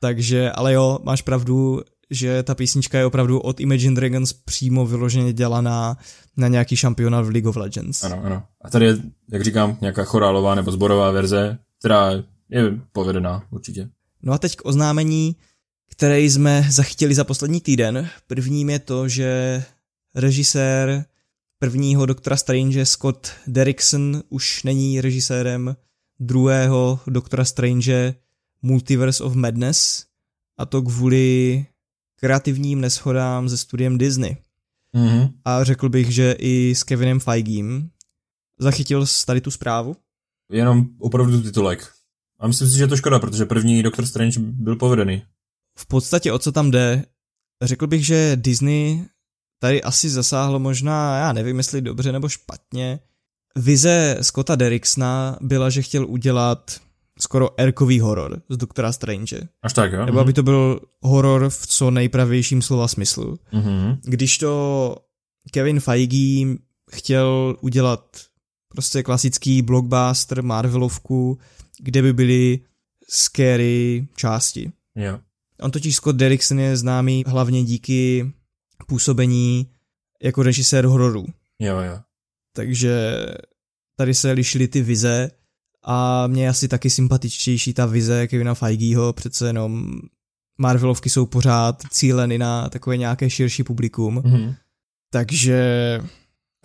[0.00, 1.82] Takže, ale jo, máš pravdu,
[2.14, 5.96] že ta písnička je opravdu od Imagine Dragons přímo vyloženě dělaná
[6.36, 8.04] na nějaký šampionát v League of Legends.
[8.04, 8.42] Ano, ano.
[8.60, 8.98] A tady je,
[9.32, 12.10] jak říkám, nějaká chorálová nebo zborová verze, která
[12.48, 13.88] je povedená určitě.
[14.22, 15.36] No a teď k oznámení,
[15.90, 18.08] které jsme zachytili za poslední týden.
[18.26, 19.62] Prvním je to, že
[20.14, 21.04] režisér
[21.58, 25.76] prvního Doktora Strange Scott Derrickson už není režisérem
[26.20, 28.14] druhého Doktora Strange
[28.62, 30.04] Multiverse of Madness
[30.58, 31.66] a to kvůli
[32.24, 34.36] kreativním neschodám se studiem Disney.
[34.92, 35.28] Mhm.
[35.44, 37.90] A řekl bych, že i s Kevinem Feigem
[38.58, 39.96] zachytil jsi tady tu zprávu?
[40.52, 41.92] Jenom opravdu titulek.
[42.40, 45.22] A myslím si, že je to škoda, protože první Doctor Strange byl povedený.
[45.78, 47.04] V podstatě o co tam jde,
[47.62, 49.04] řekl bych, že Disney
[49.58, 53.00] tady asi zasáhlo možná, já nevím, jestli dobře nebo špatně.
[53.56, 56.80] Vize Scotta Derricksona byla, že chtěl udělat
[57.18, 59.48] skoro erkový horor z Doktora Strange.
[59.62, 60.06] Až tak, jo?
[60.06, 63.38] Nebo aby to byl horor v co nejpravějším slova smyslu.
[63.52, 64.00] Mhm.
[64.02, 64.96] Když to
[65.50, 66.56] Kevin Feige
[66.92, 68.20] chtěl udělat
[68.68, 71.38] prostě klasický blockbuster, Marvelovku,
[71.78, 72.60] kde by byly
[73.08, 74.72] scary části.
[74.96, 75.18] Jo.
[75.60, 78.32] On totiž Scott Derrickson je známý hlavně díky
[78.86, 79.70] působení
[80.22, 81.26] jako režisér hororů.
[81.58, 81.98] Jo, jo.
[82.52, 83.24] Takže
[83.96, 85.30] tady se lišily ty vize
[85.84, 90.00] a mě je asi taky sympatičtější ta vize Kevina Feigeho, přece jenom
[90.58, 94.22] Marvelovky jsou pořád cíleny na takové nějaké širší publikum.
[94.24, 94.54] Mhm.
[95.10, 96.00] Takže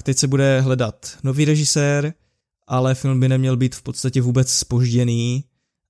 [0.04, 2.14] teď se bude hledat nový režisér,
[2.68, 5.44] ale film by neměl být v podstatě vůbec spožděný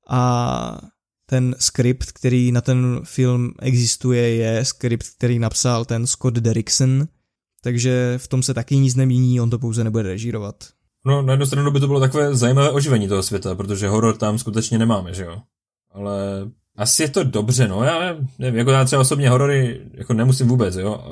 [0.09, 0.81] a
[1.25, 7.07] ten skript, který na ten film existuje, je skript, který napsal ten Scott Derrickson,
[7.61, 10.69] takže v tom se taky nic nemění, on to pouze nebude režírovat.
[11.05, 14.39] No, na jednu stranu by to bylo takové zajímavé oživení toho světa, protože horor tam
[14.39, 15.41] skutečně nemáme, že jo?
[15.91, 16.49] Ale
[16.79, 20.75] Asi je to dobře, no, já nevím, jako já třeba osobně horory jako nemusím vůbec,
[20.75, 21.03] jo,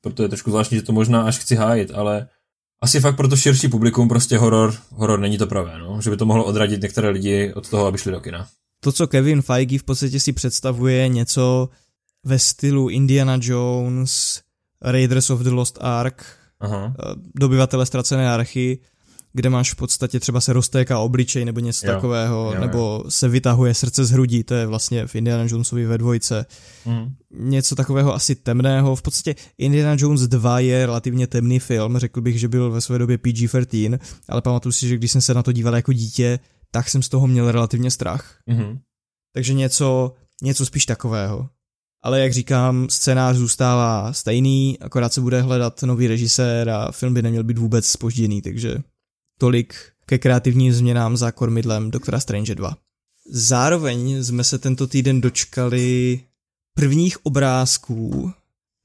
[0.00, 2.28] proto je trošku zvláštní, že to možná až chci hájit, ale
[2.82, 6.16] asi fakt pro to širší publikum prostě horor, horor není to pravé, no, že by
[6.16, 8.46] to mohlo odradit některé lidi od toho, aby šli do kina.
[8.80, 11.68] To, co Kevin Feige v podstatě si představuje něco
[12.24, 14.42] ve stylu Indiana Jones,
[14.82, 16.24] Raiders of the Lost Ark,
[16.60, 16.94] Aha.
[16.98, 18.78] Eh, dobyvatele ztracené archy,
[19.32, 23.10] kde máš v podstatě třeba se roztéká obličej nebo něco jo, takového, jo, nebo jo.
[23.10, 26.46] se vytahuje srdce z hrudí, to je vlastně v Indiana Jonesovi ve dvojce.
[26.86, 27.14] Mm.
[27.30, 28.96] Něco takového asi temného.
[28.96, 32.98] V podstatě Indiana Jones 2 je relativně temný film, řekl bych, že byl ve své
[32.98, 33.98] době PG-13,
[34.28, 36.38] ale pamatuju si, že když jsem se na to díval jako dítě,
[36.70, 38.38] tak jsem z toho měl relativně strach.
[38.50, 38.78] Mm-hmm.
[39.34, 41.48] Takže něco, něco spíš takového.
[42.04, 47.22] Ale jak říkám, scénář zůstává stejný, akorát se bude hledat nový režisér a film by
[47.22, 48.76] neměl být vůbec spožděný, takže
[49.42, 49.74] tolik
[50.06, 52.76] ke kreativním změnám za kormidlem Doktora Strange 2.
[53.30, 56.20] Zároveň jsme se tento týden dočkali
[56.74, 58.32] prvních obrázků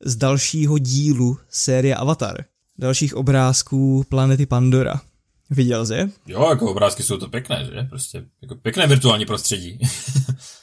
[0.05, 2.45] z dalšího dílu série Avatar.
[2.77, 5.01] Dalších obrázků planety Pandora.
[5.49, 6.11] Viděl jsi?
[6.27, 7.87] Jo, jako obrázky jsou to pěkné, že?
[7.89, 9.79] Prostě jako pěkné virtuální prostředí.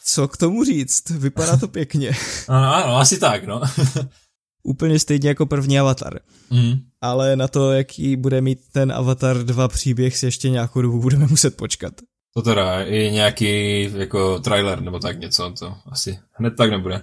[0.04, 1.10] Co k tomu říct?
[1.10, 2.10] Vypadá to pěkně.
[2.48, 3.60] ano, ano, asi tak, no.
[4.64, 6.18] Úplně stejně jako první Avatar.
[6.50, 6.74] Mm.
[7.00, 11.26] Ale na to, jaký bude mít ten Avatar 2 příběh, si ještě nějakou dobu budeme
[11.26, 11.92] muset počkat.
[12.34, 17.02] To teda, i nějaký jako trailer nebo tak něco, to asi hned tak nebude.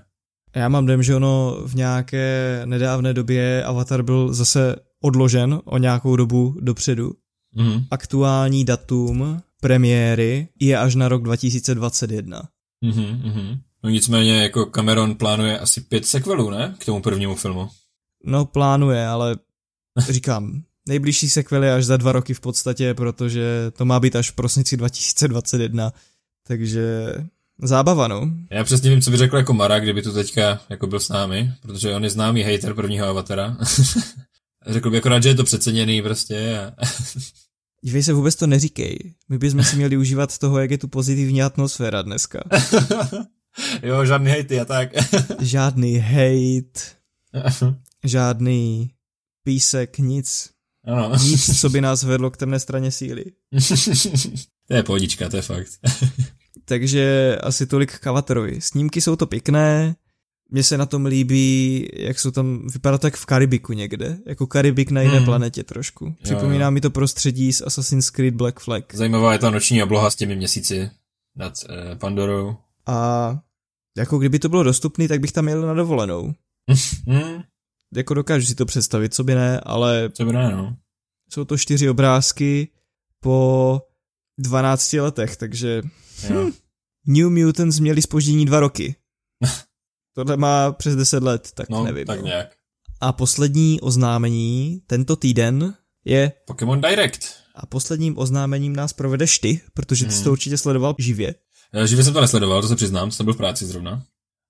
[0.56, 6.16] Já mám dojem, že ono v nějaké nedávné době Avatar byl zase odložen o nějakou
[6.16, 7.12] dobu dopředu.
[7.56, 7.84] Mm.
[7.92, 12.42] Aktuální datum premiéry je až na rok 2021.
[12.86, 13.60] Mm-hmm, mm-hmm.
[13.84, 16.76] No nicméně jako Cameron plánuje asi pět sequelů, ne?
[16.78, 17.70] K tomu prvnímu filmu.
[18.24, 19.36] No plánuje, ale
[20.10, 24.32] říkám, nejbližší sequel je až za dva roky v podstatě, protože to má být až
[24.32, 25.94] v prosinci 2021,
[26.48, 27.14] takže
[27.64, 28.32] zábava, no.
[28.52, 31.54] Já přesně vím, co by řekl jako Mara, kdyby tu teďka jako byl s námi,
[31.62, 33.58] protože on je známý hater prvního avatara.
[34.68, 36.60] řekl by akorát, že je to přeceněný prostě.
[36.60, 36.86] A...
[37.84, 39.14] Dívej se, vůbec to neříkej.
[39.30, 42.40] My bychom si měli užívat toho, jak je tu pozitivní atmosféra dneska.
[43.84, 44.90] Jo, žádný hejty a tak.
[45.40, 46.96] žádný hejt,
[48.04, 48.92] žádný
[49.44, 50.50] písek, nic.
[50.86, 51.12] Ano.
[51.24, 53.26] Nic, co by nás vedlo k temné straně síly.
[54.68, 55.72] to je pohodička, to je fakt.
[56.66, 58.62] Takže asi tolik k Avaterovi.
[58.62, 59.96] Snímky jsou to pěkné,
[60.52, 64.48] mně se na tom líbí, jak jsou tam, vypadá to jak v Karibiku někde, jako
[64.48, 65.26] Karibik na jiné hmm.
[65.26, 66.16] planetě trošku.
[66.24, 66.72] Připomíná jo.
[66.72, 68.96] mi to prostředí z Assassin's Creed Black Flag.
[68.96, 70.90] Zajímavá je ta noční obloha s těmi měsíci
[71.36, 72.56] nad eh, Pandorou.
[72.92, 73.40] A
[73.98, 76.34] jako kdyby to bylo dostupné, tak bych tam jel na dovolenou.
[77.08, 77.44] Hmm.
[77.96, 80.10] Jako dokážu si to představit, co by ne, ale...
[80.14, 80.78] Co by ne, no.
[81.30, 82.68] Jsou to čtyři obrázky
[83.20, 83.82] po
[84.38, 85.82] 12 letech, takže...
[86.30, 86.52] Hm.
[87.08, 88.96] New Mutants měli spoždění dva roky.
[90.16, 92.06] Tohle má přes 10 let, tak no, nevím.
[92.06, 92.26] tak jo.
[92.26, 92.56] nějak.
[93.02, 96.32] A poslední oznámení tento týden je...
[96.46, 97.34] Pokémon Direct.
[97.56, 100.18] A posledním oznámením nás provedeš ty, protože ty hmm.
[100.18, 101.36] jsi to určitě sledoval živě.
[101.74, 104.04] Já živě jsem to nesledoval, to se přiznám, jsem byl v práci zrovna.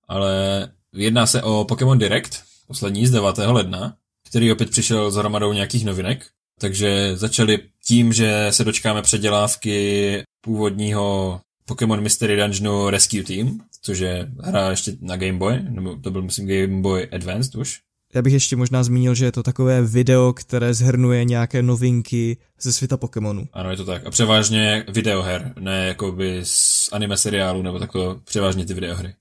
[0.08, 3.38] Ale jedná se o Pokémon Direct, poslední z 9.
[3.38, 3.96] ledna,
[4.28, 6.26] který opět přišel s hromadou nějakých novinek.
[6.60, 14.30] Takže začali tím, že se dočkáme předělávky původního Pokémon Mystery Dungeonu Rescue Team, což je
[14.40, 17.80] hra ještě na Game Boy, nebo to byl myslím Game Boy Advanced už.
[18.14, 22.72] Já bych ještě možná zmínil, že je to takové video, které zhrnuje nějaké novinky ze
[22.72, 23.48] světa Pokémonu.
[23.52, 24.06] Ano, je to tak.
[24.06, 29.14] A převážně videoher, ne jakoby z anime seriálu, nebo takto převážně ty videohry.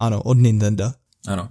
[0.00, 0.92] Ano, od Nintendo.
[1.26, 1.48] Ano.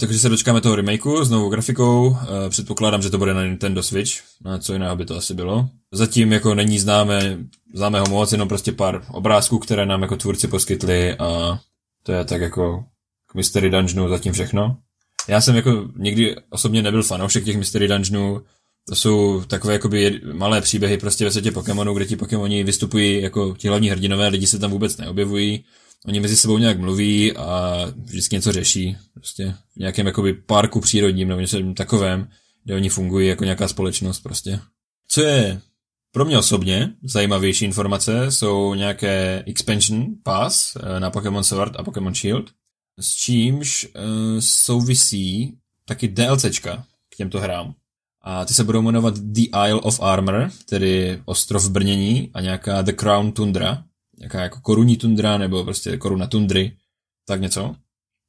[0.00, 2.16] Takže se dočkáme toho remakeu s novou grafikou.
[2.16, 4.12] Eh, předpokládám, že to bude na Nintendo Switch.
[4.44, 5.68] Na co jiného by to asi bylo.
[5.92, 7.38] Zatím jako není známe,
[7.74, 11.60] známého moc, jenom prostě pár obrázků, které nám jako tvůrci poskytli a
[12.02, 12.84] to je tak jako
[13.26, 14.76] k Mystery Dungeonu zatím všechno.
[15.28, 18.42] Já jsem jako nikdy osobně nebyl fanoušek těch Mystery Dungeonů,
[18.88, 23.54] to jsou takové jakoby malé příběhy prostě ve světě Pokémonu, kde ti Pokémoni vystupují jako
[23.58, 25.64] ti hlavní hrdinové, lidi se tam vůbec neobjevují.
[26.06, 28.96] Oni mezi sebou nějak mluví a vždycky něco řeší.
[29.14, 32.28] Prostě v nějakém jakoby parku přírodním nebo něco takovém,
[32.64, 34.60] kde oni fungují jako nějaká společnost prostě.
[35.08, 35.60] Co je
[36.12, 42.14] pro mě osobně zajímavější informace jsou nějaké expansion pass eh, na Pokémon Sword a Pokémon
[42.14, 42.50] Shield,
[43.00, 47.74] s čímž uh, souvisí taky DLCčka k těmto hrám.
[48.22, 52.92] A ty se budou jmenovat The Isle of Armor, tedy ostrov brnění a nějaká The
[52.92, 53.84] Crown Tundra,
[54.18, 56.76] nějaká jako korunní tundra nebo prostě koruna tundry,
[57.26, 57.76] tak něco.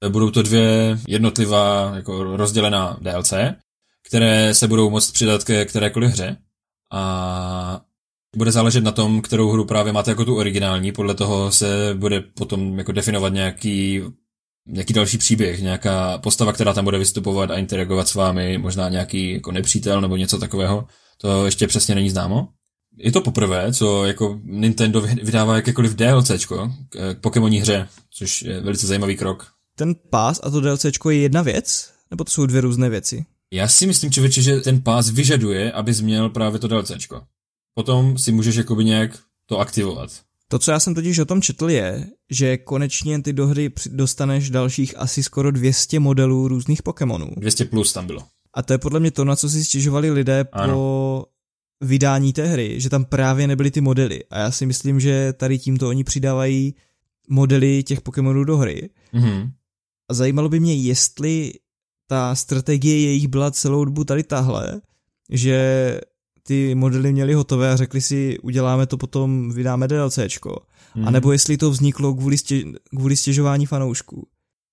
[0.09, 3.33] Budou to dvě jednotlivá jako rozdělená DLC,
[4.07, 6.37] které se budou moct přidat ke kterékoliv hře.
[6.91, 7.81] A
[8.35, 12.21] Bude záležet na tom, kterou hru právě máte jako tu originální, podle toho se bude
[12.21, 14.01] potom jako definovat nějaký
[14.67, 19.33] nějaký další příběh, nějaká postava, která tam bude vystupovat a interagovat s vámi, možná nějaký
[19.33, 20.87] jako nepřítel nebo něco takového,
[21.17, 22.47] to ještě přesně není známo.
[22.97, 28.87] Je to poprvé, co jako Nintendo vydává jakékoliv DLCčko k Pokémoní hře, což je velice
[28.87, 29.47] zajímavý krok.
[29.75, 31.93] Ten pás a to DLCčko je jedna věc?
[32.11, 33.25] Nebo to jsou dvě různé věci?
[33.51, 37.21] Já si myslím, člověče, že ten pás vyžaduje, abys měl právě to DLCčko.
[37.73, 40.09] Potom si můžeš jakoby nějak to aktivovat.
[40.53, 44.49] To, co já jsem totiž o tom četl, je, že konečně ty do hry dostaneš
[44.49, 47.27] dalších asi skoro 200 modelů různých Pokémonů.
[47.37, 48.23] 200 plus tam bylo.
[48.53, 50.73] A to je podle mě to, na co si stěžovali lidé ano.
[50.73, 51.25] po
[51.81, 54.23] vydání té hry, že tam právě nebyly ty modely.
[54.29, 56.75] A já si myslím, že tady tímto oni přidávají
[57.29, 58.89] modely těch Pokémonů do hry.
[59.13, 59.51] Mm-hmm.
[60.09, 61.53] A zajímalo by mě, jestli
[62.07, 64.81] ta strategie jejich byla celou dobu tady tahle,
[65.29, 65.99] že
[66.47, 70.65] ty modely měli hotové a řekli si, uděláme to potom, vydáme DLCčko.
[70.93, 71.07] Hmm.
[71.07, 72.63] A nebo jestli to vzniklo kvůli, stě,
[72.97, 74.27] kvůli stěžování fanoušků.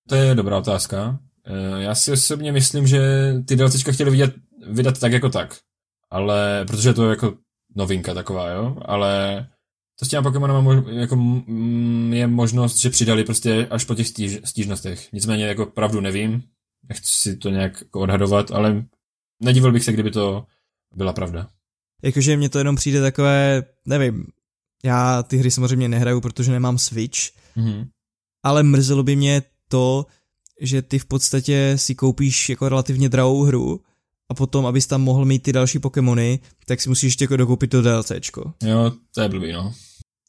[0.09, 1.19] To je dobrá otázka.
[1.45, 3.01] Eh, já si osobně myslím, že
[3.45, 4.33] ty DLCčka chtěli vydat,
[4.67, 5.57] vydat tak jako tak.
[6.09, 7.33] Ale, protože to je jako
[7.75, 9.47] novinka taková, jo, ale
[9.99, 11.43] to s těma Pokémonama jako
[12.09, 15.13] je možnost, že přidali prostě až po těch stíž, stížnostech.
[15.13, 16.43] Nicméně jako pravdu nevím,
[16.89, 18.85] nechci si to nějak jako odhadovat, ale
[19.41, 20.45] nedivil bych se, kdyby to
[20.95, 21.49] byla pravda.
[22.01, 24.25] Jakože mně to jenom přijde takové, nevím,
[24.83, 27.19] já ty hry samozřejmě nehraju, protože nemám Switch,
[27.57, 27.87] mm-hmm.
[28.43, 30.05] ale mrzelo by mě to,
[30.61, 33.81] že ty v podstatě si koupíš jako relativně drahou hru
[34.29, 37.71] a potom, abys tam mohl mít ty další Pokémony, tak si musíš ještě jako dokoupit
[37.71, 38.53] to DLCčko.
[38.63, 39.73] Jo, to je blbý, no.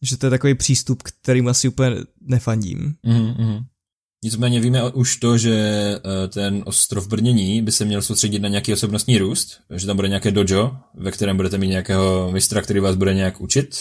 [0.03, 2.95] Že to je takový přístup, kterým asi úplně nefandím.
[3.07, 3.65] Mm-hmm.
[4.25, 8.73] Nicméně víme už to, že eh, ten ostrov brnění by se měl soustředit na nějaký
[8.73, 12.97] osobnostní růst, že tam bude nějaké dojo, ve kterém budete mít nějakého mistra, který vás
[12.97, 13.77] bude nějak učit.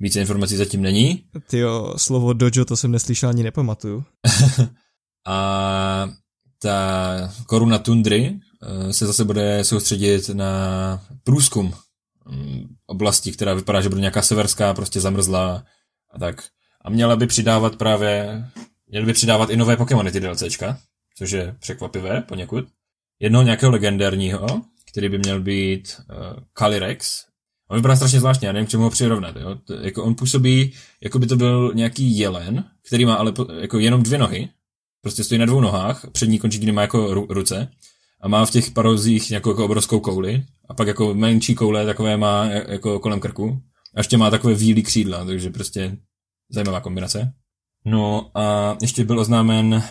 [0.00, 1.24] Více informací zatím není.
[1.50, 4.04] Tyjo, slovo dojo to jsem neslyšel ani nepamatuju.
[5.26, 6.10] a
[6.62, 11.74] ta koruna tundry eh, se zase bude soustředit na průzkum
[12.30, 15.64] mm, oblasti, která vypadá, že bude nějaká severská, prostě zamrzlá
[16.14, 16.44] a tak.
[16.84, 18.44] A měla by přidávat právě
[18.92, 20.78] Měli by přidávat i nové Pokémony ty DLCčka,
[21.16, 22.64] což je překvapivé poněkud.
[23.20, 27.24] Jednoho nějakého legendárního, který by měl být uh, Calyrex.
[27.68, 29.36] On vypadá strašně zvláštně, já nevím, k čemu ho přirovnat.
[29.36, 29.54] Jo?
[29.64, 33.78] To, jako on působí, jako by to byl nějaký jelen, který má ale po, jako
[33.78, 34.48] jenom dvě nohy,
[35.02, 37.68] prostě stojí na dvou nohách, přední končetiny má jako ru, ruce
[38.20, 42.16] a má v těch parozích nějakou jako obrovskou kouli a pak jako menší koule takové
[42.16, 43.62] má jako kolem krku
[43.94, 45.96] a ještě má takové vílý křídla, takže prostě
[46.50, 47.32] zajímavá kombinace.
[47.84, 49.82] No a ještě byl oznámen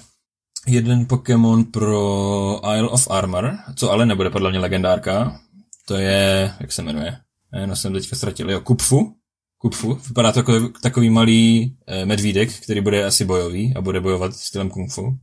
[0.68, 5.39] jeden Pokémon pro Isle of Armor, co ale nebude podle mě legendárka.
[5.88, 7.18] To je, jak se jmenuje?
[7.65, 9.15] No jsem teďka ztratil, jo, Kupfu.
[9.57, 9.93] Kupfu.
[9.93, 14.69] Vypadá to jako takový malý eh, medvídek, který bude asi bojový a bude bojovat stylem
[14.69, 15.18] kung fu.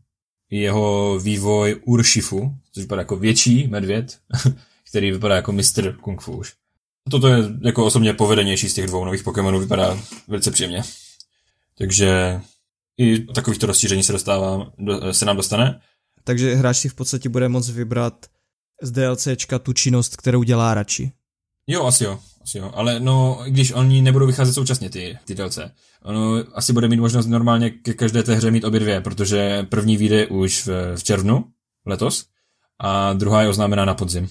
[0.51, 4.19] Jeho vývoj Urshifu, což vypadá jako větší medvěd,
[4.90, 6.55] který vypadá jako mistr kung fu už.
[7.11, 10.82] Toto je jako osobně povedenější z těch dvou nových Pokémonů, vypadá velice příjemně.
[11.78, 12.40] Takže
[12.99, 15.81] i takovýchto rozšíření se dostává, do, se nám dostane.
[16.25, 18.27] Takže hráč si v podstatě bude moct vybrat
[18.83, 21.12] z DLCčka tu činnost, kterou dělá radši.
[21.66, 22.70] Jo, asi jo, asi jo.
[22.75, 25.59] Ale no, když oni nebudou vycházet současně ty, ty DLC,
[26.03, 29.97] ono asi bude mít možnost normálně ke každé té hře mít obě dvě, protože první
[29.97, 31.45] vyjde už v, v červnu
[31.87, 32.25] letos
[32.81, 34.29] a druhá je oznámená na podzim.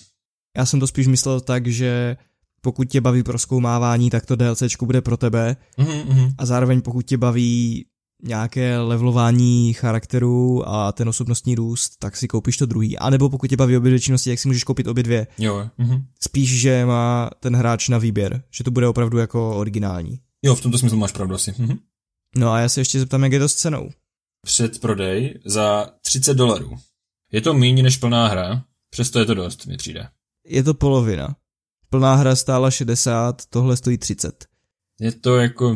[0.57, 2.18] Já jsem to spíš myslel tak, že
[2.61, 6.34] pokud tě baví proskoumávání, tak to DLCčko bude pro tebe mm-hmm.
[6.38, 7.85] a zároveň pokud tě baví
[8.23, 12.98] nějaké levelování charakteru a ten osobnostní růst, tak si koupíš to druhý.
[12.98, 15.27] A nebo pokud tě baví obě dvě činnosti, jak si můžeš koupit obě dvě.
[15.38, 15.69] Jo.
[15.77, 16.06] Mhm.
[16.19, 20.19] Spíš, že má ten hráč na výběr, že to bude opravdu jako originální.
[20.44, 21.53] Jo, v tomto smyslu máš pravdu asi.
[21.57, 21.77] Mhm.
[22.35, 23.89] No a já se ještě zeptám, jak je to s cenou.
[24.45, 26.77] Předprodej za 30 dolarů.
[27.31, 30.10] Je to méně než plná hra, přesto je to dost, mi přijde.
[30.48, 31.35] Je to polovina.
[31.89, 34.45] Plná hra stála 60, tohle stojí 30.
[34.99, 35.76] Je to jako,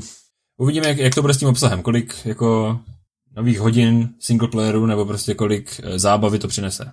[0.62, 2.80] Uvidíme, jak, jak to bude s tím obsahem, kolik jako
[3.36, 6.92] nových hodin singleplayeru nebo prostě kolik e, zábavy to přinese.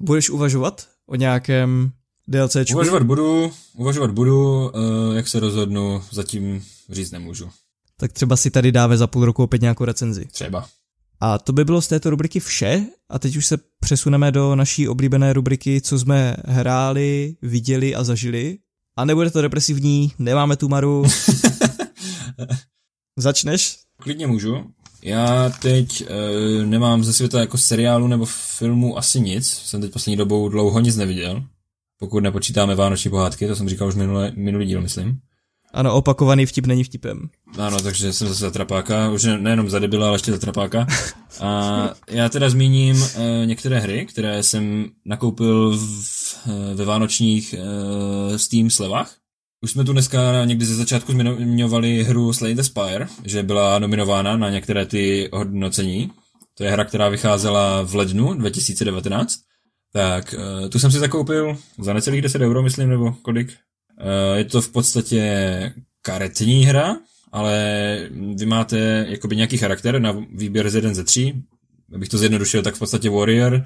[0.00, 1.92] Budeš uvažovat o nějakém
[2.28, 2.74] DLCčku?
[2.74, 7.50] Uvažovat budu, uvažovat budu, uh, jak se rozhodnu, zatím říct nemůžu.
[7.96, 10.24] Tak třeba si tady dáme za půl roku opět nějakou recenzi.
[10.24, 10.66] Třeba.
[11.20, 14.88] A to by bylo z této rubriky vše a teď už se přesuneme do naší
[14.88, 18.58] oblíbené rubriky, co jsme hráli, viděli a zažili.
[18.96, 21.04] A nebude to depresivní, nemáme tu Maru.
[23.18, 23.76] Začneš?
[24.00, 24.64] Klidně můžu.
[25.02, 28.26] Já teď e, nemám ze světa jako seriálu nebo
[28.58, 29.48] filmu asi nic.
[29.48, 31.44] Jsem teď poslední dobou dlouho nic neviděl.
[31.98, 35.18] Pokud nepočítáme Vánoční pohádky, to jsem říkal už minule, minulý díl, myslím.
[35.72, 37.28] Ano, opakovaný vtip není vtipem.
[37.58, 40.86] Ano, takže jsem zase trapáka, už nejenom za debila, ale ještě za trapáka.
[41.40, 43.08] A já teda zmíním uh,
[43.44, 49.14] některé hry, které jsem nakoupil v, uh, ve vánočních uh, Steam slevách.
[49.60, 54.36] Už jsme tu dneska někdy ze začátku zmiňovali hru Slay the Spire, že byla nominována
[54.36, 56.10] na některé ty hodnocení.
[56.54, 59.34] To je hra, která vycházela v lednu 2019.
[59.92, 63.48] Tak, uh, tu jsem si zakoupil za necelých 10 euro, myslím, nebo kolik?
[63.48, 65.72] Uh, je to v podstatě
[66.02, 66.96] karetní hra,
[67.32, 68.08] ale
[68.38, 71.34] vy máte jakoby nějaký charakter na výběr z 1 ze 3.
[71.94, 73.64] Abych to zjednodušil, tak v podstatě warrior,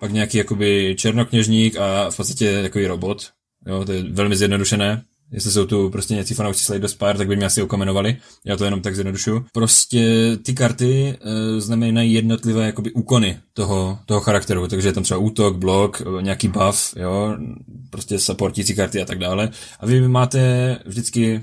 [0.00, 3.30] pak nějaký jakoby černokněžník a v podstatě takový robot.
[3.66, 5.04] Jo, to je velmi zjednodušené.
[5.32, 8.16] Jestli jsou tu prostě nějací fanoušci Slade Spire, tak by mě asi okomenovali.
[8.44, 9.44] Já to jenom tak zjednodušu.
[9.52, 14.68] Prostě ty karty e, znamenají jednotlivé jakoby úkony toho, toho charakteru.
[14.68, 17.36] Takže je tam třeba útok, blok, nějaký buff, jo,
[17.90, 19.50] prostě supportící karty a tak dále.
[19.80, 21.40] A vy máte vždycky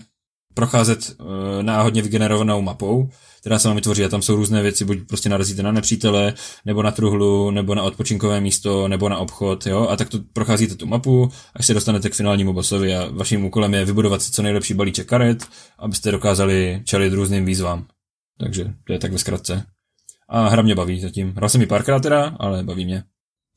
[0.54, 3.10] procházet e, náhodně vygenerovanou mapou,
[3.42, 6.34] která se vám vytvoří a tam jsou různé věci, buď prostě narazíte na nepřítele,
[6.66, 10.76] nebo na truhlu, nebo na odpočinkové místo, nebo na obchod, jo, a tak to procházíte
[10.76, 14.42] tu mapu, až se dostanete k finálnímu bossovi a vaším úkolem je vybudovat si co
[14.42, 15.46] nejlepší balíček karet,
[15.80, 17.86] abyste dokázali čelit různým výzvám.
[18.40, 19.66] Takže to je tak ve zkratce.
[20.30, 21.34] A hra mě baví zatím.
[21.36, 23.04] Hrál jsem ji párkrát teda, ale baví mě.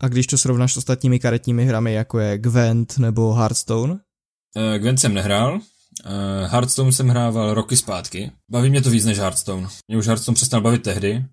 [0.01, 3.93] A když to srovnáš s ostatními karetními hrami, jako je Gwent nebo Hearthstone?
[3.93, 5.61] Uh, Gwent jsem nehrál,
[6.07, 8.31] Uh, Hearthstone jsem hrával roky zpátky.
[8.51, 9.69] Baví mě to víc než Hearthstone.
[9.89, 11.25] Mě už Hearthstone přestal bavit tehdy,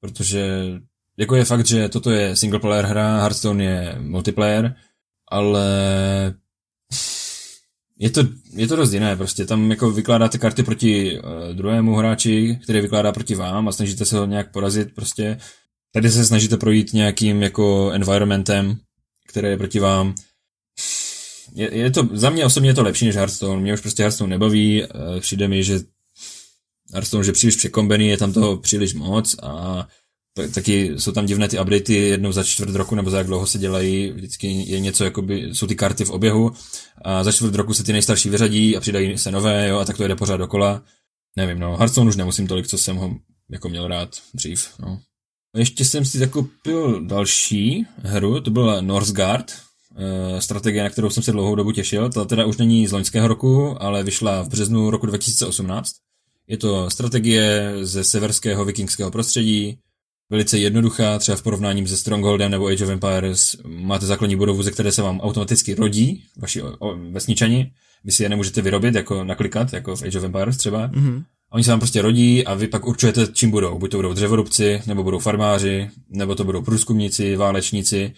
[0.00, 0.70] protože
[1.16, 4.76] jako je fakt, že toto je single player hra, Hearthstone je multiplayer,
[5.30, 5.64] ale
[7.98, 8.20] je to,
[8.52, 13.12] je to dost jiné, prostě tam jako vykládáte karty proti uh, druhému hráči, který vykládá
[13.12, 15.38] proti vám a snažíte se ho nějak porazit prostě.
[15.92, 18.76] Tady se snažíte projít nějakým jako environmentem,
[19.28, 20.14] který je proti vám
[21.52, 23.62] je, je to, za mě osobně je to lepší než Hearthstone.
[23.62, 24.88] Mě už prostě Hearthstone nebaví, eh,
[25.20, 25.80] přijde mi, že
[26.92, 29.86] Hearthstone, že příliš překombený, je tam toho příliš moc a
[30.54, 33.58] taky jsou tam divné ty updaty jednou za čtvrt roku, nebo za jak dlouho se
[33.58, 36.52] dělají, vždycky je něco, jakoby, jsou ty karty v oběhu
[37.04, 39.96] a za čtvrt roku se ty nejstarší vyřadí a přidají se nové, jo, a tak
[39.96, 40.82] to jde pořád dokola.
[41.36, 43.16] Nevím, no, Hearthstone už nemusím tolik, co jsem ho
[43.50, 45.00] jako měl rád dřív, no.
[45.56, 49.52] Ještě jsem si zakoupil další hru, to byla Northgard,
[50.38, 52.08] strategie, na kterou jsem se dlouhou dobu těšil.
[52.10, 55.92] Ta teda už není z loňského roku, ale vyšla v březnu roku 2018.
[56.48, 59.78] Je to strategie ze severského vikingského prostředí,
[60.30, 63.56] velice jednoduchá, třeba v porovnání se Strongholdem nebo Age of Empires.
[63.66, 66.62] Máte základní budovu, ze které se vám automaticky rodí vaši
[67.10, 67.72] vesničani.
[68.04, 70.88] Vy si je nemůžete vyrobit, jako naklikat, jako v Age of Empires třeba.
[70.88, 71.24] Mm-hmm.
[71.52, 73.78] Oni se vám prostě rodí a vy pak určujete, čím budou.
[73.78, 78.12] Buď to budou dřevorubci, nebo budou farmáři, nebo to budou průzkumníci, válečníci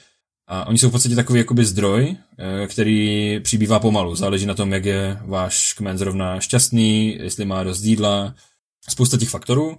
[0.46, 4.14] a oni jsou v podstatě takový jakoby zdroj, eh, který přibývá pomalu.
[4.14, 8.34] Záleží na tom, jak je váš kmen zrovna šťastný, jestli má dost jídla,
[8.88, 9.76] spousta těch faktorů.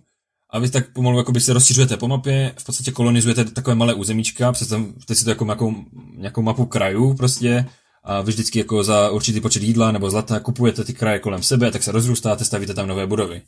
[0.49, 4.51] A vy tak pomalu jakoby se rozšiřujete po mapě, v podstatě kolonizujete takové malé územíčka,
[4.51, 5.75] představte si to jako nějakou,
[6.17, 7.65] nějakou mapu krajů prostě,
[8.03, 11.71] a vy vždycky jako za určitý počet jídla nebo zlata kupujete ty kraje kolem sebe,
[11.71, 13.41] tak se rozrůstáte, stavíte tam nové budovy.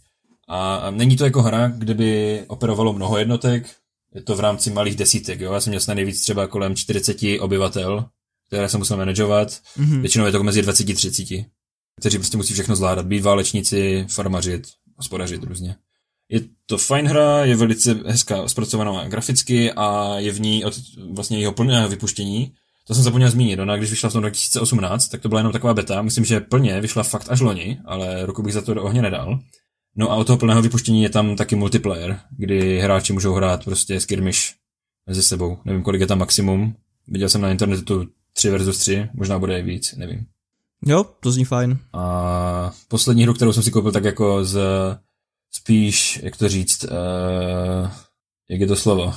[0.47, 3.75] A není to jako hra, kde by operovalo mnoho jednotek,
[4.15, 5.53] je to v rámci malých desítek, jo.
[5.53, 8.05] Já jsem měl snad nejvíc třeba kolem 40 obyvatel,
[8.47, 9.47] které jsem musel manažovat.
[9.47, 10.01] Mm-hmm.
[10.01, 11.45] Většinou je to mezi 20 a 30,
[11.99, 13.05] kteří prostě musí všechno zvládat.
[13.05, 15.75] Být válečníci, farmařit, hospodařit různě.
[16.29, 20.73] Je to fajn hra, je velice hezká zpracovaná graficky a je v ní od
[21.11, 22.53] vlastně jeho plného vypuštění.
[22.87, 25.73] To jsem zapomněl zmínit, ona když vyšla v tom 2018, tak to byla jenom taková
[25.73, 29.01] beta, myslím, že plně vyšla fakt až loni, ale ruku bych za to do ohně
[29.01, 29.39] nedal.
[29.99, 33.99] No a od toho plného vypuštění je tam taky multiplayer, kdy hráči můžou hrát prostě
[33.99, 34.39] skirmish
[35.07, 35.57] mezi sebou.
[35.65, 36.75] Nevím, kolik je tam maximum.
[37.07, 40.25] Viděl jsem na internetu tu 3 versus 3, možná bude i víc, nevím.
[40.85, 41.79] Jo, to zní fajn.
[41.93, 44.59] A poslední hru, kterou jsem si koupil tak jako z
[45.51, 47.91] spíš, jak to říct, uh,
[48.49, 49.13] jak je to slovo?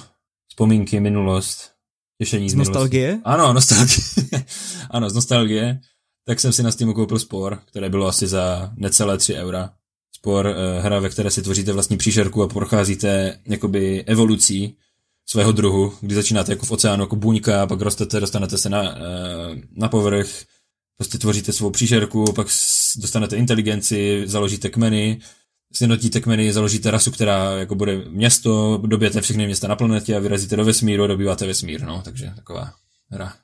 [0.49, 1.71] Vzpomínky, minulost,
[2.19, 3.21] těšení z, z nostalgie?
[3.25, 4.07] Ano, nostalgie.
[4.91, 5.81] ano, z nostalgie.
[6.27, 9.71] Tak jsem si na Steamu koupil spor, které bylo asi za necelé 3 eura
[10.23, 14.77] spor, eh, hra, ve které si tvoříte vlastní příšerku a procházíte jakoby evolucí
[15.27, 19.63] svého druhu, kdy začínáte jako v oceánu, jako buňka, pak rostete, dostanete se na, eh,
[19.77, 20.29] na povrch,
[20.97, 22.47] prostě tvoříte svou příšerku, pak
[22.97, 25.21] dostanete inteligenci, založíte kmeny,
[25.73, 30.57] sjednotíte kmeny, založíte rasu, která jako bude město, dobijete všechny města na planetě a vyrazíte
[30.57, 32.73] do vesmíru, dobýváte vesmír, no, takže taková
[33.11, 33.35] hra.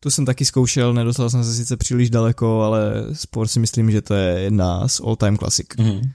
[0.00, 4.02] Tu jsem taky zkoušel, nedostal jsem se sice příliš daleko, ale sport si myslím, že
[4.02, 5.76] to je jedna z all-time klasik.
[5.76, 6.10] Mm-hmm.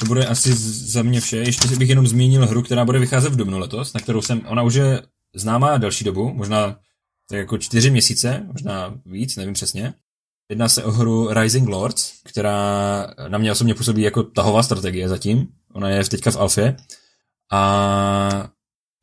[0.00, 1.36] To bude asi za mě vše.
[1.36, 4.62] Ještě bych jenom zmínil hru, která bude vycházet v dubnu letos, na kterou jsem, ona
[4.62, 5.02] už je
[5.34, 6.76] známá delší dobu, možná
[7.28, 9.94] tak jako čtyři měsíce, možná víc, nevím přesně.
[10.48, 15.48] Jedná se o hru Rising Lords, která na mě osobně působí jako tahová strategie zatím.
[15.72, 16.76] Ona je teďka v alfě.
[17.52, 18.50] A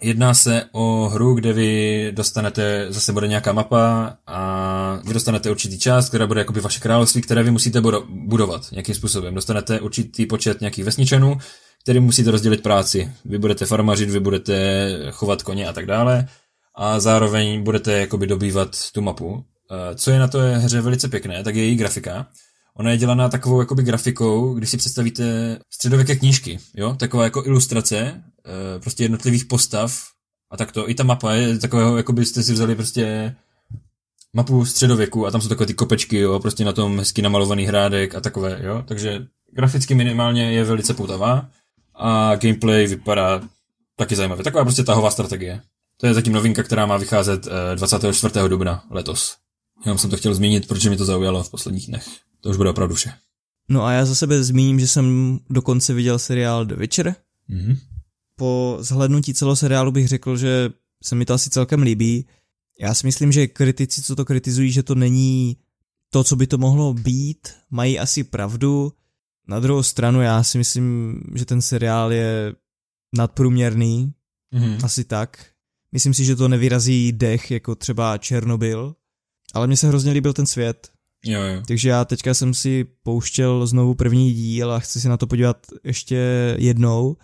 [0.02, 5.80] jedná se o hru, kde vy dostanete, zase bude nějaká mapa a vy dostanete určitý
[5.80, 9.36] část, která bude jakoby vaše království, které vy musíte budovat nějakým způsobem.
[9.36, 11.38] Dostanete určitý počet nějakých vesničanů,
[11.84, 13.12] který musíte rozdělit práci.
[13.26, 16.28] Vy budete farmařit, vy budete chovat koně a tak dále
[16.76, 19.44] a zároveň budete jakoby dobývat tu mapu.
[19.72, 22.28] Eh, co je na to hře velice pěkné, tak je její grafika.
[22.76, 26.96] Ona je dělaná takovou jakoby grafikou, když si představíte středověké knížky, jo?
[27.00, 28.24] Taková jako ilustrace,
[28.80, 30.04] prostě jednotlivých postav
[30.52, 30.90] a tak to.
[30.90, 33.36] I ta mapa je takového, jako byste si vzali prostě
[34.34, 38.16] mapu středověku a tam jsou takové ty kopečky, jo, prostě na tom hezky namalovaný hrádek
[38.16, 38.84] a takové, jo.
[38.88, 41.50] Takže graficky minimálně je velice poutavá
[41.96, 43.42] a gameplay vypadá
[43.96, 44.44] taky zajímavě.
[44.44, 45.62] Taková prostě tahová strategie.
[45.98, 48.40] To je zatím novinka, která má vycházet 24.
[48.40, 49.36] Eh, dubna letos.
[49.86, 52.08] Jenom jsem to chtěl zmínit, protože mi to zaujalo v posledních dnech.
[52.42, 53.14] To už bude opravdu vše.
[53.70, 57.16] No a já za sebe zmíním, že jsem dokonce viděl seriál The Witcher.
[57.50, 57.78] Mm-hmm.
[58.40, 60.70] Po zhlednutí celého seriálu bych řekl, že
[61.04, 62.26] se mi to asi celkem líbí.
[62.80, 65.58] Já si myslím, že kritici, co to kritizují, že to není
[66.10, 68.94] to, co by to mohlo být, mají asi pravdu.
[69.48, 72.56] Na druhou stranu já si myslím, že ten seriál je
[73.18, 74.14] nadprůměrný,
[74.54, 74.86] mm-hmm.
[74.86, 75.46] asi tak.
[75.92, 78.96] Myslím si, že to nevyrazí dech jako třeba Černobyl,
[79.54, 80.92] ale mně se hrozně líbil ten svět.
[81.26, 81.62] Jo, jo.
[81.68, 85.68] Takže já teďka jsem si pouštěl znovu první díl a chci si na to podívat
[85.84, 87.18] ještě jednou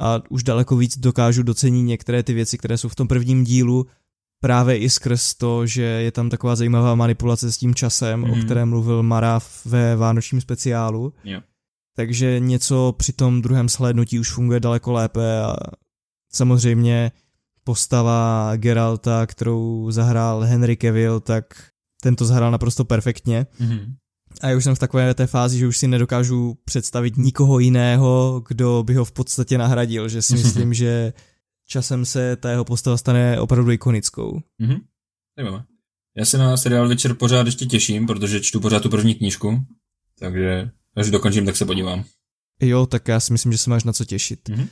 [0.00, 3.86] a už daleko víc dokážu docenit některé ty věci, které jsou v tom prvním dílu,
[4.40, 8.30] právě i skrz to, že je tam taková zajímavá manipulace s tím časem, mm.
[8.30, 8.44] o mhm.
[8.44, 11.12] kterém mluvil Mara ve vánočním speciálu.
[11.24, 11.40] Jo.
[11.96, 15.56] Takže něco při tom druhém slednutí už funguje daleko lépe a
[16.32, 17.12] samozřejmě
[17.64, 21.44] postava Geralta, kterou zahrál Henry Cavill, tak
[22.02, 23.46] ten to zahrál naprosto perfektně.
[23.60, 23.94] Mm-hmm.
[24.40, 28.42] A já už jsem v takové té fázi, že už si nedokážu představit nikoho jiného,
[28.48, 31.12] kdo by ho v podstatě nahradil, že si myslím, že
[31.66, 34.40] časem se ta jeho postava stane opravdu ikonickou.
[34.62, 34.80] Mm-hmm.
[36.16, 39.66] Já se na seriál večer pořád ještě těším, protože čtu pořád tu první knížku,
[40.18, 42.04] takže až dokončím, tak se podívám.
[42.60, 44.48] Jo, tak já si myslím, že se máš na co těšit.
[44.48, 44.68] Mm-hmm.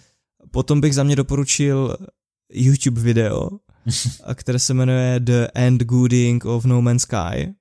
[0.50, 1.96] Potom bych za mě doporučil
[2.52, 3.50] YouTube video,
[4.34, 7.54] které se jmenuje The End Gooding of No Man's Sky.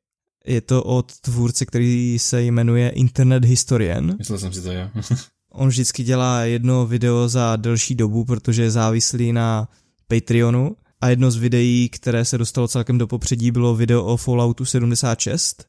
[0.48, 4.16] Je to od tvůrce, který se jmenuje Internet Historian.
[4.18, 4.90] Myslel jsem si to, jo.
[5.52, 9.68] On vždycky dělá jedno video za delší dobu, protože je závislý na
[10.08, 14.66] Patreonu a jedno z videí, které se dostalo celkem do popředí, bylo video o Falloutu
[14.66, 15.66] 76,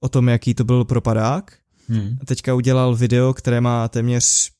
[0.00, 1.58] o tom, jaký to byl propadák.
[1.88, 2.18] Hmm.
[2.20, 4.50] A teďka udělal video, které má téměř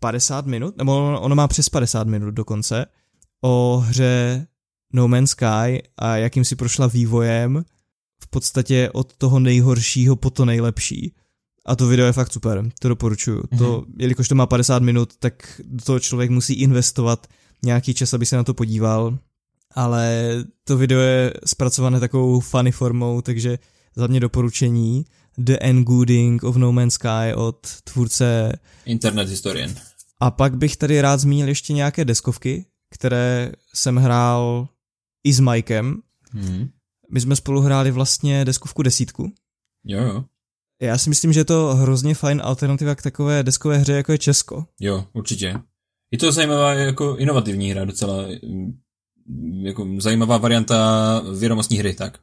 [0.00, 2.86] 50 minut, nebo ono má přes 50 minut dokonce,
[3.44, 4.46] o hře
[4.92, 7.64] No Man's Sky a jakým si prošla vývojem
[8.22, 11.14] v podstatě od toho nejhoršího po to nejlepší.
[11.66, 13.40] A to video je fakt super, to doporučuju.
[13.40, 13.58] Mm-hmm.
[13.58, 17.26] To, jelikož to má 50 minut, tak do toho člověk musí investovat
[17.64, 19.18] nějaký čas, aby se na to podíval,
[19.74, 20.34] ale
[20.64, 23.58] to video je zpracované takovou funny formou, takže
[23.96, 25.04] za mě doporučení
[25.38, 28.52] The Engooding of No Man's Sky od tvůrce
[28.84, 29.74] Internet Historian.
[30.20, 34.68] A pak bych tady rád zmínil ještě nějaké deskovky, které jsem hrál
[35.24, 36.02] i s Mikem.
[36.32, 36.68] Hmm.
[37.12, 39.32] My jsme spolu hráli vlastně deskovku desítku.
[39.84, 40.24] Jo, jo.
[40.82, 44.18] Já si myslím, že je to hrozně fajn alternativa k takové deskové hře, jako je
[44.18, 44.66] Česko.
[44.80, 45.60] Jo, určitě.
[46.10, 48.24] Je to zajímavá, jako inovativní hra docela,
[49.62, 52.18] jako zajímavá varianta vědomostní hry, tak?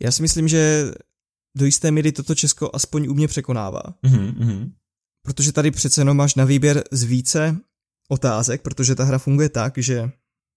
[0.00, 0.90] Já si myslím, že
[1.56, 3.82] do jisté míry toto Česko aspoň u mě překonává.
[4.04, 4.72] Mm-hmm.
[5.22, 7.56] Protože tady přece jenom máš na výběr z více
[8.08, 10.10] otázek, protože ta hra funguje tak, že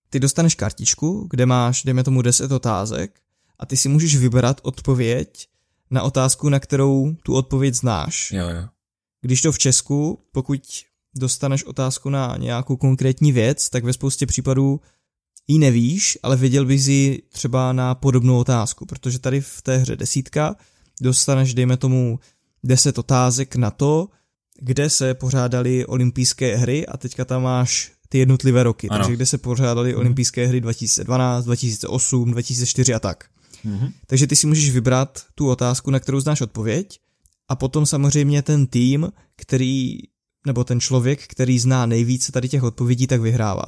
[0.09, 3.21] ty dostaneš kartičku, kde máš, dejme tomu, 10 otázek
[3.61, 5.47] a ty si můžeš vybrat odpověď
[5.91, 8.31] na otázku, na kterou tu odpověď znáš.
[8.31, 8.67] Jo, jo.
[9.21, 10.61] Když to v Česku, pokud
[11.15, 14.81] dostaneš otázku na nějakou konkrétní věc, tak ve spoustě případů
[15.47, 19.95] ji nevíš, ale věděl bys ji třeba na podobnou otázku, protože tady v té hře
[19.95, 20.55] desítka
[21.01, 22.19] dostaneš, dejme tomu,
[22.63, 24.09] 10 otázek na to,
[24.59, 28.99] kde se pořádaly olympijské hry a teďka tam máš ty jednotlivé roky, ano.
[28.99, 29.99] takže kde se pořádaly mm.
[29.99, 33.25] olympijské hry 2012, 2008, 2004 a tak.
[33.65, 33.91] Mm-hmm.
[34.07, 36.99] Takže ty si můžeš vybrat tu otázku, na kterou znáš odpověď
[37.49, 39.97] a potom samozřejmě ten tým, který,
[40.45, 43.65] nebo ten člověk, který zná nejvíce tady těch odpovědí, tak vyhrává.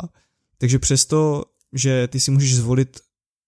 [0.57, 1.43] Takže přesto,
[1.73, 2.99] že ty si můžeš zvolit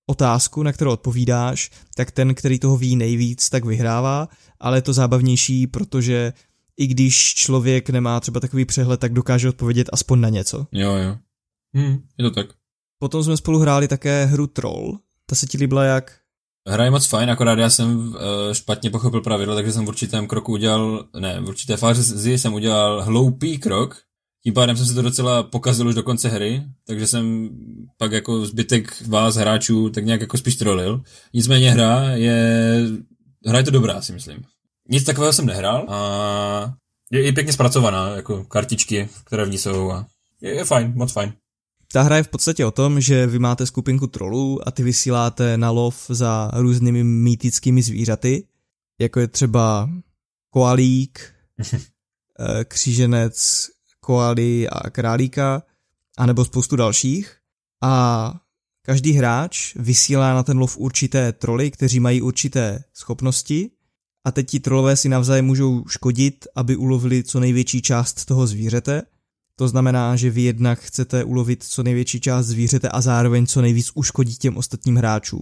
[0.06, 4.94] otázku, na kterou odpovídáš, tak ten, který toho ví nejvíc, tak vyhrává, ale je to
[4.94, 6.34] zábavnější, protože
[6.78, 10.68] i když člověk nemá třeba takový přehled, tak dokáže odpovědět aspoň na něco.
[10.72, 11.18] Jo, jo.
[11.78, 12.48] Hm, je to tak.
[13.00, 15.00] Potom jsme spolu hráli také hru Troll.
[15.26, 16.20] Ta se ti líbila jak?
[16.68, 18.16] Hra je moc fajn, akorát já jsem uh,
[18.54, 23.04] špatně pochopil pravidlo, takže jsem v určitém kroku udělal, ne, v určité fázi jsem udělal
[23.04, 23.98] hloupý krok,
[24.44, 27.50] tím pádem jsem se to docela pokazil už do konce hry, takže jsem
[27.98, 31.02] pak jako zbytek vás hráčů tak nějak jako spíš trolil.
[31.34, 32.80] Nicméně hra je,
[33.46, 34.44] hra je to dobrá, si myslím.
[34.90, 36.74] Nic takového jsem nehrál a
[37.12, 40.06] je i pěkně zpracovaná, jako kartičky, které v ní jsou a
[40.42, 41.34] je, je fajn, moc fajn.
[41.96, 45.58] Ta hra je v podstatě o tom, že vy máte skupinku trolů a ty vysíláte
[45.58, 48.48] na lov za různými mýtickými zvířaty,
[49.00, 49.90] jako je třeba
[50.50, 51.34] koalík,
[51.80, 53.68] eh, kříženec,
[54.00, 55.64] koaly a králíka,
[56.18, 57.38] anebo spoustu dalších.
[57.84, 58.34] A
[58.82, 63.72] každý hráč vysílá na ten lov určité troly, kteří mají určité schopnosti
[64.26, 69.02] a teď ti trolové si navzájem můžou škodit, aby ulovili co největší část toho zvířete.
[69.56, 73.92] To znamená, že vy jednak chcete ulovit co největší část zvířete a zároveň co nejvíc
[73.94, 75.42] uškodit těm ostatním hráčům.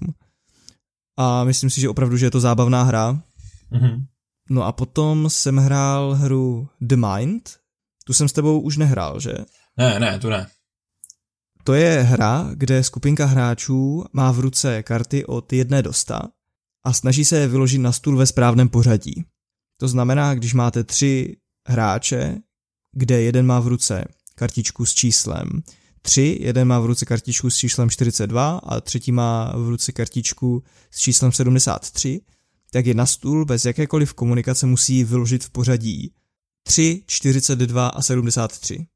[1.17, 3.23] A myslím si, že opravdu, že je to zábavná hra.
[3.71, 4.05] Mm-hmm.
[4.49, 7.49] No a potom jsem hrál hru The Mind,
[8.05, 9.33] tu jsem s tebou už nehrál, že?
[9.77, 10.47] Ne, ne, tu ne.
[11.63, 16.21] To je hra, kde skupinka hráčů má v ruce karty od jedné do sta
[16.85, 19.25] a snaží se je vyložit na stůl ve správném pořadí.
[19.79, 21.37] To znamená, když máte tři
[21.67, 22.37] hráče,
[22.93, 24.05] kde jeden má v ruce
[24.35, 25.63] kartičku s číslem
[26.01, 30.63] 3, jeden má v ruce kartičku s číslem 42 a třetí má v ruce kartičku
[30.91, 32.21] s číslem 73,
[32.71, 36.13] tak je na stůl bez jakékoliv komunikace musí vyložit v pořadí
[36.63, 38.87] 3, 42 a 73.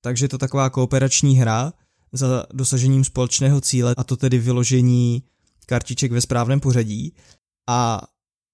[0.00, 1.72] Takže je to taková kooperační hra
[2.12, 5.22] za dosažením společného cíle, a to tedy vyložení
[5.66, 7.14] kartiček ve správném pořadí.
[7.68, 8.02] A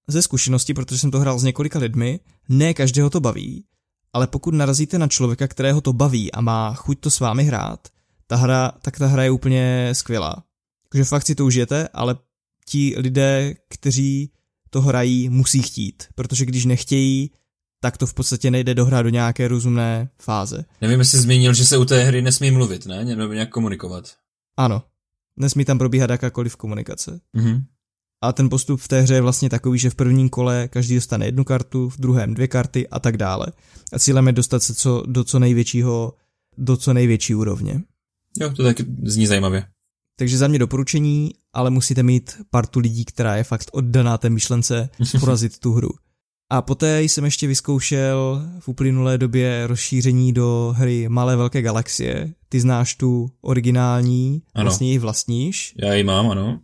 [0.09, 3.65] ze zkušenosti, protože jsem to hrál s několika lidmi, ne každého to baví,
[4.13, 7.89] ale pokud narazíte na člověka, kterého to baví a má chuť to s vámi hrát,
[8.27, 10.45] ta hra, tak ta hra je úplně skvělá.
[10.89, 12.17] Takže fakt si to užijete, ale
[12.67, 14.31] ti lidé, kteří
[14.71, 17.31] to hrají, musí chtít, protože když nechtějí,
[17.81, 20.65] tak to v podstatě nejde dohrát do nějaké rozumné fáze.
[20.81, 23.05] Nevím, jestli zmínil, že se u té hry nesmí mluvit, ne?
[23.05, 24.15] Nebo nějak komunikovat.
[24.57, 24.83] Ano.
[25.37, 27.21] Nesmí tam probíhat jakákoliv komunikace.
[27.37, 27.65] Mm-hmm.
[28.23, 31.27] A ten postup v té hře je vlastně takový, že v prvním kole každý dostane
[31.27, 33.47] jednu kartu, v druhém dvě karty a tak dále.
[33.93, 36.13] A cílem je dostat se co, do co největšího,
[36.59, 37.83] do co největší úrovně.
[38.41, 39.65] Jo, to tak zní zajímavě.
[40.19, 44.89] Takže za mě doporučení, ale musíte mít partu lidí, která je fakt oddaná té myšlence
[45.21, 45.91] porazit tu hru.
[46.51, 52.35] A poté jsem ještě vyzkoušel v uplynulé době rozšíření do hry Malé velké galaxie.
[52.49, 54.65] Ty znáš tu originální, ano.
[54.65, 55.75] vlastně ji vlastníš.
[55.83, 56.61] Já ji mám, ano.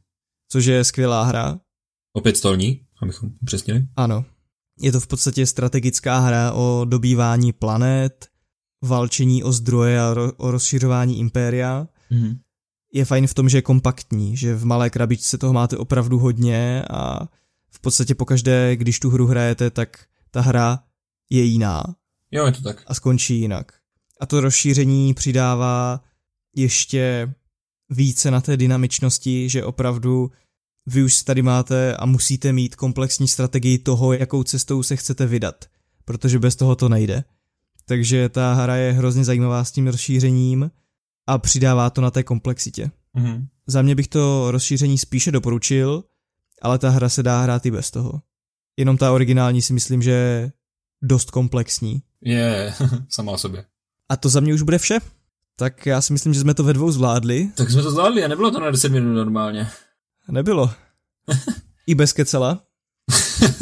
[0.48, 1.60] Což je skvělá hra.
[2.12, 3.86] Opět stolní, abychom upřesnili.
[3.96, 4.24] Ano.
[4.80, 8.28] Je to v podstatě strategická hra o dobývání planet,
[8.84, 11.88] valčení o zdroje a ro- o rozšiřování impéria.
[12.10, 12.38] Mm-hmm.
[12.92, 16.82] Je fajn v tom, že je kompaktní, že v malé krabičce toho máte opravdu hodně
[16.90, 17.28] a
[17.70, 20.78] v podstatě pokaždé, když tu hru hrajete, tak ta hra
[21.30, 21.84] je jiná.
[22.30, 22.82] Jo, je to tak.
[22.86, 23.72] A skončí jinak.
[24.20, 26.00] A to rozšíření přidává
[26.56, 27.34] ještě
[27.90, 30.31] více na té dynamičnosti, že opravdu
[30.86, 35.65] vy už tady máte a musíte mít komplexní strategii toho, jakou cestou se chcete vydat,
[36.05, 37.24] protože bez toho to nejde.
[37.85, 40.70] Takže ta hra je hrozně zajímavá s tím rozšířením
[41.27, 42.90] a přidává to na té komplexitě.
[43.16, 43.47] Mm-hmm.
[43.66, 46.05] Za mě bych to rozšíření spíše doporučil,
[46.62, 48.23] ale ta hra se dá hrát i bez toho.
[48.77, 50.52] Jenom ta originální si myslím, že je
[51.02, 52.02] dost komplexní.
[52.23, 52.74] Je,
[53.09, 53.65] sama o sobě.
[54.09, 54.98] A to za mě už bude vše.
[55.59, 57.51] Tak já si myslím, že jsme to ve dvou zvládli.
[57.56, 59.70] Tak jsme to zvládli a nebylo to na 10 minut normálně.
[60.28, 60.70] Nebylo.
[61.86, 62.62] I bez kecela.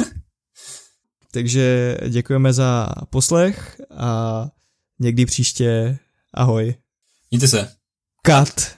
[1.31, 4.47] Takže děkujeme za poslech a
[4.99, 5.99] někdy příště
[6.33, 6.75] ahoj.
[7.31, 7.71] Mějte se.
[8.27, 8.77] Cut.